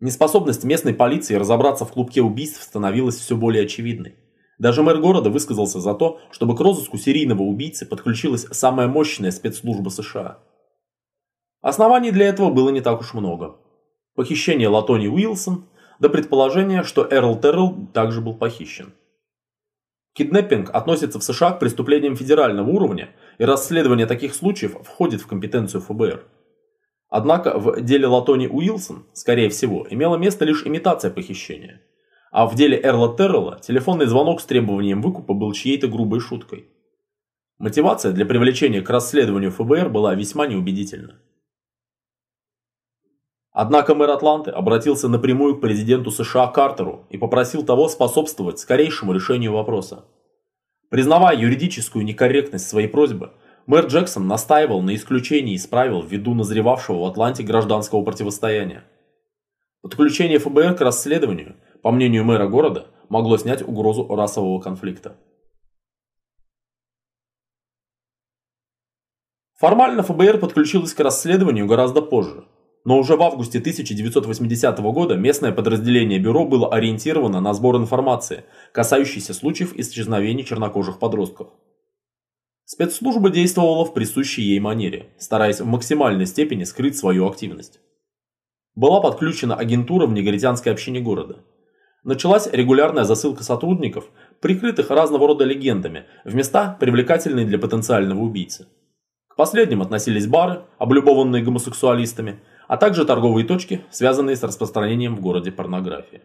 Неспособность 0.00 0.64
местной 0.64 0.94
полиции 0.94 1.34
разобраться 1.34 1.84
в 1.84 1.92
клубке 1.92 2.22
убийств 2.22 2.62
становилась 2.62 3.16
все 3.16 3.36
более 3.36 3.64
очевидной. 3.64 4.14
Даже 4.58 4.82
мэр 4.82 4.96
города 4.96 5.28
высказался 5.28 5.78
за 5.78 5.92
то, 5.92 6.20
чтобы 6.30 6.56
к 6.56 6.60
розыску 6.60 6.96
серийного 6.96 7.42
убийцы 7.42 7.84
подключилась 7.84 8.46
самая 8.50 8.88
мощная 8.88 9.30
спецслужба 9.30 9.90
США– 9.90 10.38
Оснований 11.62 12.10
для 12.10 12.26
этого 12.26 12.50
было 12.50 12.70
не 12.70 12.80
так 12.80 13.00
уж 13.00 13.14
много. 13.14 13.56
Похищение 14.16 14.68
Латони 14.68 15.06
Уилсон, 15.06 15.64
до 16.00 16.10
предположения, 16.10 16.82
что 16.82 17.06
Эрл 17.08 17.40
Террелл 17.40 17.86
также 17.94 18.20
был 18.20 18.34
похищен. 18.34 18.92
Киднеппинг 20.14 20.70
относится 20.70 21.20
в 21.20 21.22
США 21.22 21.52
к 21.52 21.60
преступлениям 21.60 22.16
федерального 22.16 22.68
уровня, 22.68 23.10
и 23.38 23.44
расследование 23.44 24.06
таких 24.06 24.34
случаев 24.34 24.76
входит 24.82 25.22
в 25.22 25.26
компетенцию 25.28 25.80
ФБР. 25.80 26.24
Однако 27.08 27.56
в 27.58 27.80
деле 27.80 28.08
Латони 28.08 28.48
Уилсон, 28.48 29.06
скорее 29.12 29.48
всего, 29.48 29.86
имела 29.88 30.16
место 30.16 30.44
лишь 30.44 30.66
имитация 30.66 31.12
похищения. 31.12 31.80
А 32.32 32.46
в 32.46 32.56
деле 32.56 32.80
Эрла 32.82 33.16
Террелла 33.16 33.60
телефонный 33.62 34.06
звонок 34.06 34.40
с 34.40 34.46
требованием 34.46 35.00
выкупа 35.00 35.32
был 35.32 35.52
чьей-то 35.52 35.86
грубой 35.86 36.18
шуткой. 36.20 36.66
Мотивация 37.58 38.12
для 38.12 38.26
привлечения 38.26 38.82
к 38.82 38.90
расследованию 38.90 39.52
ФБР 39.52 39.90
была 39.90 40.14
весьма 40.14 40.46
неубедительна. 40.46 41.20
Однако 43.52 43.94
мэр 43.94 44.10
Атланты 44.10 44.50
обратился 44.50 45.08
напрямую 45.08 45.56
к 45.56 45.60
президенту 45.60 46.10
США 46.10 46.46
Картеру 46.46 47.04
и 47.10 47.18
попросил 47.18 47.62
того 47.62 47.88
способствовать 47.88 48.58
скорейшему 48.58 49.12
решению 49.12 49.52
вопроса. 49.52 50.06
Признавая 50.88 51.36
юридическую 51.36 52.04
некорректность 52.04 52.68
своей 52.68 52.88
просьбы, 52.88 53.32
мэр 53.66 53.86
Джексон 53.86 54.26
настаивал 54.26 54.80
на 54.80 54.94
исключении 54.94 55.54
из 55.54 55.66
правил 55.66 56.02
ввиду 56.02 56.34
назревавшего 56.34 57.00
в 57.00 57.04
Атланте 57.04 57.42
гражданского 57.42 58.02
противостояния. 58.02 58.84
Подключение 59.82 60.38
ФБР 60.38 60.74
к 60.74 60.80
расследованию, 60.80 61.56
по 61.82 61.90
мнению 61.90 62.24
мэра 62.24 62.46
города, 62.46 62.86
могло 63.10 63.36
снять 63.36 63.60
угрозу 63.60 64.06
расового 64.14 64.60
конфликта. 64.60 65.16
Формально 69.58 70.02
ФБР 70.02 70.38
подключилось 70.38 70.94
к 70.94 71.00
расследованию 71.00 71.66
гораздо 71.66 72.00
позже, 72.00 72.44
но 72.84 72.98
уже 72.98 73.16
в 73.16 73.22
августе 73.22 73.58
1980 73.58 74.78
года 74.78 75.16
местное 75.16 75.52
подразделение 75.52 76.18
бюро 76.18 76.44
было 76.44 76.72
ориентировано 76.72 77.40
на 77.40 77.54
сбор 77.54 77.76
информации, 77.76 78.44
касающейся 78.72 79.34
случаев 79.34 79.74
исчезновений 79.76 80.44
чернокожих 80.44 80.98
подростков. 80.98 81.48
Спецслужба 82.64 83.30
действовала 83.30 83.84
в 83.84 83.92
присущей 83.92 84.42
ей 84.42 84.58
манере, 84.58 85.10
стараясь 85.18 85.60
в 85.60 85.66
максимальной 85.66 86.26
степени 86.26 86.64
скрыть 86.64 86.96
свою 86.96 87.28
активность. 87.28 87.80
Была 88.74 89.00
подключена 89.00 89.54
агентура 89.54 90.06
в 90.06 90.12
негритянской 90.12 90.72
общине 90.72 91.00
города. 91.00 91.44
Началась 92.02 92.48
регулярная 92.50 93.04
засылка 93.04 93.44
сотрудников, 93.44 94.06
прикрытых 94.40 94.90
разного 94.90 95.28
рода 95.28 95.44
легендами, 95.44 96.06
в 96.24 96.34
места, 96.34 96.76
привлекательные 96.80 97.46
для 97.46 97.58
потенциального 97.58 98.20
убийцы. 98.20 98.66
К 99.28 99.36
последним 99.36 99.82
относились 99.82 100.26
бары, 100.26 100.62
облюбованные 100.78 101.42
гомосексуалистами, 101.42 102.40
а 102.72 102.78
также 102.78 103.04
торговые 103.04 103.46
точки, 103.46 103.84
связанные 103.90 104.34
с 104.34 104.42
распространением 104.42 105.14
в 105.14 105.20
городе 105.20 105.52
порнографии. 105.52 106.22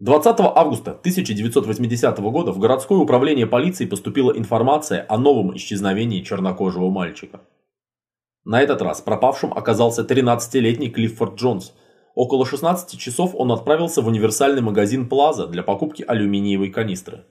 20 0.00 0.40
августа 0.40 0.90
1980 0.90 2.18
года 2.18 2.50
в 2.50 2.58
городское 2.58 2.98
управление 2.98 3.46
полиции 3.46 3.86
поступила 3.86 4.36
информация 4.36 5.06
о 5.08 5.18
новом 5.18 5.56
исчезновении 5.56 6.20
чернокожего 6.20 6.90
мальчика. 6.90 7.42
На 8.44 8.60
этот 8.60 8.82
раз 8.82 9.00
пропавшим 9.00 9.52
оказался 9.52 10.02
13-летний 10.02 10.90
Клиффорд 10.90 11.36
Джонс. 11.36 11.74
Около 12.16 12.44
16 12.44 12.98
часов 12.98 13.36
он 13.36 13.52
отправился 13.52 14.02
в 14.02 14.08
универсальный 14.08 14.62
магазин 14.62 15.08
Плаза 15.08 15.46
для 15.46 15.62
покупки 15.62 16.02
алюминиевой 16.02 16.70
канистры. 16.70 17.24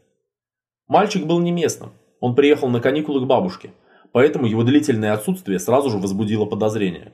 Мальчик 0.87 1.25
был 1.25 1.39
не 1.39 1.51
местным, 1.51 1.91
Он 2.21 2.33
приехал 2.33 2.69
на 2.69 2.79
каникулы 2.79 3.19
к 3.19 3.27
бабушке, 3.27 3.73
поэтому 4.15 4.47
его 4.47 4.63
длительное 4.63 5.11
отсутствие 5.11 5.59
сразу 5.59 5.89
же 5.89 5.97
возбудило 5.97 6.45
подозрения. 6.45 7.11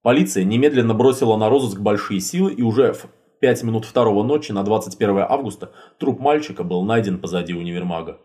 Полиция 0.00 0.42
немедленно 0.42 0.94
бросила 0.94 1.36
на 1.36 1.50
розыск 1.50 1.80
большие 1.80 2.20
силы 2.20 2.50
и 2.50 2.62
уже 2.62 2.94
в 2.94 3.08
5 3.40 3.62
минут 3.64 3.84
второго 3.84 4.22
ночи 4.22 4.50
на 4.50 4.62
21 4.62 5.18
августа 5.18 5.70
труп 5.98 6.18
мальчика 6.18 6.64
был 6.64 6.82
найден 6.82 7.18
позади 7.18 7.52
универмага. 7.52 8.18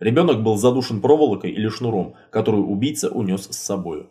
Ребенок 0.00 0.42
был 0.42 0.56
задушен 0.56 1.00
проволокой 1.00 1.52
или 1.52 1.68
шнуром, 1.68 2.16
которую 2.32 2.66
убийца 2.66 3.08
унес 3.08 3.44
с 3.44 3.56
собой. 3.56 4.10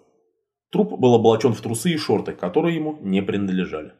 Труп 0.72 0.98
был 0.98 1.16
облачен 1.16 1.52
в 1.52 1.60
трусы 1.60 1.90
и 1.90 1.98
шорты, 1.98 2.32
которые 2.32 2.78
ему 2.78 2.98
не 3.02 3.22
принадлежали. 3.22 3.92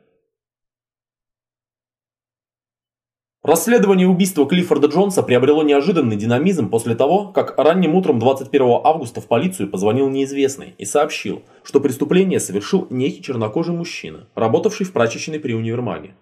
Расследование 3.46 4.08
убийства 4.08 4.48
Клиффорда 4.48 4.88
Джонса 4.88 5.22
приобрело 5.22 5.62
неожиданный 5.62 6.16
динамизм 6.16 6.68
после 6.68 6.96
того, 6.96 7.28
как 7.28 7.60
ранним 7.60 7.94
утром 7.94 8.18
21 8.18 8.80
августа 8.84 9.22
в 9.22 9.28
полицию 9.28 9.70
позвонил 9.70 10.10
неизвестный 10.10 10.74
и 10.80 10.86
сообщил, 10.86 11.44
что 11.62 11.80
преступление 11.80 12.40
совершил 12.40 12.88
некий 12.90 13.22
чернокожий 13.22 13.76
мужчина, 13.76 14.28
работавший 14.34 14.88
в 14.88 14.94
прачечной 14.94 15.40
при 15.40 15.54
универмаге. 15.54 16.16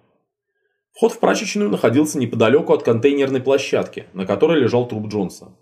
Вход 0.91 1.13
в 1.13 1.19
прачечную 1.19 1.69
находился 1.69 2.19
неподалеку 2.19 2.73
от 2.73 2.83
контейнерной 2.83 3.39
площадки, 3.39 4.07
на 4.11 4.25
которой 4.25 4.59
лежал 4.59 4.85
труп 4.85 5.07
Джонса. 5.07 5.55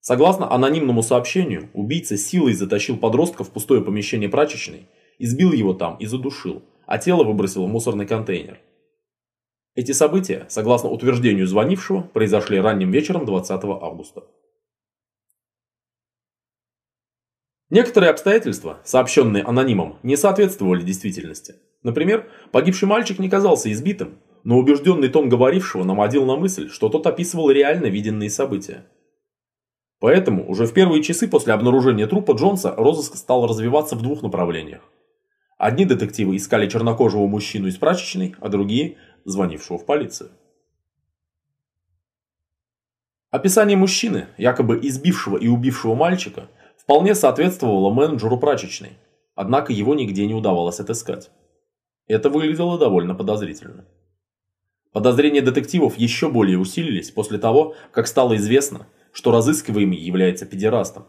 Согласно 0.00 0.52
анонимному 0.52 1.04
сообщению, 1.04 1.70
убийца 1.72 2.16
силой 2.16 2.52
затащил 2.52 2.96
подростка 2.96 3.44
в 3.44 3.50
пустое 3.50 3.80
помещение 3.80 4.28
прачечной, 4.28 4.88
избил 5.20 5.52
его 5.52 5.72
там 5.72 5.96
и 5.98 6.06
задушил, 6.06 6.64
а 6.84 6.98
тело 6.98 7.22
выбросил 7.22 7.64
в 7.64 7.68
мусорный 7.68 8.06
контейнер. 8.06 8.58
Эти 9.74 9.90
события, 9.90 10.46
согласно 10.48 10.88
утверждению 10.88 11.48
звонившего, 11.48 12.02
произошли 12.02 12.60
ранним 12.60 12.92
вечером 12.92 13.26
20 13.26 13.50
августа. 13.64 14.22
Некоторые 17.70 18.10
обстоятельства, 18.10 18.78
сообщенные 18.84 19.42
анонимом, 19.42 19.98
не 20.04 20.16
соответствовали 20.16 20.82
действительности. 20.82 21.56
Например, 21.82 22.30
погибший 22.52 22.86
мальчик 22.86 23.18
не 23.18 23.28
казался 23.28 23.72
избитым, 23.72 24.20
но 24.44 24.58
убежденный 24.58 25.08
тон 25.08 25.28
говорившего 25.28 25.82
наводил 25.82 26.24
на 26.24 26.36
мысль, 26.36 26.68
что 26.68 26.88
тот 26.88 27.06
описывал 27.08 27.50
реально 27.50 27.86
виденные 27.86 28.30
события. 28.30 28.86
Поэтому 29.98 30.48
уже 30.48 30.66
в 30.66 30.72
первые 30.72 31.02
часы 31.02 31.26
после 31.26 31.52
обнаружения 31.52 32.06
трупа 32.06 32.32
Джонса 32.32 32.72
розыск 32.76 33.16
стал 33.16 33.48
развиваться 33.48 33.96
в 33.96 34.02
двух 34.02 34.22
направлениях. 34.22 34.82
Одни 35.58 35.84
детективы 35.84 36.36
искали 36.36 36.68
чернокожего 36.68 37.26
мужчину 37.26 37.68
из 37.68 37.76
прачечной, 37.76 38.36
а 38.40 38.48
другие 38.48 38.98
звонившего 39.24 39.78
в 39.78 39.86
полицию. 39.86 40.30
Описание 43.30 43.76
мужчины, 43.76 44.28
якобы 44.38 44.78
избившего 44.82 45.36
и 45.36 45.48
убившего 45.48 45.94
мальчика, 45.94 46.48
вполне 46.76 47.14
соответствовало 47.14 47.92
менеджеру 47.92 48.38
прачечной, 48.38 48.98
однако 49.34 49.72
его 49.72 49.94
нигде 49.94 50.26
не 50.26 50.34
удавалось 50.34 50.78
отыскать. 50.78 51.30
Это 52.06 52.30
выглядело 52.30 52.78
довольно 52.78 53.14
подозрительно. 53.14 53.86
Подозрения 54.92 55.40
детективов 55.40 55.98
еще 55.98 56.28
более 56.28 56.58
усилились 56.58 57.10
после 57.10 57.38
того, 57.38 57.74
как 57.90 58.06
стало 58.06 58.36
известно, 58.36 58.86
что 59.12 59.32
разыскиваемый 59.32 59.98
является 59.98 60.46
педерастом. 60.46 61.06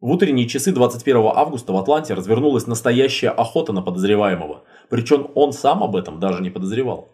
В 0.00 0.10
утренние 0.10 0.48
часы 0.48 0.72
21 0.72 1.30
августа 1.34 1.72
в 1.72 1.76
Атланте 1.76 2.14
развернулась 2.14 2.66
настоящая 2.66 3.30
охота 3.30 3.72
на 3.72 3.82
подозреваемого, 3.82 4.64
причем 4.90 5.30
он 5.36 5.52
сам 5.52 5.82
об 5.82 5.94
этом 5.94 6.18
даже 6.18 6.42
не 6.42 6.50
подозревал. 6.50 7.08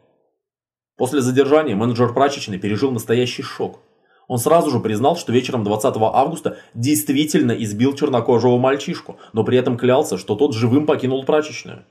После 0.98 1.20
задержания 1.20 1.76
менеджер 1.76 2.12
прачечной 2.12 2.58
пережил 2.58 2.90
настоящий 2.90 3.42
шок. 3.42 3.78
Он 4.26 4.38
сразу 4.38 4.70
же 4.70 4.80
признал, 4.80 5.16
что 5.16 5.32
вечером 5.32 5.62
20 5.64 5.94
августа 5.96 6.58
действительно 6.74 7.52
избил 7.52 7.94
чернокожего 7.94 8.58
мальчишку, 8.58 9.16
но 9.32 9.44
при 9.44 9.56
этом 9.56 9.78
клялся, 9.78 10.18
что 10.18 10.34
тот 10.34 10.54
живым 10.54 10.86
покинул 10.86 11.24
прачечную. 11.24 11.84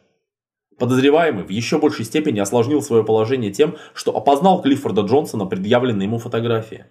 Подозреваемый 0.77 1.45
в 1.45 1.49
еще 1.49 1.79
большей 1.79 2.05
степени 2.05 2.39
осложнил 2.39 2.83
свое 2.83 3.03
положение 3.03 3.51
тем, 3.51 3.77
что 3.95 4.15
опознал 4.15 4.61
Клиффорда 4.61 5.01
Джонсона 5.01 5.45
предъявленные 5.45 6.05
ему 6.05 6.19
фотографии. 6.19 6.85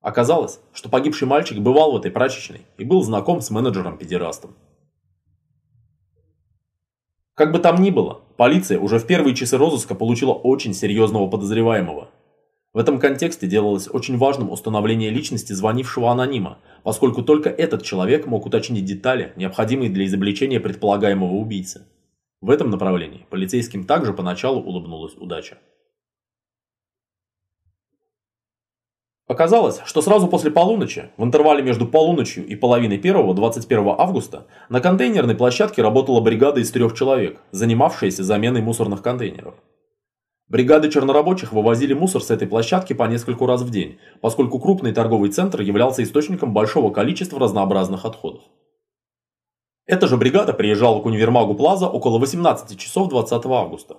Оказалось, 0.00 0.60
что 0.72 0.88
погибший 0.88 1.28
мальчик 1.28 1.58
бывал 1.58 1.92
в 1.92 1.96
этой 1.96 2.10
прачечной 2.10 2.62
и 2.78 2.84
был 2.84 3.02
знаком 3.02 3.42
с 3.42 3.50
менеджером-педерастом. 3.50 4.54
Как 7.40 7.52
бы 7.52 7.58
там 7.58 7.80
ни 7.80 7.88
было, 7.88 8.20
полиция 8.36 8.78
уже 8.78 8.98
в 8.98 9.06
первые 9.06 9.34
часы 9.34 9.56
розыска 9.56 9.94
получила 9.94 10.34
очень 10.34 10.74
серьезного 10.74 11.26
подозреваемого. 11.26 12.10
В 12.74 12.78
этом 12.78 12.98
контексте 12.98 13.46
делалось 13.46 13.88
очень 13.90 14.18
важным 14.18 14.50
установление 14.50 15.08
личности 15.08 15.54
звонившего 15.54 16.10
анонима, 16.10 16.58
поскольку 16.82 17.22
только 17.22 17.48
этот 17.48 17.82
человек 17.82 18.26
мог 18.26 18.44
уточнить 18.44 18.84
детали, 18.84 19.32
необходимые 19.36 19.88
для 19.88 20.04
изобличения 20.04 20.60
предполагаемого 20.60 21.32
убийцы. 21.32 21.86
В 22.42 22.50
этом 22.50 22.68
направлении 22.68 23.24
полицейским 23.30 23.84
также 23.84 24.12
поначалу 24.12 24.60
улыбнулась 24.60 25.14
удача. 25.16 25.56
Оказалось, 29.30 29.80
что 29.84 30.02
сразу 30.02 30.26
после 30.26 30.50
полуночи, 30.50 31.10
в 31.16 31.22
интервале 31.22 31.62
между 31.62 31.86
полуночью 31.86 32.44
и 32.44 32.56
половиной 32.56 32.98
первого 32.98 33.32
21 33.32 33.94
августа, 33.96 34.48
на 34.68 34.80
контейнерной 34.80 35.36
площадке 35.36 35.82
работала 35.82 36.20
бригада 36.20 36.58
из 36.58 36.72
трех 36.72 36.96
человек, 36.96 37.40
занимавшаяся 37.52 38.24
заменой 38.24 38.60
мусорных 38.60 39.02
контейнеров. 39.02 39.54
Бригады 40.48 40.90
чернорабочих 40.90 41.52
вывозили 41.52 41.94
мусор 41.94 42.24
с 42.24 42.32
этой 42.32 42.48
площадки 42.48 42.92
по 42.92 43.04
нескольку 43.04 43.46
раз 43.46 43.62
в 43.62 43.70
день, 43.70 44.00
поскольку 44.20 44.58
крупный 44.58 44.90
торговый 44.90 45.30
центр 45.30 45.60
являлся 45.60 46.02
источником 46.02 46.52
большого 46.52 46.92
количества 46.92 47.38
разнообразных 47.38 48.04
отходов. 48.04 48.42
Эта 49.86 50.08
же 50.08 50.16
бригада 50.16 50.52
приезжала 50.52 51.00
к 51.00 51.06
универмагу 51.06 51.54
Плаза 51.54 51.86
около 51.86 52.18
18 52.18 52.76
часов 52.76 53.08
20 53.08 53.46
августа. 53.46 53.98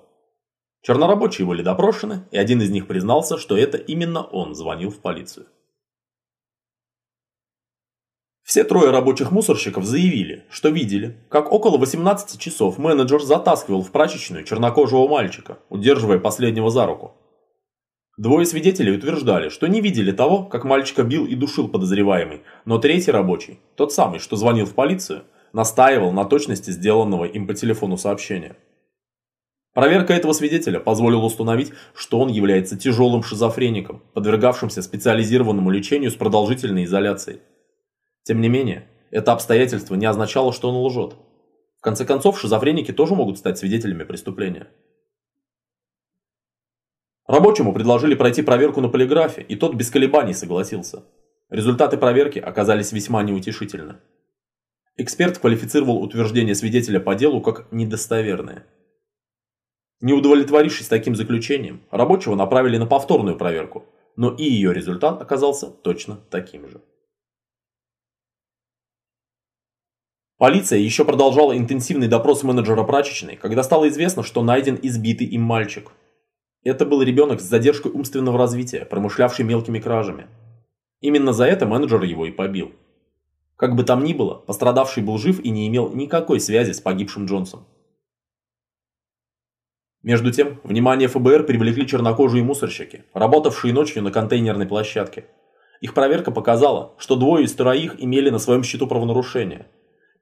Чернорабочие 0.81 1.45
были 1.45 1.61
допрошены, 1.61 2.27
и 2.31 2.37
один 2.37 2.61
из 2.61 2.71
них 2.71 2.87
признался, 2.87 3.37
что 3.37 3.55
это 3.55 3.77
именно 3.77 4.23
он 4.23 4.55
звонил 4.55 4.89
в 4.89 4.99
полицию. 4.99 5.45
Все 8.43 8.63
трое 8.63 8.89
рабочих 8.89 9.31
мусорщиков 9.31 9.85
заявили, 9.85 10.45
что 10.49 10.69
видели, 10.69 11.17
как 11.29 11.51
около 11.51 11.77
18 11.77 12.39
часов 12.39 12.79
менеджер 12.79 13.21
затаскивал 13.21 13.83
в 13.83 13.91
прачечную 13.91 14.43
чернокожего 14.43 15.07
мальчика, 15.07 15.59
удерживая 15.69 16.19
последнего 16.19 16.69
за 16.69 16.85
руку. 16.87 17.15
Двое 18.17 18.45
свидетелей 18.45 18.91
утверждали, 18.91 19.49
что 19.49 19.67
не 19.67 19.79
видели 19.79 20.11
того, 20.11 20.43
как 20.43 20.65
мальчика 20.65 21.03
бил 21.03 21.25
и 21.25 21.35
душил 21.35 21.69
подозреваемый, 21.69 22.41
но 22.65 22.77
третий 22.77 23.11
рабочий, 23.11 23.59
тот 23.75 23.93
самый, 23.93 24.19
что 24.19 24.35
звонил 24.35 24.65
в 24.65 24.73
полицию, 24.73 25.23
настаивал 25.53 26.11
на 26.11 26.25
точности 26.25 26.71
сделанного 26.71 27.25
им 27.25 27.47
по 27.47 27.53
телефону 27.53 27.97
сообщения. 27.97 28.57
Проверка 29.73 30.13
этого 30.13 30.33
свидетеля 30.33 30.79
позволила 30.79 31.23
установить, 31.23 31.71
что 31.93 32.19
он 32.19 32.29
является 32.29 32.77
тяжелым 32.77 33.23
шизофреником, 33.23 34.03
подвергавшимся 34.13 34.81
специализированному 34.81 35.69
лечению 35.71 36.11
с 36.11 36.15
продолжительной 36.15 36.83
изоляцией. 36.83 37.39
Тем 38.23 38.41
не 38.41 38.49
менее, 38.49 38.87
это 39.11 39.31
обстоятельство 39.31 39.95
не 39.95 40.05
означало, 40.05 40.51
что 40.51 40.69
он 40.69 40.75
лжет. 40.85 41.15
В 41.77 41.81
конце 41.81 42.05
концов, 42.05 42.39
шизофреники 42.39 42.91
тоже 42.91 43.15
могут 43.15 43.37
стать 43.37 43.57
свидетелями 43.57 44.03
преступления. 44.03 44.67
Рабочему 47.25 47.73
предложили 47.73 48.13
пройти 48.13 48.41
проверку 48.41 48.81
на 48.81 48.89
полиграфе, 48.89 49.41
и 49.41 49.55
тот 49.55 49.73
без 49.75 49.89
колебаний 49.89 50.33
согласился. 50.33 51.05
Результаты 51.49 51.97
проверки 51.97 52.39
оказались 52.39 52.91
весьма 52.91 53.23
неутешительны. 53.23 53.95
Эксперт 54.97 55.37
квалифицировал 55.37 56.03
утверждение 56.03 56.55
свидетеля 56.55 56.99
по 56.99 57.15
делу 57.15 57.41
как 57.41 57.71
недостоверное. 57.71 58.65
Не 60.01 60.13
удовлетворившись 60.13 60.87
таким 60.87 61.15
заключением, 61.15 61.81
рабочего 61.91 62.33
направили 62.33 62.77
на 62.77 62.87
повторную 62.87 63.37
проверку, 63.37 63.85
но 64.15 64.33
и 64.33 64.43
ее 64.43 64.73
результат 64.73 65.21
оказался 65.21 65.67
точно 65.67 66.19
таким 66.29 66.67
же. 66.67 66.81
Полиция 70.37 70.79
еще 70.79 71.05
продолжала 71.05 71.55
интенсивный 71.55 72.07
допрос 72.07 72.41
менеджера 72.41 72.83
прачечной, 72.83 73.35
когда 73.35 73.61
стало 73.61 73.87
известно, 73.89 74.23
что 74.23 74.41
найден 74.41 74.79
избитый 74.81 75.27
им 75.27 75.43
мальчик. 75.43 75.91
Это 76.63 76.83
был 76.83 77.03
ребенок 77.03 77.39
с 77.39 77.43
задержкой 77.43 77.91
умственного 77.91 78.39
развития, 78.39 78.85
промышлявший 78.85 79.45
мелкими 79.45 79.77
кражами. 79.77 80.25
Именно 80.99 81.31
за 81.31 81.45
это 81.45 81.67
менеджер 81.67 82.01
его 82.01 82.25
и 82.25 82.31
побил. 82.31 82.71
Как 83.55 83.75
бы 83.75 83.83
там 83.83 84.03
ни 84.03 84.13
было, 84.13 84.33
пострадавший 84.33 85.03
был 85.03 85.19
жив 85.19 85.39
и 85.39 85.51
не 85.51 85.67
имел 85.67 85.93
никакой 85.93 86.39
связи 86.39 86.71
с 86.71 86.81
погибшим 86.81 87.27
Джонсом. 87.27 87.67
Между 90.03 90.31
тем, 90.31 90.59
внимание 90.63 91.07
ФБР 91.07 91.43
привлекли 91.43 91.85
чернокожие 91.85 92.43
мусорщики, 92.43 93.03
работавшие 93.13 93.71
ночью 93.71 94.01
на 94.01 94.11
контейнерной 94.11 94.65
площадке. 94.65 95.25
Их 95.79 95.93
проверка 95.93 96.31
показала, 96.31 96.93
что 96.97 97.15
двое 97.15 97.45
из 97.45 97.53
троих 97.53 97.95
имели 97.99 98.31
на 98.31 98.39
своем 98.39 98.63
счету 98.63 98.87
правонарушения. 98.87 99.67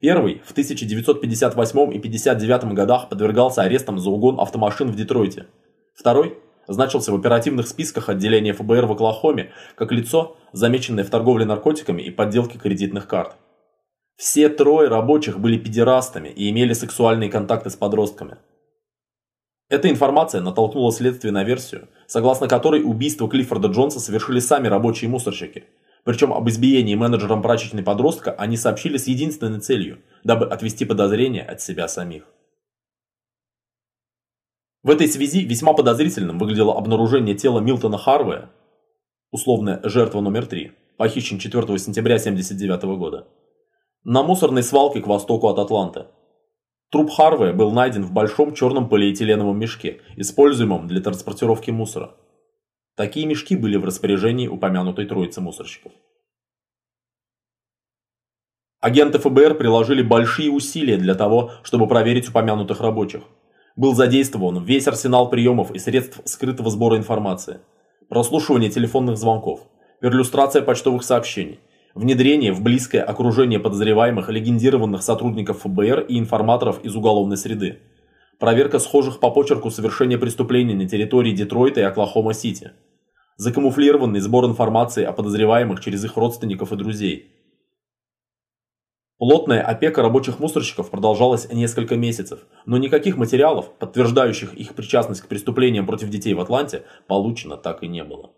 Первый 0.02 0.42
в 0.46 0.52
1958 0.52 1.80
и 1.94 1.98
1959 1.98 2.74
годах 2.74 3.08
подвергался 3.08 3.62
арестам 3.62 4.00
за 4.00 4.10
угон 4.10 4.40
автомашин 4.40 4.92
в 4.92 4.96
Детройте. 4.96 5.48
Второй 5.94 6.38
значился 6.68 7.14
в 7.14 7.16
оперативных 7.16 7.68
списках 7.68 8.10
отделения 8.10 8.54
ФБР 8.54 8.86
в 8.86 8.92
Оклахоме 8.94 9.52
как 9.76 9.94
лицо, 9.94 10.36
замеченное 10.52 11.06
в 11.06 11.10
торговле 11.10 11.46
наркотиками 11.46 12.02
и 12.02 12.12
подделке 12.12 12.58
кредитных 12.58 13.08
карт. 13.08 13.36
Все 14.18 14.50
трое 14.50 14.90
рабочих 14.90 15.40
были 15.40 15.58
педерастами 15.58 16.28
и 16.28 16.50
имели 16.50 16.74
сексуальные 16.74 17.30
контакты 17.30 17.70
с 17.70 17.76
подростками. 17.76 18.38
Эта 19.70 19.90
информация 19.90 20.42
натолкнула 20.42 20.92
следствие 20.92 21.32
на 21.32 21.44
версию, 21.44 21.88
согласно 22.08 22.48
которой 22.48 22.82
убийство 22.84 23.30
Клиффорда 23.30 23.68
Джонса 23.68 24.00
совершили 24.00 24.40
сами 24.40 24.68
рабочие 24.68 25.10
мусорщики. 25.10 25.66
Причем 26.04 26.34
об 26.34 26.50
избиении 26.50 26.96
менеджером 26.96 27.44
прачечной 27.44 27.84
подростка 27.84 28.32
они 28.32 28.58
сообщили 28.58 28.98
с 28.98 29.08
единственной 29.08 29.60
целью, 29.60 30.00
дабы 30.24 30.48
отвести 30.48 30.86
подозрения 30.86 31.44
от 31.44 31.62
себя 31.62 31.88
самих. 31.88 32.24
В 34.82 34.90
этой 34.90 35.08
связи 35.08 35.44
весьма 35.44 35.74
подозрительным 35.74 36.40
выглядело 36.40 36.76
обнаружение 36.76 37.36
тела 37.36 37.60
Милтона 37.60 37.98
Харвея, 37.98 38.50
условная 39.30 39.82
жертва 39.84 40.22
номер 40.22 40.48
3, 40.48 40.72
похищен 40.98 41.38
4 41.38 41.78
сентября 41.78 42.16
1979 42.16 42.98
года 42.98 43.28
на 44.04 44.24
мусорной 44.24 44.64
свалке 44.64 45.02
к 45.02 45.08
востоку 45.08 45.50
от 45.50 45.60
Атланты. 45.60 46.06
Труп 46.92 47.12
Харвея 47.12 47.54
был 47.54 47.72
найден 47.72 48.04
в 48.04 48.12
большом 48.12 48.56
черном 48.56 48.90
полиэтиленовом 48.90 49.60
мешке, 49.60 50.02
используемом 50.16 50.88
для 50.88 51.02
транспортировки 51.02 51.70
мусора. 51.70 52.16
Такие 52.96 53.28
мешки 53.28 53.56
были 53.56 53.78
в 53.78 53.86
распоряжении 53.86 54.48
упомянутой 54.48 55.06
троицы 55.06 55.40
мусорщиков. 55.40 55.92
Агенты 58.82 59.20
ФБР 59.20 59.56
приложили 59.56 60.02
большие 60.02 60.50
усилия 60.50 60.98
для 60.98 61.14
того, 61.14 61.52
чтобы 61.64 61.88
проверить 61.88 62.30
упомянутых 62.30 62.82
рабочих. 62.82 63.22
Был 63.76 63.94
задействован 63.94 64.64
весь 64.64 64.88
арсенал 64.88 65.30
приемов 65.30 65.72
и 65.72 65.80
средств 65.80 66.22
скрытого 66.26 66.72
сбора 66.72 66.98
информации. 66.98 67.60
Прослушивание 68.10 68.72
телефонных 68.72 69.18
звонков, 69.18 69.62
перлюстрация 70.02 70.64
почтовых 70.64 71.04
сообщений, 71.04 71.60
внедрение 72.00 72.54
в 72.54 72.62
близкое 72.64 73.02
окружение 73.02 73.60
подозреваемых 73.60 74.30
легендированных 74.30 75.04
сотрудников 75.04 75.64
ФБР 75.64 76.06
и 76.08 76.18
информаторов 76.18 76.80
из 76.86 76.96
уголовной 76.96 77.36
среды, 77.36 77.80
проверка 78.40 78.80
схожих 78.80 79.20
по 79.20 79.30
почерку 79.32 79.70
совершения 79.70 80.18
преступлений 80.18 80.76
на 80.76 80.88
территории 80.88 81.34
Детройта 81.34 81.82
и 81.82 81.84
Оклахома-Сити, 81.84 82.72
закамуфлированный 83.36 84.22
сбор 84.22 84.46
информации 84.46 85.04
о 85.04 85.12
подозреваемых 85.12 85.82
через 85.82 86.06
их 86.06 86.16
родственников 86.16 86.72
и 86.72 86.78
друзей. 86.78 87.36
Плотная 89.18 89.62
опека 89.62 90.02
рабочих 90.02 90.40
мусорщиков 90.40 90.90
продолжалась 90.90 91.52
несколько 91.52 91.98
месяцев, 91.98 92.40
но 92.66 92.78
никаких 92.78 93.18
материалов, 93.18 93.78
подтверждающих 93.78 94.54
их 94.54 94.74
причастность 94.74 95.20
к 95.20 95.28
преступлениям 95.28 95.86
против 95.86 96.10
детей 96.10 96.34
в 96.34 96.40
Атланте, 96.40 96.86
получено 97.08 97.58
так 97.58 97.84
и 97.84 97.90
не 97.90 98.06
было. 98.06 98.32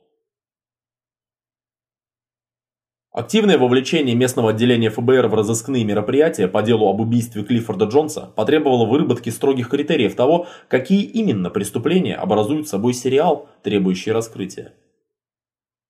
Активное 3.12 3.57
вовлечение 3.57 4.16
местного 4.16 4.51
отделения 4.51 4.89
ФБР 4.89 5.28
в 5.28 5.34
разыскные 5.34 5.84
мероприятия 5.84 6.47
по 6.47 6.62
делу 6.62 6.88
об 6.88 7.01
убийстве 7.01 7.43
Клиффорда 7.43 7.86
Джонса 7.86 8.32
потребовало 8.38 8.86
выработки 8.86 9.30
строгих 9.30 9.68
критериев 9.70 10.16
того, 10.16 10.47
какие 10.70 11.03
именно 11.03 11.49
преступления 11.49 12.16
образуют 12.16 12.70
собой 12.70 12.93
сериал, 12.93 13.49
требующий 13.64 14.14
раскрытия. 14.14 14.74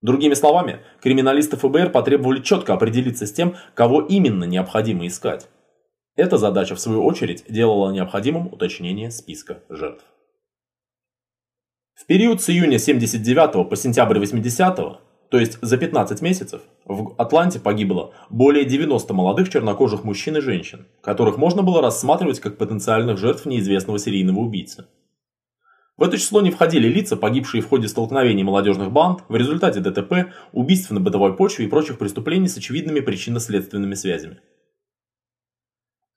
Другими 0.02 0.34
словами, 0.34 0.80
криминалисты 1.00 1.58
ФБР 1.58 1.92
потребовали 1.92 2.42
четко 2.42 2.74
определиться 2.74 3.28
с 3.28 3.32
тем, 3.32 3.56
кого 3.76 4.02
именно 4.02 4.46
необходимо 4.46 5.06
искать. 5.06 5.48
Эта 6.16 6.38
задача, 6.38 6.74
в 6.74 6.80
свою 6.80 7.04
очередь, 7.04 7.46
делала 7.48 7.92
необходимым 7.92 8.48
уточнение 8.52 9.12
списка 9.12 9.60
жертв. 9.70 10.04
В 11.94 12.08
период 12.08 12.42
с 12.42 12.50
июня 12.50 12.80
79 12.80 13.70
по 13.70 13.76
сентябрь 13.76 14.18
80 14.18 15.11
то 15.32 15.40
есть 15.40 15.58
за 15.62 15.78
15 15.78 16.22
месяцев 16.22 16.62
в 16.84 17.16
Атланте 17.18 17.62
погибло 17.62 18.14
более 18.30 18.66
90 18.66 19.14
молодых 19.14 19.50
чернокожих 19.50 20.04
мужчин 20.04 20.36
и 20.36 20.42
женщин, 20.42 20.88
которых 21.02 21.38
можно 21.38 21.64
было 21.64 21.82
рассматривать 21.82 22.42
как 22.42 22.58
потенциальных 22.58 23.18
жертв 23.18 23.46
неизвестного 23.46 23.98
серийного 23.98 24.40
убийцы. 24.40 24.88
В 25.96 26.04
это 26.04 26.18
число 26.18 26.42
не 26.42 26.52
входили 26.52 26.90
лица, 26.90 27.16
погибшие 27.16 27.62
в 27.62 27.70
ходе 27.70 27.88
столкновений 27.88 28.44
молодежных 28.44 28.92
банд, 28.92 29.22
в 29.30 29.36
результате 29.38 29.80
ДТП, 29.80 30.34
убийств 30.52 30.92
на 30.92 31.00
бытовой 31.00 31.34
почве 31.34 31.66
и 31.66 31.70
прочих 31.70 31.98
преступлений 31.98 32.50
с 32.50 32.58
очевидными 32.58 33.00
причинно-следственными 33.00 33.94
связями. 33.94 34.42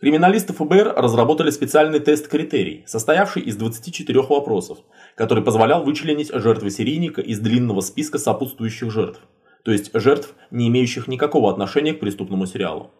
Криминалисты 0.01 0.53
ФБР 0.53 0.95
разработали 0.97 1.51
специальный 1.51 2.01
тест-критерий, 2.01 2.82
состоявший 2.86 3.42
из 3.42 3.57
24 3.57 4.22
вопросов, 4.22 4.78
который 5.14 5.45
позволял 5.45 5.84
вычленить 5.84 6.32
жертвы 6.32 6.70
серийника 6.70 7.20
из 7.20 7.38
длинного 7.38 7.80
списка 7.80 8.18
сопутствующих 8.18 8.90
жертв, 8.90 9.20
то 9.64 9.70
есть 9.70 9.92
жертв, 9.95 10.34
не 10.51 10.66
имеющих 10.68 11.07
никакого 11.07 11.51
отношения 11.51 11.95
к 11.95 12.01
преступному 12.01 12.47
сериалу. 12.47 12.90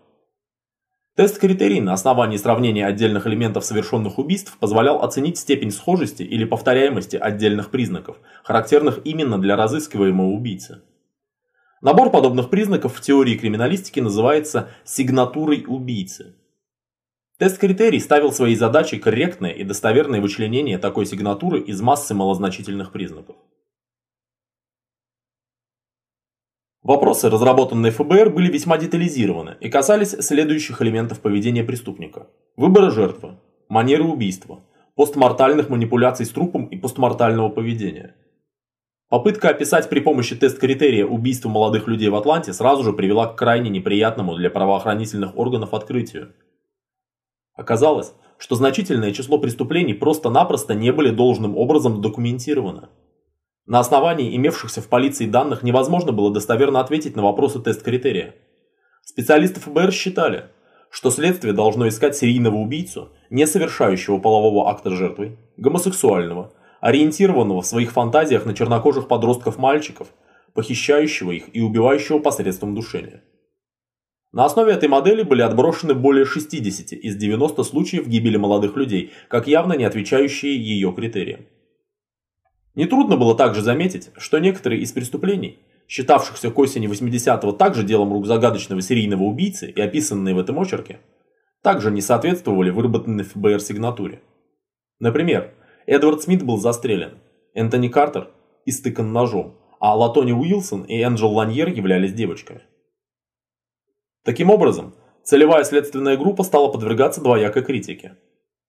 Тест-критерий 1.17 1.81
на 1.81 1.93
основании 1.93 2.37
сравнения 2.37 2.87
отдельных 2.87 3.27
элементов 3.27 3.65
совершенных 3.65 4.19
убийств 4.19 4.57
позволял 4.59 5.03
оценить 5.03 5.39
степень 5.39 5.73
схожести 5.73 6.23
или 6.23 6.45
повторяемости 6.45 7.17
отдельных 7.17 7.71
признаков, 7.71 8.19
характерных 8.45 9.01
именно 9.05 9.39
для 9.39 9.57
разыскиваемого 9.57 10.31
убийцы. 10.31 10.83
Набор 11.83 12.11
подобных 12.11 12.51
признаков 12.51 12.97
в 12.97 13.01
теории 13.01 13.37
криминалистики 13.37 14.01
называется 14.01 14.71
сигнатурой 14.85 15.65
убийцы. 15.69 16.35
Тест-критерий 17.37 17.99
ставил 17.99 18.31
своей 18.31 18.55
задачей 18.55 19.01
корректное 19.01 19.51
и 19.51 19.65
достоверное 19.65 20.21
вычленение 20.21 20.79
такой 20.79 21.05
сигнатуры 21.05 21.61
из 21.61 21.81
массы 21.81 22.15
малозначительных 22.15 22.93
признаков. 22.93 23.35
Вопросы, 26.83 27.29
разработанные 27.29 27.91
ФБР, 27.91 28.31
были 28.31 28.53
весьма 28.53 28.79
детализированы 28.79 29.57
и 29.59 29.69
касались 29.69 30.11
следующих 30.11 30.81
элементов 30.81 31.21
поведения 31.21 31.65
преступника. 31.65 32.29
Выбора 32.57 32.93
жертвы, 32.93 33.39
манеры 33.69 34.05
убийства, 34.05 34.61
постмортальных 34.95 35.69
манипуляций 35.69 36.27
с 36.27 36.31
трупом 36.31 36.67
и 36.67 36.77
постмортального 36.77 37.49
поведения. 37.49 38.15
Попытка 39.09 39.49
описать 39.49 39.89
при 39.89 39.99
помощи 39.99 40.37
тест-критерия 40.37 41.05
убийство 41.05 41.49
молодых 41.49 41.89
людей 41.89 42.11
в 42.11 42.15
Атланте 42.15 42.53
сразу 42.53 42.85
же 42.85 42.93
привела 42.93 43.27
к 43.27 43.37
крайне 43.37 43.71
неприятному 43.71 44.37
для 44.37 44.51
правоохранительных 44.51 45.37
органов 45.37 45.75
открытию– 45.75 46.33
Оказалось, 47.55 48.13
что 48.39 48.57
значительное 48.57 49.13
число 49.13 49.39
преступлений 49.39 49.95
просто-напросто 49.95 50.75
не 50.75 50.93
были 50.93 51.11
должным 51.11 51.57
образом 51.57 52.01
документированы. 52.01 52.89
На 53.67 53.81
основании 53.81 54.37
имевшихся 54.37 54.83
в 54.83 54.89
полиции 54.89 55.27
данных 55.27 55.63
невозможно 55.63 56.13
было 56.13 56.33
достоверно 56.33 56.81
ответить 56.81 57.17
на 57.17 57.23
вопросы 57.23 57.61
тест-критерия. 57.61 58.35
Специалисты 59.03 59.61
ФБР 59.61 59.93
считали, 59.93 60.51
что 60.91 61.11
следствие 61.11 61.55
должно 61.55 61.89
искать 61.89 62.17
серийного 62.17 62.57
убийцу, 62.57 63.11
не 63.31 63.47
совершающего 63.47 64.19
полового 64.19 64.69
акта 64.69 64.91
жертвой, 64.91 65.39
гомосексуального, 65.57 66.53
ориентированного 66.81 67.63
в 67.63 67.67
своих 67.67 67.93
фантазиях 67.93 68.45
на 68.45 68.55
чернокожих 68.55 69.09
подростков-мальчиков, 69.09 70.09
похищающего 70.53 71.31
их 71.31 71.55
и 71.55 71.63
убивающего 71.63 72.19
посредством 72.19 72.75
душения. 72.75 73.23
На 74.35 74.47
основе 74.47 74.73
этой 74.73 74.89
модели 74.89 75.23
были 75.23 75.43
отброшены 75.43 75.95
более 75.95 76.25
60 76.25 76.93
из 76.93 77.15
90 77.15 77.63
случаев 77.63 78.09
гибели 78.09 78.37
молодых 78.37 78.75
людей, 78.75 79.13
как 79.29 79.47
явно 79.47 79.75
не 79.75 79.85
отвечающие 79.85 80.57
ее 80.57 80.93
критериям. 80.93 81.47
Нетрудно 82.75 83.17
было 83.17 83.37
также 83.37 83.63
заметить, 83.63 84.11
что 84.17 84.41
некоторые 84.41 84.83
из 84.83 84.91
преступлений, 84.91 85.61
считавшихся 85.87 86.51
к 86.51 86.59
осени 86.59 86.91
80-го 86.91 87.53
также 87.53 87.85
делом 87.85 88.13
рук 88.13 88.27
загадочного 88.27 88.83
серийного 88.83 89.23
убийцы 89.23 89.71
и 89.71 89.81
описанные 89.81 90.35
в 90.35 90.41
этом 90.41 90.59
очерке, 90.59 90.99
также 91.63 91.93
не 91.93 92.01
соответствовали 92.01 92.71
выработанной 92.71 93.23
ФБР 93.23 93.61
сигнатуре. 93.61 94.21
Например, 94.99 95.55
Эдвард 95.87 96.23
Смит 96.23 96.43
был 96.43 96.59
застрелен, 96.59 97.19
Энтони 97.55 97.87
Картер 97.87 98.31
истыкан 98.67 99.13
ножом, 99.13 99.55
а 99.79 99.95
Латони 99.95 100.33
Уилсон 100.33 100.83
и 100.83 101.01
Энджел 101.01 101.31
Ланьер 101.31 101.69
являлись 101.69 102.13
девочками. 102.13 102.63
Таким 104.25 104.49
образом, 104.49 104.95
целевая 105.23 105.65
следственная 105.65 106.17
группа 106.17 106.45
стала 106.45 106.69
подвергаться 106.69 107.21
двоякой 107.21 107.63
критике. 107.63 108.17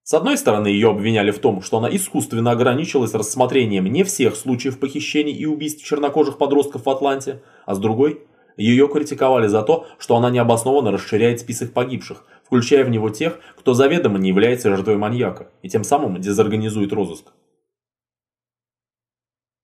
С 0.04 0.14
одной 0.14 0.38
стороны, 0.38 0.68
ее 0.68 0.90
обвиняли 0.90 1.32
в 1.32 1.40
том, 1.40 1.62
что 1.62 1.78
она 1.78 1.88
искусственно 1.96 2.52
ограничилась 2.52 3.14
рассмотрением 3.14 3.86
не 3.86 4.04
всех 4.04 4.36
случаев 4.36 4.78
похищений 4.80 5.32
и 5.32 5.46
убийств 5.46 5.86
чернокожих 5.86 6.38
подростков 6.38 6.86
в 6.86 6.90
Атланте, 6.90 7.42
а 7.66 7.74
с 7.74 7.80
другой, 7.80 8.20
ее 8.58 8.90
критиковали 8.90 9.48
за 9.48 9.64
то, 9.64 9.88
что 9.98 10.18
она 10.18 10.30
необоснованно 10.30 10.92
расширяет 10.92 11.40
список 11.40 11.72
погибших, 11.72 12.26
включая 12.46 12.84
в 12.84 12.90
него 12.90 13.10
тех, 13.10 13.40
кто 13.58 13.74
заведомо 13.74 14.20
не 14.20 14.30
является 14.30 14.70
жертвой 14.70 14.98
маньяка, 14.98 15.48
и 15.62 15.70
тем 15.70 15.86
самым 15.86 16.20
дезорганизует 16.20 16.92
розыск. 16.92 17.32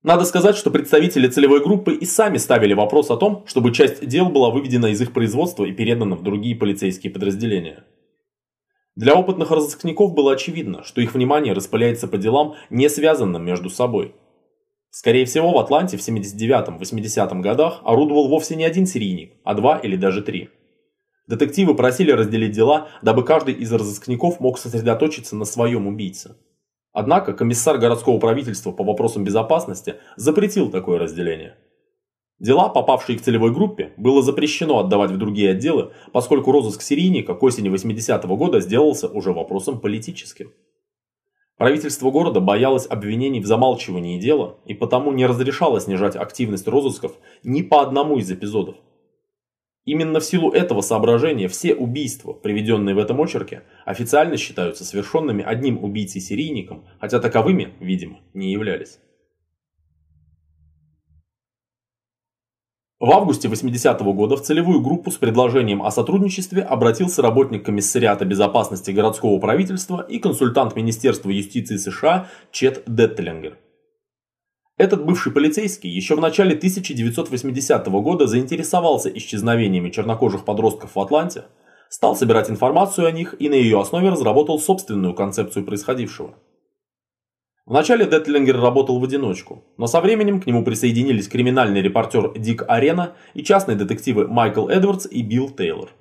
Надо 0.03 0.25
сказать, 0.25 0.55
что 0.55 0.71
представители 0.71 1.27
целевой 1.27 1.63
группы 1.63 1.93
и 1.93 2.05
сами 2.05 2.37
ставили 2.37 2.73
вопрос 2.73 3.11
о 3.11 3.17
том, 3.17 3.43
чтобы 3.45 3.71
часть 3.71 4.07
дел 4.07 4.29
была 4.29 4.49
выведена 4.49 4.87
из 4.87 4.99
их 4.99 5.13
производства 5.13 5.63
и 5.63 5.71
передана 5.71 6.15
в 6.15 6.23
другие 6.23 6.55
полицейские 6.55 7.13
подразделения. 7.13 7.83
Для 8.95 9.13
опытных 9.13 9.51
разыскников 9.51 10.15
было 10.15 10.33
очевидно, 10.33 10.83
что 10.83 11.01
их 11.01 11.13
внимание 11.13 11.53
распыляется 11.53 12.07
по 12.07 12.17
делам, 12.17 12.55
не 12.71 12.89
связанным 12.89 13.45
между 13.45 13.69
собой. 13.69 14.15
Скорее 14.89 15.25
всего, 15.25 15.51
в 15.51 15.57
Атланте 15.59 15.97
в 15.97 16.01
79-80 16.01 17.39
годах 17.39 17.81
орудовал 17.83 18.27
вовсе 18.27 18.55
не 18.55 18.65
один 18.65 18.87
серийник, 18.87 19.33
а 19.43 19.53
два 19.53 19.77
или 19.77 19.95
даже 19.95 20.23
три. 20.23 20.49
Детективы 21.27 21.75
просили 21.75 22.11
разделить 22.11 22.51
дела, 22.51 22.89
дабы 23.03 23.23
каждый 23.23 23.53
из 23.53 23.71
разыскников 23.71 24.39
мог 24.39 24.57
сосредоточиться 24.57 25.35
на 25.35 25.45
своем 25.45 25.85
убийце. 25.85 26.35
Однако 26.93 27.33
комиссар 27.33 27.77
городского 27.77 28.19
правительства 28.19 28.71
по 28.71 28.83
вопросам 28.83 29.23
безопасности 29.23 29.95
запретил 30.17 30.69
такое 30.69 30.99
разделение. 30.99 31.55
Дела, 32.39 32.69
попавшие 32.69 33.19
к 33.19 33.21
целевой 33.21 33.53
группе, 33.53 33.93
было 33.97 34.21
запрещено 34.21 34.79
отдавать 34.79 35.11
в 35.11 35.17
другие 35.17 35.51
отделы, 35.51 35.91
поскольку 36.11 36.51
розыск 36.51 36.81
серийника 36.81 37.35
к 37.35 37.43
осени 37.43 37.71
80-го 37.71 38.35
года 38.35 38.59
сделался 38.59 39.07
уже 39.07 39.31
вопросом 39.31 39.79
политическим. 39.79 40.51
Правительство 41.57 42.09
города 42.09 42.39
боялось 42.39 42.87
обвинений 42.89 43.39
в 43.39 43.45
замалчивании 43.45 44.19
дела 44.19 44.57
и 44.65 44.73
потому 44.73 45.11
не 45.11 45.27
разрешало 45.27 45.79
снижать 45.79 46.15
активность 46.15 46.67
розысков 46.67 47.13
ни 47.43 47.61
по 47.61 47.83
одному 47.83 48.17
из 48.17 48.31
эпизодов. 48.31 48.77
Именно 49.83 50.19
в 50.19 50.25
силу 50.25 50.51
этого 50.51 50.81
соображения 50.81 51.47
все 51.47 51.73
убийства, 51.73 52.33
приведенные 52.33 52.93
в 52.93 52.99
этом 52.99 53.19
очерке, 53.19 53.63
официально 53.83 54.37
считаются 54.37 54.85
совершенными 54.85 55.43
одним 55.43 55.83
убийцей-серийником, 55.83 56.85
хотя 56.99 57.19
таковыми, 57.19 57.73
видимо, 57.79 58.19
не 58.33 58.51
являлись. 58.51 58.99
В 62.99 63.09
августе 63.09 63.47
80-го 63.47 64.13
года 64.13 64.37
в 64.37 64.43
целевую 64.43 64.81
группу 64.81 65.09
с 65.09 65.17
предложением 65.17 65.81
о 65.81 65.89
сотрудничестве 65.89 66.61
обратился 66.61 67.23
работник 67.23 67.65
комиссариата 67.65 68.25
безопасности 68.25 68.91
городского 68.91 69.39
правительства 69.39 70.05
и 70.07 70.19
консультант 70.19 70.75
Министерства 70.75 71.31
юстиции 71.31 71.77
США 71.77 72.27
Чет 72.51 72.83
Деттлингер. 72.85 73.57
Этот 74.81 75.05
бывший 75.05 75.31
полицейский 75.31 75.91
еще 75.91 76.15
в 76.15 76.21
начале 76.21 76.55
1980 76.55 77.85
года 77.85 78.25
заинтересовался 78.25 79.15
исчезновениями 79.15 79.91
чернокожих 79.91 80.43
подростков 80.43 80.95
в 80.95 80.99
Атланте, 80.99 81.43
стал 81.87 82.15
собирать 82.15 82.49
информацию 82.49 83.05
о 83.05 83.11
них 83.11 83.35
и 83.37 83.47
на 83.47 83.53
ее 83.53 83.79
основе 83.79 84.09
разработал 84.09 84.57
собственную 84.57 85.13
концепцию 85.13 85.67
происходившего. 85.67 86.33
Вначале 87.67 88.07
Детлингер 88.07 88.59
работал 88.59 88.99
в 88.99 89.03
одиночку, 89.03 89.63
но 89.77 89.85
со 89.85 90.01
временем 90.01 90.41
к 90.41 90.47
нему 90.47 90.65
присоединились 90.65 91.27
криминальный 91.27 91.83
репортер 91.83 92.33
Дик 92.35 92.63
Арена 92.67 93.15
и 93.35 93.43
частные 93.43 93.77
детективы 93.77 94.27
Майкл 94.27 94.67
Эдвардс 94.67 95.05
и 95.05 95.21
Билл 95.21 95.51
Тейлор. 95.51 95.91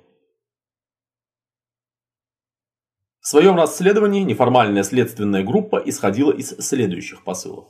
В 3.19 3.27
своем 3.27 3.57
расследовании 3.57 4.21
неформальная 4.21 4.81
следственная 4.81 5.43
группа 5.43 5.79
исходила 5.85 6.31
из 6.31 6.47
следующих 6.57 7.23
посылов. 7.23 7.67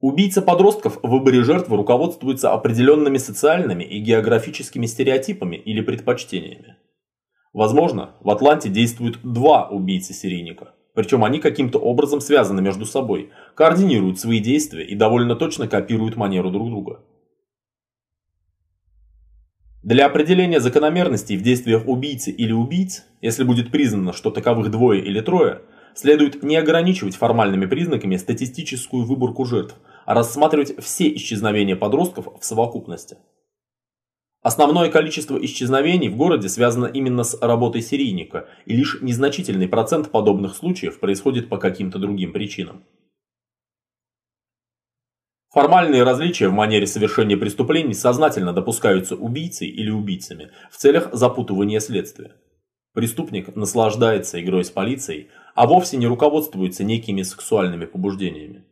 Убийца 0.00 0.42
подростков 0.42 0.98
в 1.02 1.08
выборе 1.08 1.42
жертвы 1.42 1.76
руководствуется 1.76 2.52
определенными 2.52 3.18
социальными 3.18 3.84
и 3.84 3.98
географическими 4.00 4.86
стереотипами 4.86 5.56
или 5.56 5.80
предпочтениями. 5.80 6.76
Возможно, 7.52 8.16
в 8.20 8.30
Атланте 8.30 8.68
действуют 8.68 9.20
два 9.22 9.68
убийцы-серийника– 9.68 10.74
причем 10.94 11.24
они 11.24 11.38
каким-то 11.38 11.78
образом 11.78 12.20
связаны 12.20 12.62
между 12.62 12.84
собой, 12.84 13.30
координируют 13.54 14.18
свои 14.18 14.40
действия 14.40 14.84
и 14.84 14.94
довольно 14.94 15.36
точно 15.36 15.68
копируют 15.68 16.16
манеру 16.16 16.50
друг 16.50 16.68
друга. 16.68 17.00
Для 19.82 20.06
определения 20.06 20.60
закономерностей 20.60 21.36
в 21.36 21.42
действиях 21.42 21.88
убийцы 21.88 22.30
или 22.30 22.52
убийц, 22.52 23.06
если 23.22 23.44
будет 23.44 23.70
признано, 23.70 24.12
что 24.12 24.30
таковых 24.30 24.70
двое 24.70 25.02
или 25.02 25.20
трое, 25.20 25.62
следует 25.94 26.42
не 26.42 26.56
ограничивать 26.56 27.16
формальными 27.16 27.66
признаками 27.66 28.16
статистическую 28.16 29.06
выборку 29.06 29.44
жертв, 29.46 29.76
рассматривать 30.14 30.82
все 30.82 31.14
исчезновения 31.14 31.76
подростков 31.76 32.28
в 32.40 32.44
совокупности. 32.44 33.18
Основное 34.42 34.90
количество 34.90 35.36
исчезновений 35.36 36.08
в 36.08 36.16
городе 36.16 36.48
связано 36.48 36.86
именно 36.86 37.24
с 37.24 37.38
работой 37.40 37.82
серийника, 37.82 38.48
и 38.64 38.74
лишь 38.74 38.98
незначительный 39.02 39.68
процент 39.68 40.10
подобных 40.10 40.56
случаев 40.56 40.98
происходит 40.98 41.48
по 41.48 41.58
каким-то 41.58 41.98
другим 41.98 42.32
причинам. 42.32 42.84
Формальные 45.52 46.04
различия 46.04 46.48
в 46.48 46.52
манере 46.52 46.86
совершения 46.86 47.36
преступлений 47.36 47.92
сознательно 47.92 48.52
допускаются 48.52 49.16
убийцей 49.16 49.68
или 49.68 49.90
убийцами 49.90 50.52
в 50.70 50.76
целях 50.76 51.10
запутывания 51.12 51.80
следствия. 51.80 52.36
Преступник 52.94 53.54
наслаждается 53.54 54.40
игрой 54.40 54.64
с 54.64 54.70
полицией, 54.70 55.28
а 55.54 55.66
вовсе 55.66 55.96
не 55.96 56.06
руководствуется 56.06 56.82
некими 56.82 57.22
сексуальными 57.22 57.84
побуждениями. 57.84 58.64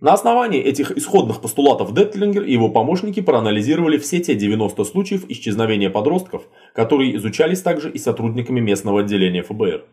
На 0.00 0.12
основании 0.12 0.60
этих 0.60 0.92
исходных 0.92 1.40
постулатов 1.40 1.92
Деттлингер 1.92 2.44
и 2.44 2.52
его 2.52 2.68
помощники 2.68 3.20
проанализировали 3.20 3.98
все 3.98 4.20
те 4.20 4.36
90 4.36 4.84
случаев 4.84 5.24
исчезновения 5.28 5.90
подростков, 5.90 6.46
которые 6.72 7.16
изучались 7.16 7.62
также 7.62 7.90
и 7.90 7.98
сотрудниками 7.98 8.60
местного 8.60 9.00
отделения 9.00 9.42
ФБР. 9.42 9.84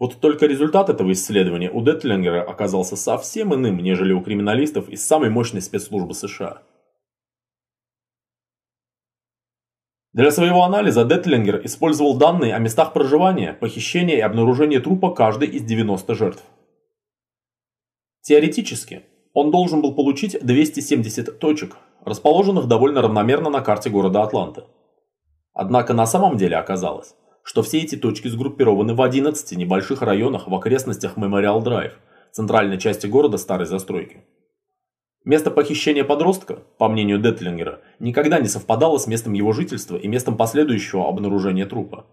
Вот 0.00 0.20
только 0.20 0.46
результат 0.46 0.88
этого 0.88 1.12
исследования 1.12 1.70
у 1.70 1.80
Деттлингера 1.80 2.42
оказался 2.42 2.96
совсем 2.96 3.54
иным, 3.54 3.78
нежели 3.78 4.12
у 4.12 4.20
криминалистов 4.20 4.88
из 4.88 5.06
самой 5.06 5.30
мощной 5.30 5.62
спецслужбы 5.62 6.14
США. 6.14 6.62
Для 10.12 10.32
своего 10.32 10.64
анализа 10.64 11.04
Деттлингер 11.04 11.64
использовал 11.64 12.16
данные 12.16 12.56
о 12.56 12.58
местах 12.58 12.92
проживания, 12.92 13.52
похищения 13.52 14.16
и 14.16 14.20
обнаружения 14.20 14.80
трупа 14.80 15.14
каждой 15.14 15.46
из 15.46 15.62
90 15.62 16.14
жертв. 16.16 16.42
Теоретически, 18.22 19.04
он 19.32 19.50
должен 19.50 19.80
был 19.80 19.94
получить 19.94 20.38
270 20.40 21.38
точек, 21.38 21.76
расположенных 22.04 22.66
довольно 22.66 23.02
равномерно 23.02 23.50
на 23.50 23.60
карте 23.60 23.90
города 23.90 24.22
Атланта. 24.22 24.66
Однако 25.52 25.94
на 25.94 26.06
самом 26.06 26.36
деле 26.36 26.56
оказалось, 26.56 27.14
что 27.42 27.62
все 27.62 27.78
эти 27.78 27.96
точки 27.96 28.28
сгруппированы 28.28 28.94
в 28.94 29.02
11 29.02 29.56
небольших 29.56 30.02
районах 30.02 30.48
в 30.48 30.54
окрестностях 30.54 31.16
Мемориал 31.16 31.62
Драйв, 31.62 31.98
центральной 32.32 32.78
части 32.78 33.06
города 33.06 33.38
старой 33.38 33.66
застройки. 33.66 34.24
Место 35.24 35.50
похищения 35.50 36.02
подростка, 36.02 36.62
по 36.78 36.88
мнению 36.88 37.18
Детлингера, 37.18 37.80
никогда 37.98 38.38
не 38.38 38.48
совпадало 38.48 38.96
с 38.96 39.06
местом 39.06 39.34
его 39.34 39.52
жительства 39.52 39.96
и 39.96 40.08
местом 40.08 40.36
последующего 40.36 41.08
обнаружения 41.08 41.66
трупа. 41.66 42.06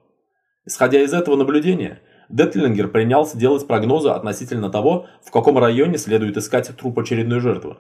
Исходя 0.66 1.02
из 1.02 1.14
этого 1.14 1.38
наблюдения, 1.38 2.02
Детлингер 2.30 2.90
принялся 2.90 3.38
делать 3.38 3.68
прогнозы 3.68 4.10
относительно 4.10 4.70
того, 4.70 5.08
в 5.24 5.32
каком 5.32 5.58
районе 5.58 5.98
следует 5.98 6.38
искать 6.38 6.76
труп 6.76 7.00
очередной 7.00 7.40
жертвы. 7.40 7.78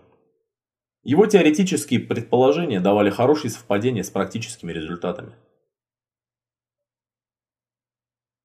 Его 1.03 1.25
теоретические 1.25 2.01
предположения 2.01 2.79
давали 2.79 3.09
хорошие 3.09 3.51
совпадения 3.51 4.03
с 4.03 4.09
практическими 4.09 4.71
результатами. 4.71 5.33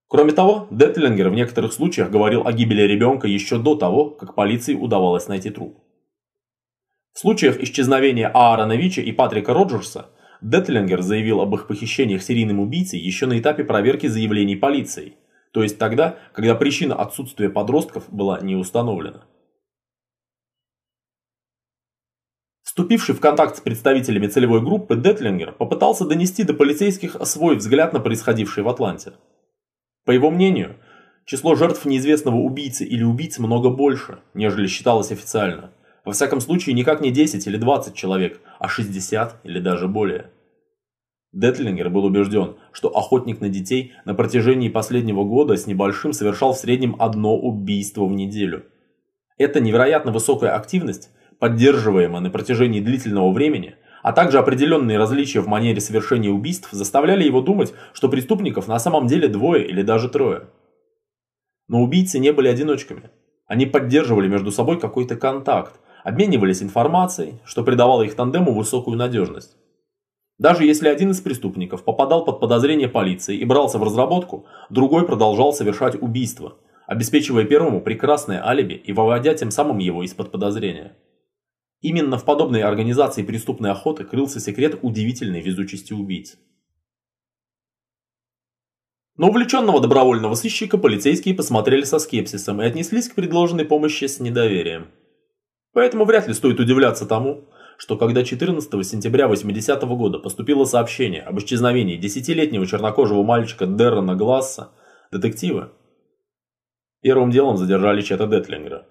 Кроме 0.09 0.33
того, 0.33 0.69
Детлингер 0.71 1.31
в 1.31 1.35
некоторых 1.35 1.73
случаях 1.73 2.11
говорил 2.11 2.47
о 2.47 2.53
гибели 2.53 2.83
ребенка 2.83 3.27
еще 3.27 3.59
до 3.59 3.77
того, 3.77 4.11
как 4.11 4.35
полиции 4.35 4.75
удавалось 4.75 5.27
найти 5.27 5.51
труп. 5.51 5.79
В 7.15 7.19
случаях 7.19 7.61
исчезновения 7.61 8.29
Аарона 8.29 8.77
Вича 8.77 9.01
и 9.01 9.13
Патрика 9.13 9.55
Роджерса 9.55 10.11
Детлингер 10.43 11.03
заявил 11.03 11.41
об 11.41 11.55
их 11.55 11.67
похищениях 11.67 12.23
серийным 12.23 12.61
убийцей 12.61 13.01
еще 13.01 13.27
на 13.27 13.39
этапе 13.39 13.65
проверки 13.65 14.07
заявлений 14.07 14.57
полицией, 14.57 15.17
то 15.53 15.63
есть 15.63 15.79
тогда, 15.79 16.19
когда 16.33 16.55
причина 16.55 16.95
отсутствия 16.95 17.51
подростков 17.51 18.05
была 18.09 18.41
не 18.41 18.57
установлена. 18.57 19.25
Вступивший 22.63 23.15
в 23.15 23.21
контакт 23.21 23.59
с 23.59 23.61
представителями 23.61 24.29
целевой 24.29 24.63
группы, 24.63 24.97
Детлингер 24.97 25.53
попытался 25.53 26.07
донести 26.07 26.43
до 26.43 26.55
полицейских 26.55 27.19
свой 27.27 27.57
взгляд 27.57 27.93
на 27.93 28.01
происходившее 28.01 28.65
в 28.65 28.69
Атланте. 28.71 29.13
По 30.07 30.11
его 30.11 30.31
мнению, 30.31 30.77
число 31.27 31.55
жертв 31.55 31.85
неизвестного 31.85 32.37
убийцы 32.37 32.87
или 32.87 33.03
убийц 33.03 33.39
много 33.39 33.69
больше, 33.69 34.21
нежели 34.33 34.67
считалось 34.69 35.13
официально. 35.13 35.71
Во 36.07 36.13
всяком 36.13 36.41
случае, 36.41 36.75
никак 36.75 37.03
не 37.03 37.11
10 37.11 37.47
или 37.47 37.59
20 37.59 37.95
человек, 37.95 38.41
а 38.59 38.69
60 38.69 39.41
или 39.45 39.61
даже 39.61 39.87
более. 39.87 40.31
Детлингер 41.33 41.89
был 41.89 42.05
убежден, 42.05 42.57
что 42.73 42.89
охотник 42.89 43.41
на 43.41 43.49
детей 43.49 43.93
на 44.05 44.15
протяжении 44.15 44.69
последнего 44.69 45.25
года 45.25 45.57
с 45.57 45.67
небольшим 45.67 46.13
совершал 46.13 46.53
в 46.53 46.59
среднем 46.59 46.95
одно 46.99 47.37
убийство 47.37 48.05
в 48.05 48.13
неделю. 48.13 48.67
Эта 49.39 49.61
невероятно 49.61 50.13
высокая 50.13 50.55
активность, 50.55 51.11
поддерживаемая 51.39 52.21
на 52.21 52.31
протяжении 52.31 52.81
длительного 52.81 53.33
времени, 53.33 53.77
а 54.03 54.13
также 54.13 54.39
определенные 54.39 54.99
различия 54.99 55.41
в 55.41 55.49
манере 55.49 55.81
совершения 55.81 56.31
убийств 56.31 56.69
заставляли 56.71 57.25
его 57.25 57.41
думать, 57.41 57.73
что 57.95 58.11
преступников 58.11 58.69
на 58.69 58.79
самом 58.79 59.07
деле 59.07 59.29
двое 59.29 59.67
или 59.67 59.83
даже 59.83 60.09
трое. 60.09 60.49
Но 61.69 61.81
убийцы 61.81 62.19
не 62.19 62.33
были 62.33 62.49
одиночками. 62.49 63.11
Они 63.47 63.65
поддерживали 63.65 64.29
между 64.29 64.51
собой 64.51 64.79
какой-то 64.79 65.17
контакт, 65.17 65.81
обменивались 66.05 66.63
информацией, 66.63 67.35
что 67.45 67.65
придавало 67.65 68.03
их 68.03 68.17
тандему 68.17 68.53
высокую 68.53 68.99
надежность. 68.99 69.57
Даже 70.43 70.65
если 70.65 70.89
один 70.89 71.13
из 71.13 71.21
преступников 71.21 71.85
попадал 71.85 72.25
под 72.25 72.41
подозрение 72.41 72.89
полиции 72.89 73.37
и 73.37 73.45
брался 73.45 73.79
в 73.79 73.85
разработку, 73.85 74.45
другой 74.71 75.07
продолжал 75.07 75.53
совершать 75.53 76.03
убийство, 76.03 76.59
обеспечивая 76.89 77.45
первому 77.45 77.81
прекрасное 77.81 78.45
алиби 78.45 78.75
и 78.75 78.93
выводя 78.93 79.35
тем 79.35 79.53
самым 79.53 79.79
его 79.79 80.03
из-под 80.03 80.33
подозрения. 80.33 80.97
Именно 81.81 82.19
в 82.19 82.25
подобной 82.25 82.63
организации 82.63 83.23
преступной 83.23 83.71
охоты 83.71 84.03
крылся 84.03 84.41
секрет 84.41 84.81
удивительной 84.83 85.43
везучести 85.43 85.93
убийц. 85.93 86.37
Но 89.17 89.29
увлеченного 89.29 89.81
добровольного 89.81 90.35
сыщика 90.35 90.77
полицейские 90.77 91.37
посмотрели 91.37 91.85
со 91.85 92.01
скепсисом 92.01 92.61
и 92.61 92.65
отнеслись 92.65 93.09
к 93.09 93.15
предложенной 93.15 93.65
помощи 93.65 94.07
с 94.07 94.19
недоверием. 94.19 94.89
Поэтому 95.73 96.05
вряд 96.05 96.27
ли 96.27 96.35
стоит 96.35 96.59
удивляться 96.59 97.07
тому, 97.07 97.45
что 97.77 97.97
когда 97.97 98.25
14 98.25 98.85
сентября 98.85 99.29
80 99.29 99.83
-го 99.83 99.97
года 99.97 100.19
поступило 100.19 100.65
сообщение 100.65 101.23
об 101.23 101.39
исчезновении 101.39 101.97
десятилетнего 101.97 102.67
чернокожего 102.67 103.23
мальчика 103.23 103.67
Деррена 103.67 104.15
Гласса, 104.15 104.71
детективы 105.11 105.71
первым 107.03 107.31
делом 107.31 107.57
задержали 107.57 108.01
Чета 108.01 108.27
Детлингера. 108.27 108.87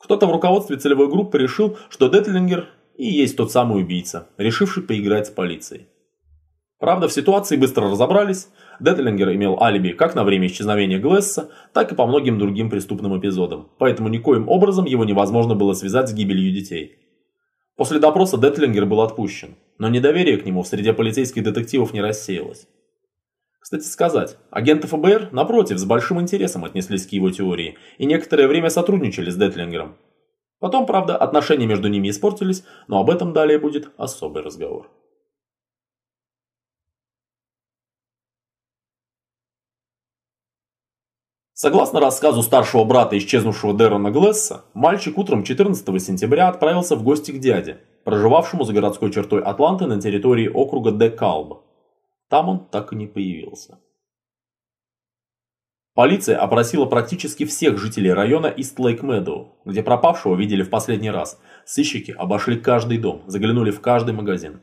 Кто-то 0.00 0.26
в 0.26 0.32
руководстве 0.32 0.76
целевой 0.76 1.08
группы 1.08 1.38
решил, 1.38 1.76
что 1.90 2.08
Детлингер 2.08 2.68
и 2.96 3.06
есть 3.06 3.36
тот 3.36 3.52
самый 3.52 3.82
убийца, 3.82 4.28
решивший 4.38 4.82
поиграть 4.82 5.26
с 5.26 5.30
полицией. 5.30 5.88
Правда, 6.78 7.08
в 7.08 7.12
ситуации 7.12 7.56
быстро 7.56 7.90
разобрались, 7.90 8.48
Детлингер 8.80 9.32
имел 9.34 9.62
алиби 9.62 9.92
как 9.92 10.14
на 10.14 10.24
время 10.24 10.46
исчезновения 10.46 10.98
Глесса, 10.98 11.50
так 11.72 11.90
и 11.90 11.94
по 11.94 12.06
многим 12.06 12.38
другим 12.38 12.68
преступным 12.68 13.18
эпизодам, 13.18 13.70
поэтому 13.78 14.08
никоим 14.08 14.48
образом 14.48 14.84
его 14.84 15.04
невозможно 15.04 15.54
было 15.54 15.72
связать 15.72 16.10
с 16.10 16.12
гибелью 16.12 16.52
детей. 16.52 16.98
После 17.76 17.98
допроса 17.98 18.38
Детлингер 18.38 18.86
был 18.86 19.02
отпущен, 19.02 19.54
но 19.78 19.88
недоверие 19.88 20.38
к 20.38 20.46
нему 20.46 20.62
в 20.62 20.66
среде 20.66 20.94
полицейских 20.94 21.42
детективов 21.42 21.92
не 21.92 22.00
рассеялось. 22.00 22.66
Кстати 23.60 23.84
сказать, 23.84 24.38
агенты 24.50 24.86
ФБР, 24.86 25.30
напротив, 25.32 25.78
с 25.78 25.84
большим 25.84 26.20
интересом 26.20 26.64
отнеслись 26.64 27.06
к 27.06 27.12
его 27.12 27.30
теории 27.30 27.76
и 27.98 28.06
некоторое 28.06 28.48
время 28.48 28.70
сотрудничали 28.70 29.28
с 29.28 29.36
Детлингером. 29.36 29.96
Потом, 30.58 30.86
правда, 30.86 31.16
отношения 31.16 31.66
между 31.66 31.88
ними 31.88 32.08
испортились, 32.08 32.64
но 32.88 32.98
об 32.98 33.10
этом 33.10 33.34
далее 33.34 33.58
будет 33.58 33.90
особый 33.98 34.42
разговор. 34.42 34.88
Согласно 41.58 42.00
рассказу 42.00 42.42
старшего 42.42 42.84
брата 42.84 43.16
исчезнувшего 43.16 43.72
Дэрона 43.72 44.10
Глесса, 44.10 44.66
мальчик 44.74 45.16
утром 45.16 45.42
14 45.42 46.02
сентября 46.02 46.48
отправился 46.48 46.96
в 46.96 47.02
гости 47.02 47.30
к 47.30 47.38
дяде, 47.38 47.80
проживавшему 48.04 48.64
за 48.64 48.74
городской 48.74 49.10
чертой 49.10 49.40
Атланты 49.40 49.86
на 49.86 49.98
территории 49.98 50.48
округа 50.48 50.90
Де-Калб. 50.90 51.62
Там 52.28 52.50
он 52.50 52.66
так 52.66 52.92
и 52.92 52.96
не 52.96 53.06
появился. 53.06 53.78
Полиция 55.94 56.36
опросила 56.36 56.84
практически 56.84 57.46
всех 57.46 57.78
жителей 57.78 58.12
района 58.12 58.48
Ист-Лейк-Медоу, 58.48 59.54
где 59.64 59.82
пропавшего 59.82 60.36
видели 60.36 60.62
в 60.62 60.68
последний 60.68 61.10
раз. 61.10 61.40
Сыщики 61.64 62.10
обошли 62.10 62.58
каждый 62.58 62.98
дом, 62.98 63.22
заглянули 63.28 63.70
в 63.70 63.80
каждый 63.80 64.12
магазин. 64.12 64.60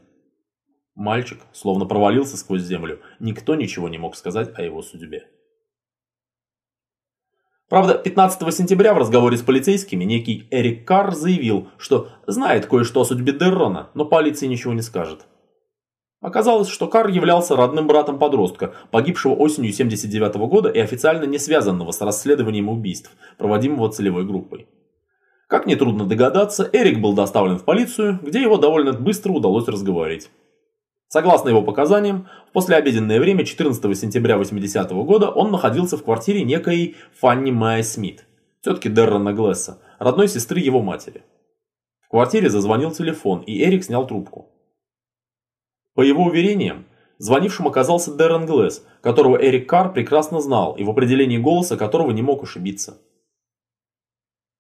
Мальчик 0.94 1.40
словно 1.54 1.86
провалился 1.86 2.38
сквозь 2.38 2.62
землю, 2.62 3.00
никто 3.20 3.56
ничего 3.56 3.90
не 3.90 3.98
мог 3.98 4.16
сказать 4.16 4.52
о 4.54 4.62
его 4.62 4.84
судьбе. 4.84 5.28
Правда, 7.74 7.96
15 7.96 8.54
сентября 8.54 8.94
в 8.94 9.00
разговоре 9.00 9.36
с 9.36 9.42
полицейскими 9.42 10.04
некий 10.04 10.48
Эрик 10.52 10.86
Карр 10.88 11.16
заявил, 11.16 11.70
что 11.80 12.10
знает 12.28 12.68
кое-что 12.68 13.02
о 13.02 13.04
судьбе 13.04 13.34
Деррона, 13.34 13.90
но 13.96 14.06
полиции 14.06 14.46
ничего 14.46 14.74
не 14.74 14.84
скажет. 14.84 15.26
Оказалось, 16.22 16.68
что 16.68 16.88
Карр 16.88 17.08
являлся 17.08 17.56
родным 17.56 17.88
братом 17.88 18.20
подростка, 18.20 18.76
погибшего 18.92 19.34
осенью 19.34 19.74
79 19.74 20.36
года 20.36 20.70
и 20.70 20.78
официально 20.78 21.24
не 21.24 21.40
связанного 21.40 21.90
с 21.90 22.00
расследованием 22.02 22.70
убийств, 22.70 23.10
проводимого 23.40 23.92
целевой 23.92 24.24
группой. 24.24 24.68
Как 25.48 25.66
нетрудно 25.66 26.06
догадаться, 26.06 26.70
Эрик 26.72 27.02
был 27.02 27.14
доставлен 27.14 27.58
в 27.58 27.64
полицию, 27.64 28.20
где 28.22 28.40
его 28.40 28.58
довольно 28.58 28.94
быстро 28.94 29.32
удалось 29.32 29.68
разговорить. 29.68 30.30
Согласно 31.08 31.50
его 31.50 31.62
показаниям, 31.62 32.28
в 32.54 32.62
послеобеденное 32.62 33.20
время 33.20 33.46
14 33.46 33.96
сентября 33.96 34.38
80 34.38 34.92
-го 34.92 35.04
года 35.06 35.32
он 35.32 35.50
находился 35.50 35.98
в 35.98 36.04
квартире 36.04 36.44
некой 36.44 36.96
Фанни 37.20 37.50
Майя 37.50 37.82
Смит, 37.82 38.28
тетки 38.62 38.90
Деррона 38.90 39.34
Глесса, 39.34 39.82
родной 39.98 40.28
сестры 40.28 40.60
его 40.60 40.80
матери. 40.80 41.24
В 42.02 42.10
квартире 42.10 42.52
зазвонил 42.52 42.92
телефон, 42.92 43.42
и 43.42 43.64
Эрик 43.64 43.84
снял 43.84 44.06
трубку. 44.06 44.52
По 45.96 46.02
его 46.02 46.26
уверениям, 46.26 46.86
звонившим 47.18 47.68
оказался 47.68 48.16
Деррен 48.16 48.46
Глесс, 48.46 48.86
которого 49.02 49.36
Эрик 49.44 49.68
Карр 49.68 49.92
прекрасно 49.92 50.40
знал 50.40 50.76
и 50.76 50.84
в 50.84 50.92
определении 50.92 51.40
голоса 51.40 51.76
которого 51.76 52.12
не 52.12 52.22
мог 52.22 52.44
ошибиться. 52.44 53.00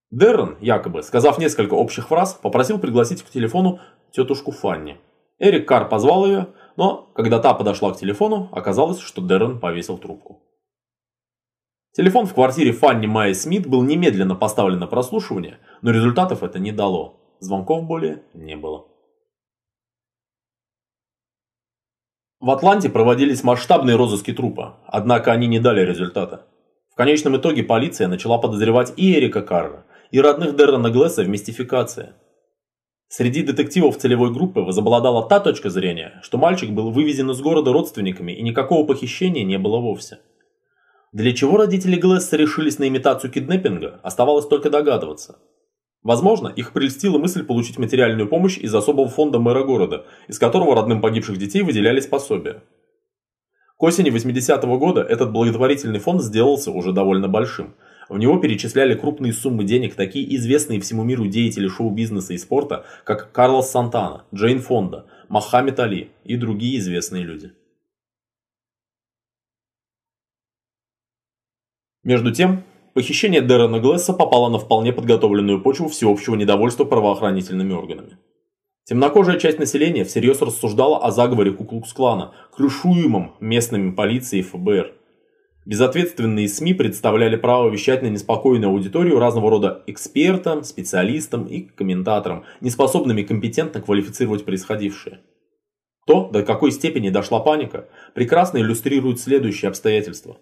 Деррен, 0.09 0.57
якобы, 0.61 1.03
сказав 1.03 1.37
несколько 1.37 1.75
общих 1.75 2.07
фраз, 2.07 2.33
попросил 2.33 2.79
пригласить 2.79 3.21
к 3.21 3.29
телефону 3.29 3.81
тетушку 4.09 4.49
Фанни. 4.49 4.97
Эрик 5.37 5.67
Карр 5.67 5.89
позвал 5.89 6.25
ее, 6.25 6.47
но, 6.75 7.09
когда 7.13 7.39
та 7.39 7.53
подошла 7.53 7.93
к 7.93 7.97
телефону, 7.97 8.49
оказалось, 8.51 8.99
что 8.99 9.21
Деррен 9.21 9.59
повесил 9.59 9.97
трубку. 9.97 10.41
Телефон 11.91 12.25
в 12.25 12.33
квартире 12.33 12.71
Фанни 12.71 13.05
Майи 13.05 13.33
Смит 13.33 13.67
был 13.67 13.83
немедленно 13.83 14.35
поставлен 14.35 14.79
на 14.79 14.87
прослушивание, 14.87 15.59
но 15.83 15.91
результатов 15.91 16.41
это 16.41 16.57
не 16.57 16.71
дало. 16.71 17.19
Звонков 17.39 17.85
более 17.85 18.23
не 18.33 18.55
было. 18.55 18.87
В 22.39 22.49
Атланте 22.49 22.89
проводились 22.89 23.43
масштабные 23.43 23.95
розыски 23.95 24.33
трупа, 24.33 24.79
однако 24.87 25.31
они 25.31 25.47
не 25.47 25.59
дали 25.59 25.81
результата. 25.81 26.47
В 26.89 26.95
конечном 26.95 27.37
итоге 27.37 27.63
полиция 27.63 28.07
начала 28.07 28.37
подозревать 28.37 28.93
и 28.97 29.13
Эрика 29.13 29.41
Карра, 29.41 29.85
и 30.11 30.19
родных 30.19 30.55
Деррена 30.55 30.89
Глесса 30.89 31.23
в 31.23 31.29
мистификации. 31.29 32.13
Среди 33.15 33.43
детективов 33.43 33.97
целевой 33.97 34.33
группы 34.33 34.61
возобладала 34.61 35.29
та 35.29 35.39
точка 35.39 35.69
зрения, 35.69 36.19
что 36.23 36.39
мальчик 36.39 36.71
был 36.71 36.89
вывезен 36.89 37.29
из 37.29 37.41
города 37.41 37.71
родственниками 37.71 38.31
и 38.31 38.41
никакого 38.41 38.87
похищения 38.87 39.43
не 39.43 39.59
было 39.59 39.77
вовсе. 39.77 40.17
Для 41.11 41.31
чего 41.31 41.57
родители 41.57 41.95
Глесса 41.95 42.37
решились 42.37 42.79
на 42.79 42.87
имитацию 42.87 43.29
киднеппинга, 43.29 43.99
оставалось 44.01 44.47
только 44.47 44.71
догадываться. 44.71 45.37
Возможно, 46.01 46.47
их 46.47 46.73
прельстила 46.73 47.19
мысль 47.19 47.43
получить 47.43 47.77
материальную 47.77 48.27
помощь 48.27 48.57
из 48.57 48.73
особого 48.73 49.07
фонда 49.07 49.37
мэра 49.37 49.63
города, 49.63 50.07
из 50.27 50.39
которого 50.39 50.75
родным 50.75 50.99
погибших 50.99 51.37
детей 51.37 51.61
выделялись 51.61 52.07
пособия. 52.07 52.63
К 53.77 53.83
осени 53.83 54.11
80-го 54.11 54.79
года 54.79 55.03
этот 55.03 55.31
благотворительный 55.31 55.99
фонд 55.99 56.23
сделался 56.23 56.71
уже 56.71 56.91
довольно 56.91 57.27
большим– 57.27 57.75
в 58.13 58.19
него 58.19 58.37
перечисляли 58.37 58.93
крупные 58.93 59.33
суммы 59.33 59.63
денег 59.63 59.95
такие 59.95 60.35
известные 60.35 60.79
всему 60.79 61.03
миру 61.03 61.25
деятели 61.25 61.67
шоу-бизнеса 61.67 62.33
и 62.33 62.37
спорта, 62.37 62.85
как 63.05 63.31
Карлос 63.31 63.71
Сантана, 63.71 64.25
Джейн 64.33 64.61
Фонда, 64.61 65.07
Мохаммед 65.29 65.79
Али 65.79 66.11
и 66.23 66.35
другие 66.35 66.77
известные 66.77 67.23
люди. 67.23 67.53
Между 72.03 72.31
тем, 72.31 72.63
похищение 72.93 73.41
Дэрона 73.41 73.79
Глесса 73.79 74.13
попало 74.13 74.49
на 74.49 74.59
вполне 74.59 74.93
подготовленную 74.93 75.61
почву 75.63 75.87
всеобщего 75.87 76.35
недовольства 76.35 76.85
правоохранительными 76.85 77.73
органами. 77.73 78.17
Темнокожая 78.83 79.39
часть 79.39 79.57
населения 79.57 80.03
всерьез 80.03 80.39
рассуждала 80.41 81.03
о 81.03 81.09
заговоре 81.09 81.51
Куклукс-клана, 81.51 82.33
крышуемом 82.51 83.33
местными 83.39 83.91
полицией 83.91 84.41
и 84.41 84.45
ФБР. 84.45 84.93
Безответственные 85.65 86.49
СМИ 86.49 86.73
представляли 86.73 87.37
право 87.37 87.69
вещать 87.69 88.01
на 88.01 88.07
неспокойную 88.07 88.69
аудиторию 88.69 89.19
разного 89.19 89.49
рода 89.49 89.83
экспертам, 89.87 90.63
специалистам 90.63 91.45
и 91.45 91.61
комментаторам, 91.61 92.43
неспособными 92.59 93.23
компетентно 93.23 93.81
квалифицировать 93.81 94.43
происходившее. 94.43 95.21
То, 96.05 96.29
до 96.29 96.43
какой 96.43 96.71
степени 96.71 97.09
дошла 97.09 97.39
паника, 97.39 97.87
прекрасно 98.13 98.57
иллюстрирует 98.57 99.21
следующие 99.21 99.69
обстоятельства. 99.69 100.35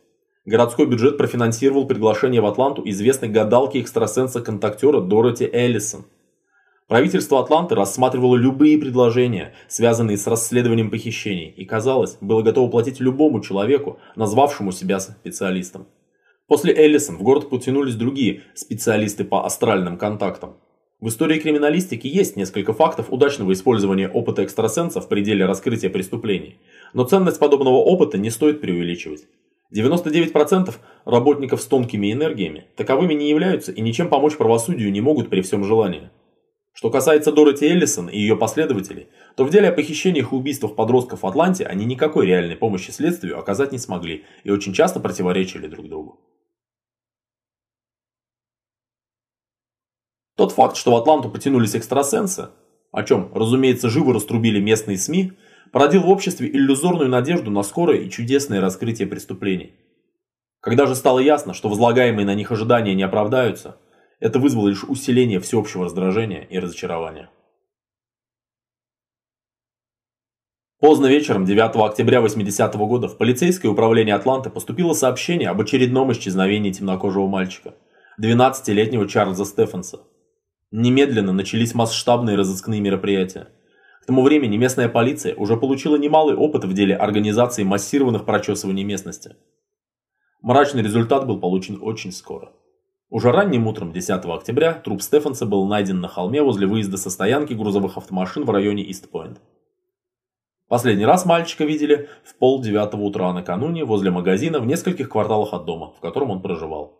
Городской 0.45 0.87
бюджет 0.87 1.17
профинансировал 1.17 1.85
приглашение 1.85 2.41
в 2.41 2.47
Атланту 2.47 2.81
известной 2.89 3.29
гадалки-экстрасенса-контактера 3.29 5.01
Дороти 5.01 5.47
Эллисон– 5.51 6.05
Правительство 6.91 7.39
Атланты 7.39 7.73
рассматривало 7.73 8.35
любые 8.35 8.77
предложения, 8.77 9.53
связанные 9.69 10.17
с 10.17 10.27
расследованием 10.27 10.91
похищений, 10.91 11.47
и, 11.47 11.63
казалось, 11.63 12.17
было 12.19 12.41
готово 12.41 12.69
платить 12.69 12.99
любому 12.99 13.39
человеку, 13.39 13.97
назвавшему 14.17 14.73
себя 14.73 14.99
специалистом. 14.99 15.87
После 16.47 16.75
Эллисон 16.75 17.15
в 17.15 17.23
город 17.23 17.49
потянулись 17.49 17.95
другие 17.95 18.41
специалисты 18.55 19.23
по 19.23 19.45
астральным 19.45 19.97
контактам. 19.97 20.57
В 20.99 21.07
истории 21.07 21.39
криминалистики 21.39 22.07
есть 22.07 22.35
несколько 22.35 22.73
фактов 22.73 23.05
удачного 23.09 23.53
использования 23.53 24.09
опыта 24.09 24.43
экстрасенса 24.43 24.99
в 24.99 25.07
пределе 25.07 25.45
раскрытия 25.45 25.89
преступлений, 25.89 26.57
но 26.93 27.05
ценность 27.05 27.39
подобного 27.39 27.77
опыта 27.77 28.17
не 28.17 28.29
стоит 28.29 28.59
преувеличивать. 28.59 29.27
99% 29.73 30.73
работников 31.05 31.61
с 31.61 31.65
тонкими 31.67 32.11
энергиями 32.11 32.65
таковыми 32.75 33.13
не 33.13 33.29
являются 33.29 33.71
и 33.71 33.79
ничем 33.79 34.09
помочь 34.09 34.35
правосудию 34.35 34.91
не 34.91 34.99
могут 34.99 35.29
при 35.29 35.39
всем 35.39 35.63
желании. 35.63 36.09
Что 36.73 36.89
касается 36.89 37.31
Дороти 37.31 37.65
Эллисон 37.65 38.07
и 38.07 38.17
ее 38.17 38.35
последователей, 38.37 39.09
то 39.35 39.43
в 39.43 39.49
деле 39.49 39.69
о 39.69 39.73
похищениях 39.73 40.31
и 40.31 40.35
убийствах 40.35 40.75
подростков 40.75 41.23
в 41.23 41.27
Атланте 41.27 41.65
они 41.65 41.85
никакой 41.85 42.25
реальной 42.25 42.55
помощи 42.55 42.91
следствию 42.91 43.37
оказать 43.37 43.71
не 43.71 43.77
смогли 43.77 44.25
и 44.43 44.51
очень 44.51 44.73
часто 44.73 44.99
противоречили 44.99 45.67
друг 45.67 45.89
другу. 45.89 46.19
Тот 50.37 50.53
факт, 50.53 50.77
что 50.77 50.91
в 50.91 50.95
Атланту 50.95 51.29
потянулись 51.29 51.75
экстрасенсы, 51.75 52.49
о 52.91 53.03
чем, 53.03 53.31
разумеется, 53.33 53.89
живо 53.89 54.13
раструбили 54.13 54.59
местные 54.59 54.97
СМИ, 54.97 55.33
породил 55.71 56.03
в 56.03 56.09
обществе 56.09 56.49
иллюзорную 56.49 57.09
надежду 57.09 57.51
на 57.51 57.63
скорое 57.63 57.99
и 57.99 58.09
чудесное 58.09 58.59
раскрытие 58.59 59.07
преступлений. 59.07 59.75
Когда 60.59 60.85
же 60.85 60.95
стало 60.95 61.19
ясно, 61.19 61.53
что 61.53 61.69
возлагаемые 61.69 62.25
на 62.25 62.33
них 62.33 62.51
ожидания 62.51 62.93
не 62.93 63.03
оправдаются, 63.03 63.77
это 64.21 64.39
вызвало 64.39 64.69
лишь 64.69 64.83
усиление 64.83 65.39
всеобщего 65.41 65.85
раздражения 65.85 66.43
и 66.43 66.59
разочарования. 66.59 67.29
Поздно 70.79 71.07
вечером 71.07 71.45
9 71.45 71.75
октября 71.87 72.21
80 72.21 72.75
-го 72.75 72.87
года 72.87 73.07
в 73.07 73.17
полицейское 73.17 73.71
управление 73.71 74.15
Атланты 74.15 74.49
поступило 74.49 74.93
сообщение 74.93 75.49
об 75.49 75.59
очередном 75.59 76.11
исчезновении 76.11 76.71
темнокожего 76.71 77.27
мальчика, 77.27 77.75
12-летнего 78.19 79.07
Чарльза 79.07 79.45
Стефенса. 79.45 79.99
Немедленно 80.71 81.33
начались 81.33 81.75
масштабные 81.75 82.37
разыскные 82.37 82.79
мероприятия. 82.79 83.49
К 84.01 84.05
тому 84.05 84.23
времени 84.23 84.57
местная 84.57 84.89
полиция 84.89 85.35
уже 85.35 85.57
получила 85.57 85.97
немалый 85.97 86.35
опыт 86.35 86.65
в 86.65 86.73
деле 86.73 86.95
организации 86.95 87.63
массированных 87.63 88.25
прочесываний 88.25 88.83
местности. 88.83 89.35
Мрачный 90.41 90.81
результат 90.81 91.27
был 91.27 91.39
получен 91.39 91.77
очень 91.81 92.11
скоро. 92.11 92.51
Уже 93.11 93.29
ранним 93.33 93.67
утром 93.67 93.91
10 93.91 94.23
октября 94.23 94.73
труп 94.73 95.01
Стефанса 95.01 95.45
был 95.45 95.65
найден 95.65 95.99
на 95.99 96.07
холме 96.07 96.41
возле 96.41 96.65
выезда 96.65 96.95
со 96.95 97.09
стоянки 97.09 97.51
грузовых 97.51 97.97
автомашин 97.97 98.45
в 98.45 98.49
районе 98.49 98.83
Ист-Пойнт. 98.83 99.37
Последний 100.69 101.05
раз 101.05 101.25
мальчика 101.25 101.65
видели 101.65 102.07
в 102.23 102.33
пол 102.35 102.61
девятого 102.61 103.01
утра 103.01 103.33
накануне 103.33 103.83
возле 103.83 104.11
магазина 104.11 104.61
в 104.61 104.65
нескольких 104.65 105.09
кварталах 105.09 105.53
от 105.53 105.65
дома, 105.65 105.91
в 105.97 105.99
котором 105.99 106.31
он 106.31 106.41
проживал. 106.41 106.97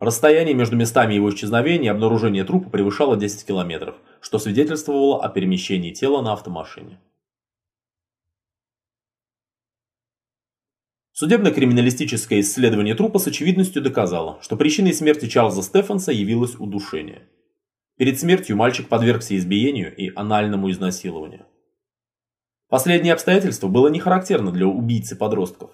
Расстояние 0.00 0.54
между 0.54 0.74
местами 0.74 1.14
его 1.14 1.30
исчезновения 1.30 1.86
и 1.86 1.94
обнаружения 1.94 2.44
трупа 2.44 2.68
превышало 2.68 3.16
10 3.16 3.46
километров, 3.46 3.94
что 4.20 4.40
свидетельствовало 4.40 5.22
о 5.22 5.28
перемещении 5.28 5.92
тела 5.92 6.20
на 6.22 6.32
автомашине. 6.32 6.98
Судебно-криминалистическое 11.22 12.40
исследование 12.40 12.96
трупа 12.96 13.20
с 13.20 13.28
очевидностью 13.28 13.80
доказало, 13.80 14.38
что 14.42 14.56
причиной 14.56 14.92
смерти 14.92 15.28
Чарльза 15.28 15.62
Стефанса 15.62 16.10
явилось 16.10 16.56
удушение. 16.58 17.28
Перед 17.96 18.18
смертью 18.18 18.56
мальчик 18.56 18.88
подвергся 18.88 19.36
избиению 19.36 19.94
и 19.94 20.10
анальному 20.16 20.68
изнасилованию. 20.72 21.46
Последнее 22.68 23.12
обстоятельство 23.12 23.68
было 23.68 23.86
не 23.86 24.00
характерно 24.00 24.50
для 24.50 24.66
убийцы 24.66 25.14
подростков. 25.14 25.70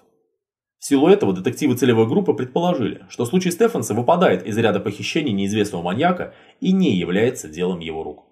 В 0.77 0.85
силу 0.85 1.07
этого 1.07 1.33
детективы 1.33 1.75
целевой 1.75 2.07
группы 2.07 2.35
предположили, 2.35 3.07
что 3.09 3.25
случай 3.25 3.49
Стефанса 3.49 3.95
выпадает 3.95 4.45
из 4.45 4.55
ряда 4.55 4.79
похищений 4.79 5.31
неизвестного 5.31 5.81
маньяка 5.81 6.35
и 6.59 6.71
не 6.73 6.95
является 6.95 7.49
делом 7.49 7.79
его 7.79 8.03
рук. 8.03 8.27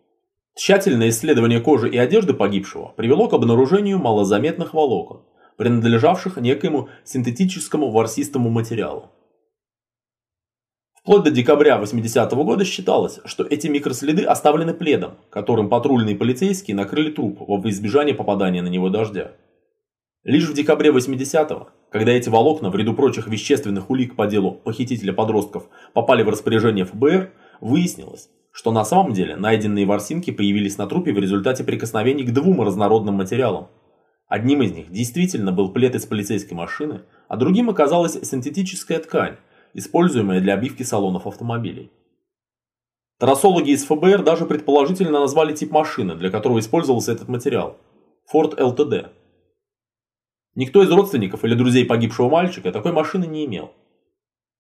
Тщательное 0.53 1.10
исследование 1.10 1.61
кожи 1.61 1.89
и 1.89 1.98
одежды 1.98 2.35
погибшего 2.35 2.94
привело 2.95 3.27
к 3.27 3.34
обнаружению 3.34 3.98
малозаметных 3.98 4.76
волокон, 4.76 5.23
принадлежавших 5.58 6.38
некоему 6.38 6.90
синтетическому 7.04 7.92
ворсистому 7.92 8.50
материалу. 8.50 9.12
Вплоть 11.02 11.24
до 11.24 11.32
декабря 11.32 11.80
80-го 11.82 12.44
года 12.44 12.66
считалось, 12.66 13.20
что 13.26 13.46
эти 13.46 13.68
микроследы 13.68 14.24
оставлены 14.24 14.74
пледом, 14.74 15.14
которым 15.30 15.70
патрульные 15.70 16.16
полицейские 16.16 16.76
накрыли 16.76 17.12
труп 17.12 17.40
во 17.40 17.70
избежание 17.70 18.14
попадания 18.14 18.62
на 18.62 18.68
него 18.68 18.90
дождя. 18.90 19.32
Лишь 20.26 20.50
в 20.50 20.54
декабре 20.54 20.92
80-го, 20.92 21.70
когда 21.90 22.12
эти 22.12 22.28
волокна 22.28 22.70
в 22.70 22.76
ряду 22.76 22.94
прочих 22.94 23.28
вещественных 23.28 23.90
улик 23.90 24.18
по 24.18 24.28
делу 24.28 24.52
похитителя 24.52 25.14
подростков 25.14 25.70
попали 25.94 26.24
в 26.24 26.30
распоряжение 26.30 26.84
ФБР, 26.84 27.32
выяснилось, 27.62 28.28
что 28.52 28.72
на 28.72 28.84
самом 28.84 29.14
деле 29.14 29.38
найденные 29.38 29.86
ворсинки 29.86 30.32
появились 30.32 30.78
на 30.78 30.88
трупе 30.88 31.14
в 31.14 31.20
результате 31.20 31.64
прикосновений 31.64 32.26
к 32.26 32.34
двум 32.34 32.62
разнородным 32.62 33.16
материалам, 33.16 33.70
Одним 34.28 34.62
из 34.62 34.74
них 34.74 34.91
действительно 34.91 35.52
был 35.54 35.72
плед 35.72 35.95
из 35.95 36.06
полицейской 36.06 36.56
машины, 36.56 37.04
а 37.30 37.38
другим 37.38 37.70
оказалась 37.70 38.20
синтетическая 38.28 38.99
ткань, 38.99 39.38
используемая 39.74 40.41
для 40.41 40.56
обивки 40.56 40.84
салонов 40.84 41.28
автомобилей. 41.28 41.91
Трассологи 43.20 43.72
из 43.72 43.86
ФБР 43.86 44.24
даже 44.24 44.45
предположительно 44.45 45.20
назвали 45.20 45.56
тип 45.56 45.72
машины, 45.72 46.16
для 46.16 46.30
которого 46.30 46.60
использовался 46.60 47.14
этот 47.14 47.30
материал– 47.30 47.78
Ford 48.34 48.58
LTD. 48.58 49.08
Никто 50.56 50.84
из 50.84 50.91
родственников 50.91 51.45
или 51.45 51.56
друзей 51.56 51.86
погибшего 51.86 52.30
мальчика 52.30 52.72
такой 52.72 52.91
машины 52.91 53.26
не 53.26 53.45
имел. 53.45 53.72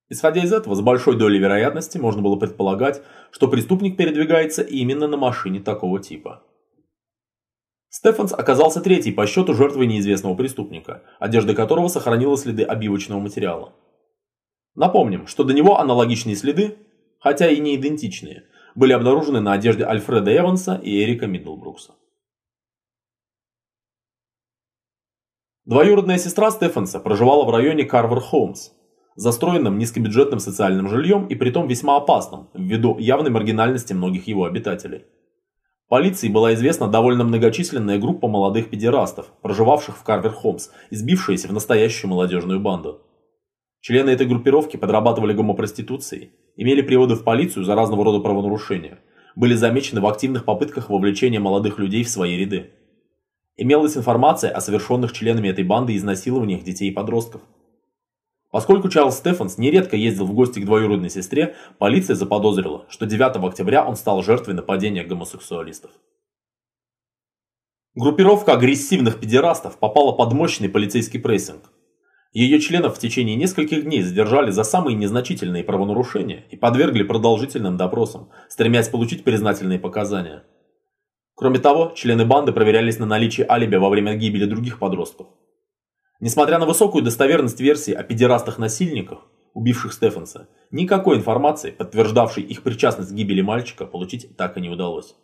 Исходя 0.09 0.43
из 0.43 0.53
этого, 0.53 0.75
с 0.75 0.81
большой 0.81 1.17
долей 1.17 1.39
вероятности 1.39 1.97
можно 1.97 2.21
было 2.21 2.37
предполагать, 2.37 3.01
что 3.31 3.49
преступник 3.49 3.97
передвигается 3.97 4.61
именно 4.61 5.07
на 5.07 5.17
машине 5.17 5.59
такого 5.59 5.99
типа. 5.99 6.43
Стефанс 7.89 8.33
оказался 8.33 8.81
третьей 8.81 9.13
по 9.13 9.25
счету 9.25 9.53
жертвой 9.53 9.87
неизвестного 9.87 10.35
преступника, 10.35 11.03
одежда 11.19 11.55
которого 11.55 11.87
сохранила 11.87 12.37
следы 12.37 12.63
обивочного 12.63 13.19
материала. 13.19 13.73
Напомним, 14.75 15.27
что 15.27 15.43
до 15.43 15.53
него 15.53 15.79
аналогичные 15.79 16.35
следы, 16.35 16.77
хотя 17.19 17.49
и 17.49 17.59
не 17.59 17.75
идентичные, 17.75 18.43
были 18.75 18.93
обнаружены 18.93 19.39
на 19.39 19.53
одежде 19.53 19.85
Альфреда 19.85 20.35
Эванса 20.35 20.75
и 20.83 21.03
Эрика 21.03 21.25
Миддлбрукса. 21.25 21.95
Двоюродная 25.65 26.17
сестра 26.17 26.51
Стефанса 26.51 26.99
проживала 26.99 27.43
в 27.43 27.49
районе 27.49 27.85
Карвер 27.85 28.19
Холмс, 28.19 28.69
застроенном 29.15 29.77
низкобюджетным 29.79 30.39
социальным 30.39 30.87
жильем 30.87 31.25
и 31.27 31.35
притом 31.35 31.67
весьма 31.67 31.97
опасным, 31.97 32.49
ввиду 32.53 32.97
явной 32.99 33.31
маргинальности 33.31 33.93
многих 33.93 34.27
его 34.27 34.45
обитателей. 34.45 35.05
Полиции 35.89 36.27
была 36.27 36.53
известна 36.53 36.89
довольно 36.89 37.23
многочисленная 37.23 37.97
группа 37.97 38.27
молодых 38.27 38.69
педерастов, 38.69 39.31
проживавших 39.41 39.97
в 39.97 40.03
Карвер-Холмс, 40.03 40.69
избившаяся 40.89 41.47
в 41.47 41.53
настоящую 41.53 42.09
молодежную 42.09 42.59
банду. 42.59 43.01
Члены 43.79 44.09
этой 44.09 44.27
группировки 44.27 44.75
подрабатывали 44.75 45.31
гомопроституцией, 45.31 46.31
имели 46.57 46.81
приводы 46.81 47.15
в 47.15 47.23
полицию 47.23 47.63
за 47.63 47.75
разного 47.75 48.03
рода 48.03 48.19
правонарушения, 48.19 48.99
были 49.37 49.53
замечены 49.53 50.01
в 50.01 50.07
активных 50.07 50.43
попытках 50.43 50.89
вовлечения 50.89 51.39
молодых 51.39 51.79
людей 51.79 52.03
в 52.03 52.09
свои 52.09 52.35
ряды. 52.35 52.71
Имелась 53.55 53.95
информация 53.95 54.51
о 54.51 54.59
совершенных 54.59 55.13
членами 55.13 55.47
этой 55.47 55.63
банды 55.63 55.95
изнасилованиях 55.95 56.63
детей 56.63 56.89
и 56.89 56.93
подростков. 56.93 57.41
Поскольку 58.51 58.87
Чарльз 58.87 59.17
Стефанс 59.17 59.57
нередко 59.57 59.97
ездил 59.97 60.25
в 60.25 60.33
гости 60.33 60.59
к 60.59 60.65
двоюродной 60.65 61.09
сестре, 61.09 61.55
полиция 61.79 62.15
заподозрила, 62.15 62.85
что 62.89 63.05
9 63.05 63.43
октября 63.43 63.85
он 63.85 63.95
стал 63.95 64.23
жертвой 64.23 64.53
нападения 64.53 65.03
гомосексуалистов. 65.03 65.91
Группировка 67.93 68.53
агрессивных 68.53 69.19
педерастов 69.19 69.77
попала 69.79 70.13
под 70.13 70.31
мощный 70.31 70.69
полицейский 70.69 71.19
прессинг. 71.19 71.71
Ее 72.31 72.59
членов 72.59 72.95
в 72.95 72.99
течение 72.99 73.35
нескольких 73.35 73.83
дней 73.83 74.01
задержали 74.01 74.51
за 74.51 74.63
самые 74.63 74.95
незначительные 74.95 75.63
правонарушения 75.63 76.45
и 76.51 76.55
подвергли 76.55 77.03
продолжительным 77.03 77.75
допросам, 77.75 78.29
стремясь 78.49 78.89
получить 78.89 79.23
признательные 79.23 79.79
показания. 79.79 80.43
Кроме 81.35 81.59
того, 81.59 81.93
члены 81.95 82.25
банды 82.25 82.51
проверялись 82.51 82.99
на 82.99 83.05
наличие 83.05 83.47
алиби 83.49 83.75
во 83.75 83.89
время 83.89 84.13
гибели 84.13 84.45
других 84.45 84.79
подростков. 84.79 85.27
Несмотря 86.19 86.57
на 86.57 86.65
высокую 86.65 87.03
достоверность 87.03 87.59
версии 87.59 87.93
о 87.93 88.03
педерастах-насильниках, 88.03 89.19
убивших 89.53 89.93
Стефанса, 89.93 90.49
никакой 90.71 91.17
информации, 91.17 91.71
подтверждавшей 91.71 92.43
их 92.43 92.63
причастность 92.63 93.11
к 93.11 93.13
гибели 93.13 93.41
мальчика, 93.41 93.85
получить 93.85 94.35
так 94.35 94.57
и 94.57 94.61
не 94.61 94.69
удалось. 94.69 95.15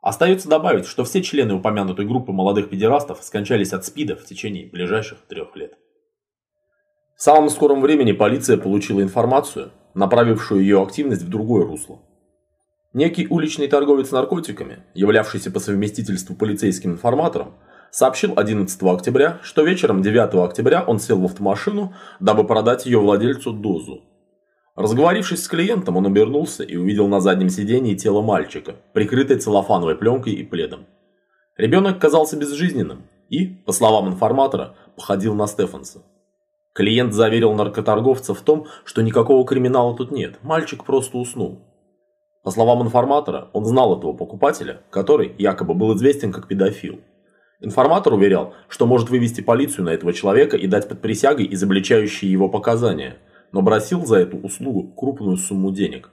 Остается 0.00 0.48
добавить, 0.48 0.86
что 0.86 1.04
все 1.04 1.22
члены 1.22 1.54
упомянутой 1.54 2.06
группы 2.06 2.32
молодых 2.32 2.70
педерастов 2.70 3.22
скончались 3.22 3.72
от 3.72 3.84
СПИДа 3.84 4.16
в 4.16 4.24
течение 4.24 4.66
ближайших 4.66 5.18
трех 5.28 5.54
лет. 5.56 5.74
В 7.16 7.22
самом 7.22 7.50
скором 7.50 7.80
времени 7.80 8.10
полиция 8.10 8.56
получила 8.56 9.00
информацию, 9.00 9.70
направившую 9.94 10.60
ее 10.60 10.82
активность 10.82 11.22
в 11.22 11.28
другое 11.28 11.64
русло. 11.64 12.00
Некий 12.92 13.26
уличный 13.28 13.68
торговец 13.68 14.10
наркотиками, 14.10 14.82
являвшийся 14.94 15.50
по 15.50 15.60
совместительству 15.60 16.34
полицейским 16.34 16.92
информатором, 16.92 17.54
сообщил 17.92 18.32
11 18.34 18.82
октября, 18.82 19.38
что 19.42 19.62
вечером 19.62 20.02
9 20.02 20.34
октября 20.34 20.82
он 20.82 20.98
сел 20.98 21.20
в 21.20 21.24
автомашину, 21.26 21.94
дабы 22.18 22.44
продать 22.44 22.86
ее 22.86 22.98
владельцу 22.98 23.52
дозу. 23.52 24.00
Разговорившись 24.74 25.44
с 25.44 25.48
клиентом, 25.48 25.98
он 25.98 26.06
обернулся 26.06 26.64
и 26.64 26.76
увидел 26.76 27.06
на 27.06 27.20
заднем 27.20 27.50
сидении 27.50 27.94
тело 27.94 28.22
мальчика, 28.22 28.76
прикрытое 28.94 29.38
целлофановой 29.38 29.94
пленкой 29.94 30.32
и 30.32 30.42
пледом. 30.42 30.86
Ребенок 31.58 31.98
казался 32.00 32.38
безжизненным 32.38 33.02
и, 33.28 33.46
по 33.46 33.72
словам 33.72 34.08
информатора, 34.08 34.74
походил 34.96 35.34
на 35.34 35.46
Стефанса. 35.46 36.00
Клиент 36.72 37.12
заверил 37.12 37.52
наркоторговца 37.52 38.32
в 38.32 38.40
том, 38.40 38.66
что 38.84 39.02
никакого 39.02 39.46
криминала 39.46 39.94
тут 39.94 40.10
нет, 40.10 40.38
мальчик 40.42 40.84
просто 40.84 41.18
уснул. 41.18 41.60
По 42.42 42.50
словам 42.50 42.82
информатора, 42.82 43.50
он 43.52 43.66
знал 43.66 43.98
этого 43.98 44.14
покупателя, 44.14 44.80
который 44.88 45.34
якобы 45.36 45.74
был 45.74 45.94
известен 45.94 46.32
как 46.32 46.48
педофил. 46.48 47.00
Информатор 47.62 48.12
уверял, 48.12 48.54
что 48.68 48.86
может 48.86 49.08
вывести 49.08 49.40
полицию 49.40 49.84
на 49.84 49.90
этого 49.90 50.12
человека 50.12 50.56
и 50.56 50.66
дать 50.66 50.88
под 50.88 51.00
присягой 51.00 51.48
изобличающие 51.52 52.30
его 52.30 52.48
показания, 52.48 53.18
но 53.52 53.62
бросил 53.62 54.04
за 54.04 54.16
эту 54.16 54.36
услугу 54.36 54.92
крупную 54.94 55.36
сумму 55.36 55.70
денег. 55.70 56.10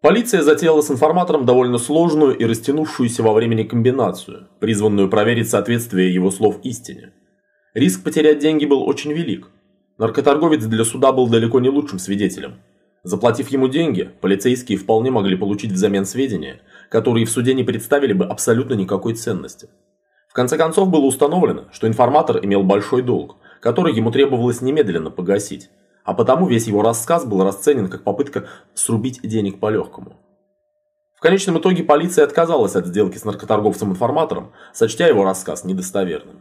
Полиция 0.00 0.40
затеяла 0.40 0.80
с 0.80 0.90
информатором 0.90 1.44
довольно 1.44 1.76
сложную 1.76 2.36
и 2.36 2.44
растянувшуюся 2.46 3.22
во 3.22 3.34
времени 3.34 3.64
комбинацию, 3.64 4.48
призванную 4.60 5.10
проверить 5.10 5.50
соответствие 5.50 6.12
его 6.12 6.30
слов 6.30 6.58
истине. 6.62 7.12
Риск 7.74 8.02
потерять 8.02 8.38
деньги 8.38 8.64
был 8.64 8.82
очень 8.82 9.12
велик. 9.12 9.50
Наркоторговец 9.98 10.64
для 10.64 10.84
суда 10.84 11.12
был 11.12 11.28
далеко 11.28 11.60
не 11.60 11.68
лучшим 11.68 11.98
свидетелем. 11.98 12.54
Заплатив 13.04 13.48
ему 13.48 13.68
деньги, 13.68 14.10
полицейские 14.20 14.78
вполне 14.78 15.10
могли 15.10 15.36
получить 15.36 15.72
взамен 15.72 16.06
сведения, 16.06 16.62
которые 16.92 17.24
в 17.24 17.30
суде 17.30 17.54
не 17.54 17.64
представили 17.64 18.12
бы 18.12 18.26
абсолютно 18.26 18.74
никакой 18.74 19.14
ценности. 19.14 19.70
В 20.28 20.34
конце 20.34 20.58
концов 20.58 20.90
было 20.90 21.06
установлено, 21.06 21.64
что 21.72 21.88
информатор 21.88 22.38
имел 22.44 22.64
большой 22.64 23.00
долг, 23.00 23.36
который 23.60 23.94
ему 23.94 24.10
требовалось 24.10 24.60
немедленно 24.60 25.10
погасить, 25.10 25.70
а 26.04 26.12
потому 26.12 26.46
весь 26.46 26.66
его 26.66 26.82
рассказ 26.82 27.24
был 27.24 27.42
расценен 27.44 27.88
как 27.88 28.04
попытка 28.04 28.44
срубить 28.74 29.22
денег 29.22 29.58
по-легкому. 29.58 30.16
В 31.14 31.20
конечном 31.20 31.56
итоге 31.58 31.82
полиция 31.82 32.26
отказалась 32.26 32.76
от 32.76 32.84
сделки 32.84 33.16
с 33.16 33.24
наркоторговцем-информатором, 33.24 34.52
сочтя 34.74 35.06
его 35.08 35.24
рассказ 35.24 35.64
недостоверным. 35.64 36.40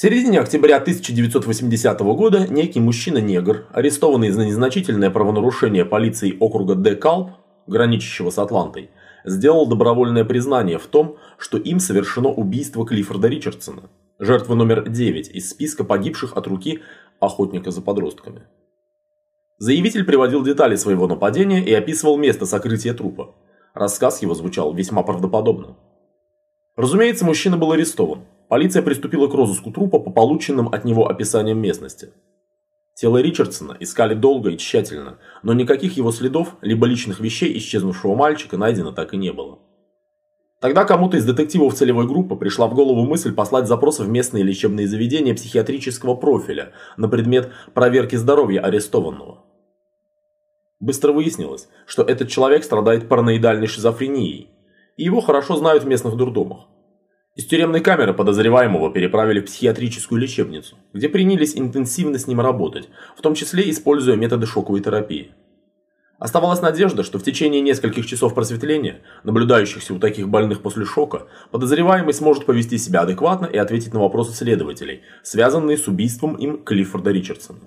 В 0.00 0.02
середине 0.02 0.40
октября 0.40 0.76
1980 0.78 2.00
года 2.00 2.46
некий 2.48 2.80
мужчина-негр, 2.80 3.66
арестованный 3.70 4.30
за 4.30 4.46
незначительное 4.46 5.10
правонарушение 5.10 5.84
полиции 5.84 6.38
округа 6.40 6.74
Декалп, 6.74 7.32
граничащего 7.66 8.30
с 8.30 8.38
Атлантой, 8.38 8.88
сделал 9.26 9.66
добровольное 9.66 10.24
признание 10.24 10.78
в 10.78 10.86
том, 10.86 11.18
что 11.36 11.58
им 11.58 11.80
совершено 11.80 12.30
убийство 12.30 12.86
Клиффорда 12.86 13.28
Ричардсона, 13.28 13.90
жертвы 14.18 14.54
номер 14.54 14.88
9 14.88 15.28
из 15.34 15.50
списка 15.50 15.84
погибших 15.84 16.34
от 16.34 16.46
руки 16.46 16.80
охотника 17.18 17.70
за 17.70 17.82
подростками. 17.82 18.44
Заявитель 19.58 20.04
приводил 20.04 20.42
детали 20.42 20.76
своего 20.76 21.08
нападения 21.08 21.62
и 21.62 21.74
описывал 21.74 22.16
место 22.16 22.46
сокрытия 22.46 22.94
трупа. 22.94 23.34
Рассказ 23.74 24.22
его 24.22 24.34
звучал 24.34 24.72
весьма 24.72 25.02
правдоподобно. 25.02 25.76
Разумеется, 26.74 27.26
мужчина 27.26 27.58
был 27.58 27.72
арестован. 27.72 28.20
Полиция 28.50 28.82
приступила 28.82 29.28
к 29.28 29.34
розыску 29.34 29.70
трупа 29.70 30.00
по 30.00 30.10
полученным 30.10 30.70
от 30.74 30.84
него 30.84 31.08
описаниям 31.08 31.60
местности. 31.60 32.12
Тело 32.96 33.18
Ричардсона 33.18 33.76
искали 33.78 34.14
долго 34.14 34.50
и 34.50 34.58
тщательно, 34.58 35.18
но 35.44 35.52
никаких 35.52 35.96
его 35.96 36.10
следов, 36.10 36.56
либо 36.60 36.88
личных 36.88 37.20
вещей 37.20 37.56
исчезнувшего 37.56 38.16
мальчика 38.16 38.56
найдено 38.56 38.90
так 38.90 39.14
и 39.14 39.16
не 39.16 39.32
было. 39.32 39.60
Тогда 40.60 40.84
кому-то 40.84 41.16
из 41.16 41.24
детективов 41.24 41.74
целевой 41.74 42.08
группы 42.08 42.34
пришла 42.34 42.66
в 42.66 42.74
голову 42.74 43.04
мысль 43.04 43.32
послать 43.32 43.68
запросы 43.68 44.02
в 44.02 44.08
местные 44.08 44.42
лечебные 44.42 44.88
заведения 44.88 45.32
психиатрического 45.32 46.16
профиля 46.16 46.72
на 46.96 47.08
предмет 47.08 47.52
проверки 47.72 48.16
здоровья 48.16 48.62
арестованного. 48.62 49.44
Быстро 50.80 51.12
выяснилось, 51.12 51.68
что 51.86 52.02
этот 52.02 52.28
человек 52.28 52.64
страдает 52.64 53.08
параноидальной 53.08 53.68
шизофренией, 53.68 54.48
и 54.96 55.04
его 55.04 55.20
хорошо 55.20 55.54
знают 55.54 55.84
в 55.84 55.86
местных 55.86 56.16
дурдомах. 56.16 56.66
Из 57.36 57.46
тюремной 57.46 57.80
камеры 57.80 58.12
подозреваемого 58.12 58.92
переправили 58.92 59.40
в 59.40 59.44
психиатрическую 59.44 60.20
лечебницу, 60.20 60.76
где 60.92 61.08
принялись 61.08 61.56
интенсивно 61.56 62.18
с 62.18 62.26
ним 62.26 62.40
работать, 62.40 62.88
в 63.16 63.22
том 63.22 63.34
числе 63.34 63.70
используя 63.70 64.16
методы 64.16 64.46
шоковой 64.46 64.80
терапии. 64.80 65.32
Оставалась 66.18 66.60
надежда, 66.60 67.02
что 67.02 67.18
в 67.18 67.22
течение 67.22 67.62
нескольких 67.62 68.04
часов 68.04 68.34
просветления, 68.34 69.00
наблюдающихся 69.22 69.94
у 69.94 69.98
таких 69.98 70.28
больных 70.28 70.60
после 70.60 70.84
шока, 70.84 71.28
подозреваемый 71.50 72.12
сможет 72.12 72.44
повести 72.44 72.76
себя 72.76 73.02
адекватно 73.02 73.46
и 73.46 73.56
ответить 73.56 73.94
на 73.94 74.00
вопросы 74.00 74.32
следователей, 74.32 75.02
связанные 75.22 75.78
с 75.78 75.88
убийством 75.88 76.34
им 76.34 76.62
Клиффорда 76.62 77.10
Ричардсона. 77.10 77.60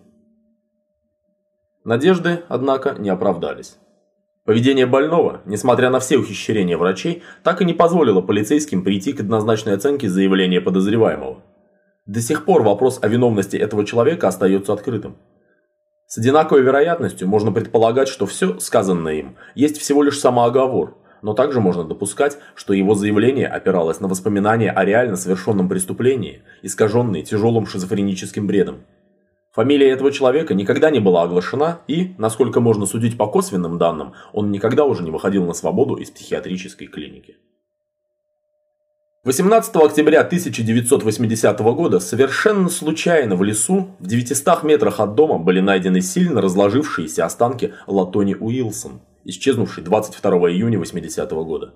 Надежды, 1.84 2.44
однако, 2.48 2.96
не 3.00 3.10
оправдались. 3.10 3.78
Поведение 4.46 4.86
больного, 4.86 5.42
несмотря 5.46 5.90
на 5.90 6.02
все 6.02 6.18
ухищрения 6.18 6.78
врачей, 6.78 7.24
так 7.44 7.62
и 7.62 7.66
не 7.66 7.74
позволило 7.74 8.20
полицейским 8.20 8.84
прийти 8.84 9.14
к 9.14 9.22
однозначной 9.22 9.74
оценке 9.74 10.10
заявления 10.10 10.60
подозреваемого. 10.60 11.42
До 12.06 12.20
сих 12.20 12.44
пор 12.44 12.62
вопрос 12.64 13.00
о 13.02 13.08
виновности 13.08 13.56
этого 13.56 13.86
человека 13.86 14.28
остается 14.28 14.74
открытым. 14.74 15.16
С 16.08 16.18
одинаковой 16.18 16.62
вероятностью 16.62 17.26
можно 17.26 17.54
предполагать, 17.54 18.10
что 18.10 18.26
все 18.26 18.60
сказанное 18.60 19.14
им 19.14 19.38
есть 19.56 19.78
всего 19.78 20.04
лишь 20.04 20.20
самооговор, 20.20 20.98
но 21.22 21.34
также 21.34 21.62
можно 21.62 21.86
допускать, 21.86 22.38
что 22.54 22.74
его 22.74 22.96
заявление 22.96 23.48
опиралось 23.48 24.02
на 24.02 24.10
воспоминания 24.10 24.72
о 24.72 24.84
реально 24.84 25.16
совершенном 25.16 25.70
преступлении, 25.70 26.44
искаженные 26.62 27.24
тяжелым 27.24 27.66
шизофреническим 27.66 28.46
бредом. 28.46 28.82
Фамилия 29.54 29.92
этого 29.92 30.12
человека 30.12 30.56
никогда 30.56 30.90
не 30.90 31.00
была 31.00 31.22
оглашена 31.22 31.82
и, 31.88 32.16
насколько 32.18 32.60
можно 32.60 32.88
судить 32.88 33.18
по 33.18 33.28
косвенным 33.28 33.78
данным, 33.78 34.14
он 34.32 34.52
никогда 34.52 34.84
уже 34.84 35.04
не 35.04 35.12
выходил 35.12 35.46
на 35.46 35.54
свободу 35.54 35.94
из 35.96 36.10
психиатрической 36.10 36.88
клиники. 36.88 37.38
18 39.26 39.76
октября 39.76 40.22
1980 40.22 41.60
года 41.60 42.00
совершенно 42.00 42.68
случайно 42.68 43.36
в 43.36 43.44
лесу 43.44 43.96
в 44.00 44.08
900 44.08 44.64
метрах 44.64 45.00
от 45.00 45.14
дома 45.14 45.38
были 45.38 45.60
найдены 45.60 46.02
сильно 46.02 46.42
разложившиеся 46.42 47.24
останки 47.24 47.76
Латони 47.86 48.34
Уилсон, 48.34 49.02
исчезнувшей 49.24 49.84
22 49.84 50.32
июня 50.50 50.80
80 50.80 51.32
года. 51.32 51.76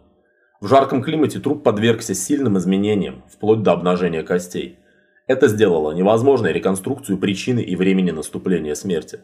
В 0.59 0.67
жарком 0.67 1.03
климате 1.03 1.39
труп 1.39 1.63
подвергся 1.63 2.15
сильным 2.15 2.57
изменениям, 2.57 3.23
вплоть 3.31 3.61
до 3.61 3.73
обнажения 3.73 4.23
костей. 4.23 4.79
Это 5.27 5.49
сделало 5.49 5.91
невозможной 5.91 6.53
реконструкцию 6.53 7.17
причины 7.17 7.59
и 7.59 7.75
времени 7.75 8.11
наступления 8.11 8.75
смерти. 8.75 9.19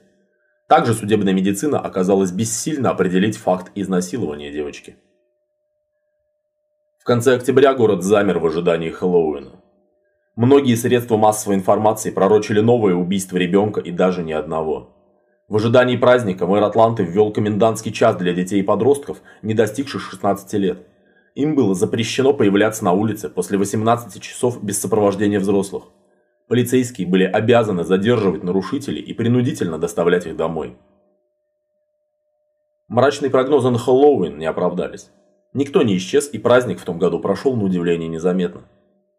Также 0.68 0.94
судебная 0.94 1.34
медицина 1.34 1.80
оказалась 1.80 2.32
бессильна 2.32 2.90
определить 2.90 3.38
факт 3.38 3.72
изнасилования 3.74 4.52
девочки. 4.52 4.98
В 7.00 7.06
конце 7.06 7.36
октября 7.36 7.74
город 7.74 8.04
замер 8.04 8.40
в 8.40 8.46
ожидании 8.46 8.90
Хэллоуина. 8.90 9.52
Многие 10.36 10.76
средства 10.76 11.16
массовой 11.16 11.56
информации 11.56 12.12
пророчили 12.12 12.60
новое 12.60 12.96
убийство 12.96 13.38
ребенка 13.38 13.80
и 13.80 13.92
даже 13.92 14.24
не 14.24 14.34
одного. 14.34 14.90
В 15.48 15.58
ожидании 15.58 15.96
праздника 15.96 16.48
мэр 16.48 16.64
Атланты 16.64 17.04
ввел 17.04 17.32
комендантский 17.32 17.92
час 17.92 18.16
для 18.16 18.34
детей 18.34 18.60
и 18.60 18.64
подростков, 18.64 19.22
не 19.42 19.54
достигших 19.54 20.02
16 20.02 20.54
лет. 20.54 20.88
Им 21.36 21.56
было 21.56 21.74
запрещено 21.74 22.34
появляться 22.34 22.86
на 22.86 22.94
улице 22.94 23.30
после 23.30 23.58
18 23.58 24.22
часов 24.22 24.64
без 24.64 24.80
сопровождения 24.80 25.40
взрослых. 25.40 25.86
Полицейские 26.48 27.08
были 27.08 27.24
обязаны 27.24 27.84
задерживать 27.84 28.44
нарушителей 28.44 29.02
и 29.02 29.14
принудительно 29.14 29.80
доставлять 29.80 30.28
их 30.28 30.36
домой. 30.36 30.78
Мрачные 32.88 33.32
прогнозы 33.32 33.72
на 33.72 33.80
Хэллоуин 33.80 34.38
не 34.38 34.46
оправдались. 34.46 35.10
Никто 35.54 35.82
не 35.82 35.98
исчез, 35.98 36.30
и 36.32 36.38
праздник 36.38 36.80
в 36.80 36.86
том 36.86 37.00
году 37.00 37.20
прошел 37.20 37.56
на 37.56 37.64
удивление 37.64 38.10
незаметно. 38.10 38.62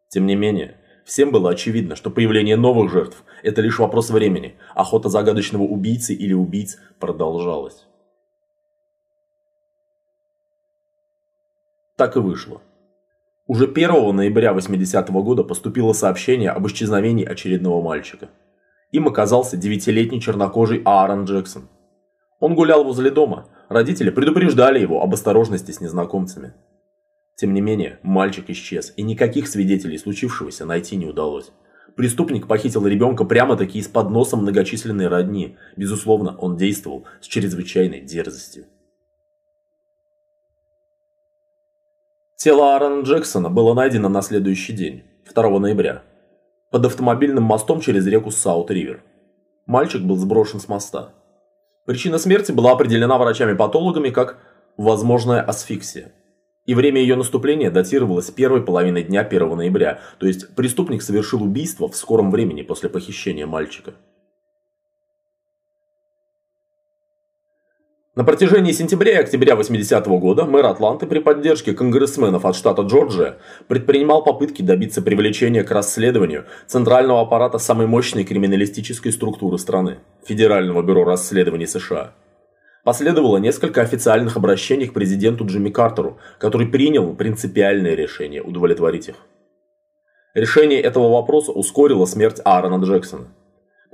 Тем 0.09 0.27
не 0.27 0.37
менее, 0.37 0.77
всем 1.05 1.33
было 1.33 1.51
очевидно, 1.51 1.97
что 1.97 2.11
появление 2.11 2.57
новых 2.57 2.93
жертв– 2.93 3.25
это 3.43 3.61
лишь 3.61 3.81
вопрос 3.81 4.11
времени, 4.11 4.55
охота 4.75 5.09
загадочного 5.09 5.63
убийцы 5.63 6.15
или 6.15 6.33
убийц 6.33 6.79
продолжалась. 7.01 7.87
Так 11.97 12.17
и 12.17 12.19
вышло. 12.19 12.61
Уже 13.47 13.67
1 13.67 14.13
ноября 14.13 14.53
80 14.53 15.11
-го 15.11 15.23
года 15.23 15.45
поступило 15.45 15.93
сообщение 15.93 16.51
об 16.51 16.67
исчезновении 16.67 17.25
очередного 17.25 17.83
мальчика. 17.83 18.31
Им 18.91 19.07
оказался 19.07 19.57
девятилетний 19.57 20.21
чернокожий 20.21 20.83
Аарон 20.85 21.25
Джексон. 21.25 21.69
Он 22.41 22.55
гулял 22.55 22.85
возле 22.85 23.11
дома, 23.11 23.47
родители 23.69 24.11
предупреждали 24.11 24.81
его 24.81 25.03
об 25.03 25.15
осторожности 25.15 25.71
с 25.71 25.81
незнакомцами. 25.81 26.55
Тем 27.37 27.55
не 27.55 27.61
менее, 27.61 27.99
мальчик 28.03 28.51
исчез, 28.51 28.93
и 28.97 29.03
никаких 29.03 29.47
свидетелей 29.47 29.99
случившегося 29.99 30.65
найти 30.65 30.97
не 30.97 31.07
удалось. 31.07 31.53
Преступник 31.97 32.49
похитил 32.49 32.87
ребенка 32.87 33.25
прямо-таки 33.25 33.79
из-под 33.79 34.11
носа 34.11 34.37
многочисленной 34.37 35.07
родни. 35.07 35.57
Безусловно, 35.77 36.37
он 36.39 36.57
действовал 36.57 37.05
с 37.21 37.27
чрезвычайной 37.27 38.01
дерзостью. 38.01 38.67
Тело 42.45 42.75
Аарона 42.75 43.01
Джексона 43.01 43.49
было 43.49 43.73
найдено 43.73 44.11
на 44.11 44.21
следующий 44.21 44.75
день, 44.75 45.05
2 45.35 45.59
ноября, 45.61 46.03
под 46.71 46.85
автомобильным 46.85 47.43
мостом 47.43 47.81
через 47.81 48.07
реку 48.07 48.29
Саут-Ривер. 48.29 49.01
Мальчик 49.65 50.03
был 50.03 50.19
сброшен 50.19 50.61
с 50.61 50.69
моста. 50.69 51.15
Причина 51.87 52.19
смерти 52.19 52.53
была 52.53 52.73
определена 52.73 53.17
врачами-патологами 53.17 54.11
как 54.11 54.41
возможная 54.77 55.41
асфиксия. 55.41 56.13
И 56.67 56.75
время 56.75 57.01
ее 57.01 57.17
наступления 57.17 57.71
датировалось 57.71 58.31
первой 58.31 58.61
половиной 58.63 59.05
дня 59.05 59.23
1 59.23 59.57
ноября, 59.57 60.01
то 60.19 60.27
есть 60.27 60.55
преступник 60.55 61.01
совершил 61.01 61.43
убийство 61.43 61.89
в 61.89 61.97
скором 61.97 62.31
времени 62.31 62.61
после 62.61 62.91
похищения 62.91 63.47
мальчика. 63.47 63.95
На 68.17 68.23
протяжении 68.23 68.71
сентября 68.71 69.15
и 69.15 69.23
октября 69.23 69.55
80-го 69.55 70.19
года 70.19 70.45
мэр 70.45 70.67
Атланты 70.67 71.05
при 71.05 71.19
поддержке 71.19 71.73
конгрессменов 71.73 72.45
от 72.45 72.55
штата 72.55 72.83
Джорджия 72.83 73.39
предпринимал 73.67 74.23
попытки 74.23 74.63
добиться 74.63 75.03
привлечения 75.03 75.65
к 75.65 75.73
расследованию 75.73 76.45
центрального 76.69 77.23
аппарата 77.23 77.59
самой 77.59 77.89
мощной 77.89 78.23
криминалистической 78.23 79.11
структуры 79.11 79.59
страны– 79.59 79.99
Федерального 80.25 80.81
бюро 80.83 81.03
расследований 81.03 81.67
США. 81.67 82.13
Последовало 82.85 83.39
несколько 83.39 83.83
официальных 83.83 84.37
обращений 84.37 84.87
к 84.87 84.93
президенту 84.93 85.45
Джимми 85.45 85.71
Картеру, 85.71 86.19
который 86.39 86.69
принял 86.69 87.17
принципиальное 87.17 87.97
решение 87.97 88.43
удовлетворить 88.43 89.09
их. 89.09 89.17
Решение 90.35 90.81
этого 90.81 91.11
вопроса 91.11 91.51
ускорило 91.51 92.05
смерть 92.05 92.41
Аарона 92.45 92.81
Джексона. 92.81 93.27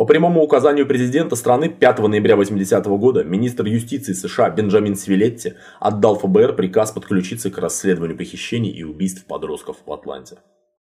По 0.01 0.07
прямому 0.07 0.43
указанию 0.43 0.87
президента 0.87 1.37
страны 1.37 1.69
5 1.69 2.09
ноября 2.09 2.35
80 2.35 2.87
-го 2.87 2.97
года 2.97 3.23
министр 3.23 3.67
юстиции 3.67 4.15
США 4.15 4.49
Бенджамин 4.49 4.97
Свилетти 4.97 5.57
отдал 5.79 6.19
ФБР 6.19 6.57
приказ 6.57 6.93
подключиться 6.93 7.51
к 7.51 7.59
расследованию 7.59 8.17
похищений 8.17 8.71
и 8.71 8.83
убийств 8.83 9.27
подростков 9.27 9.77
в 9.85 9.93
Атланте. 9.93 10.39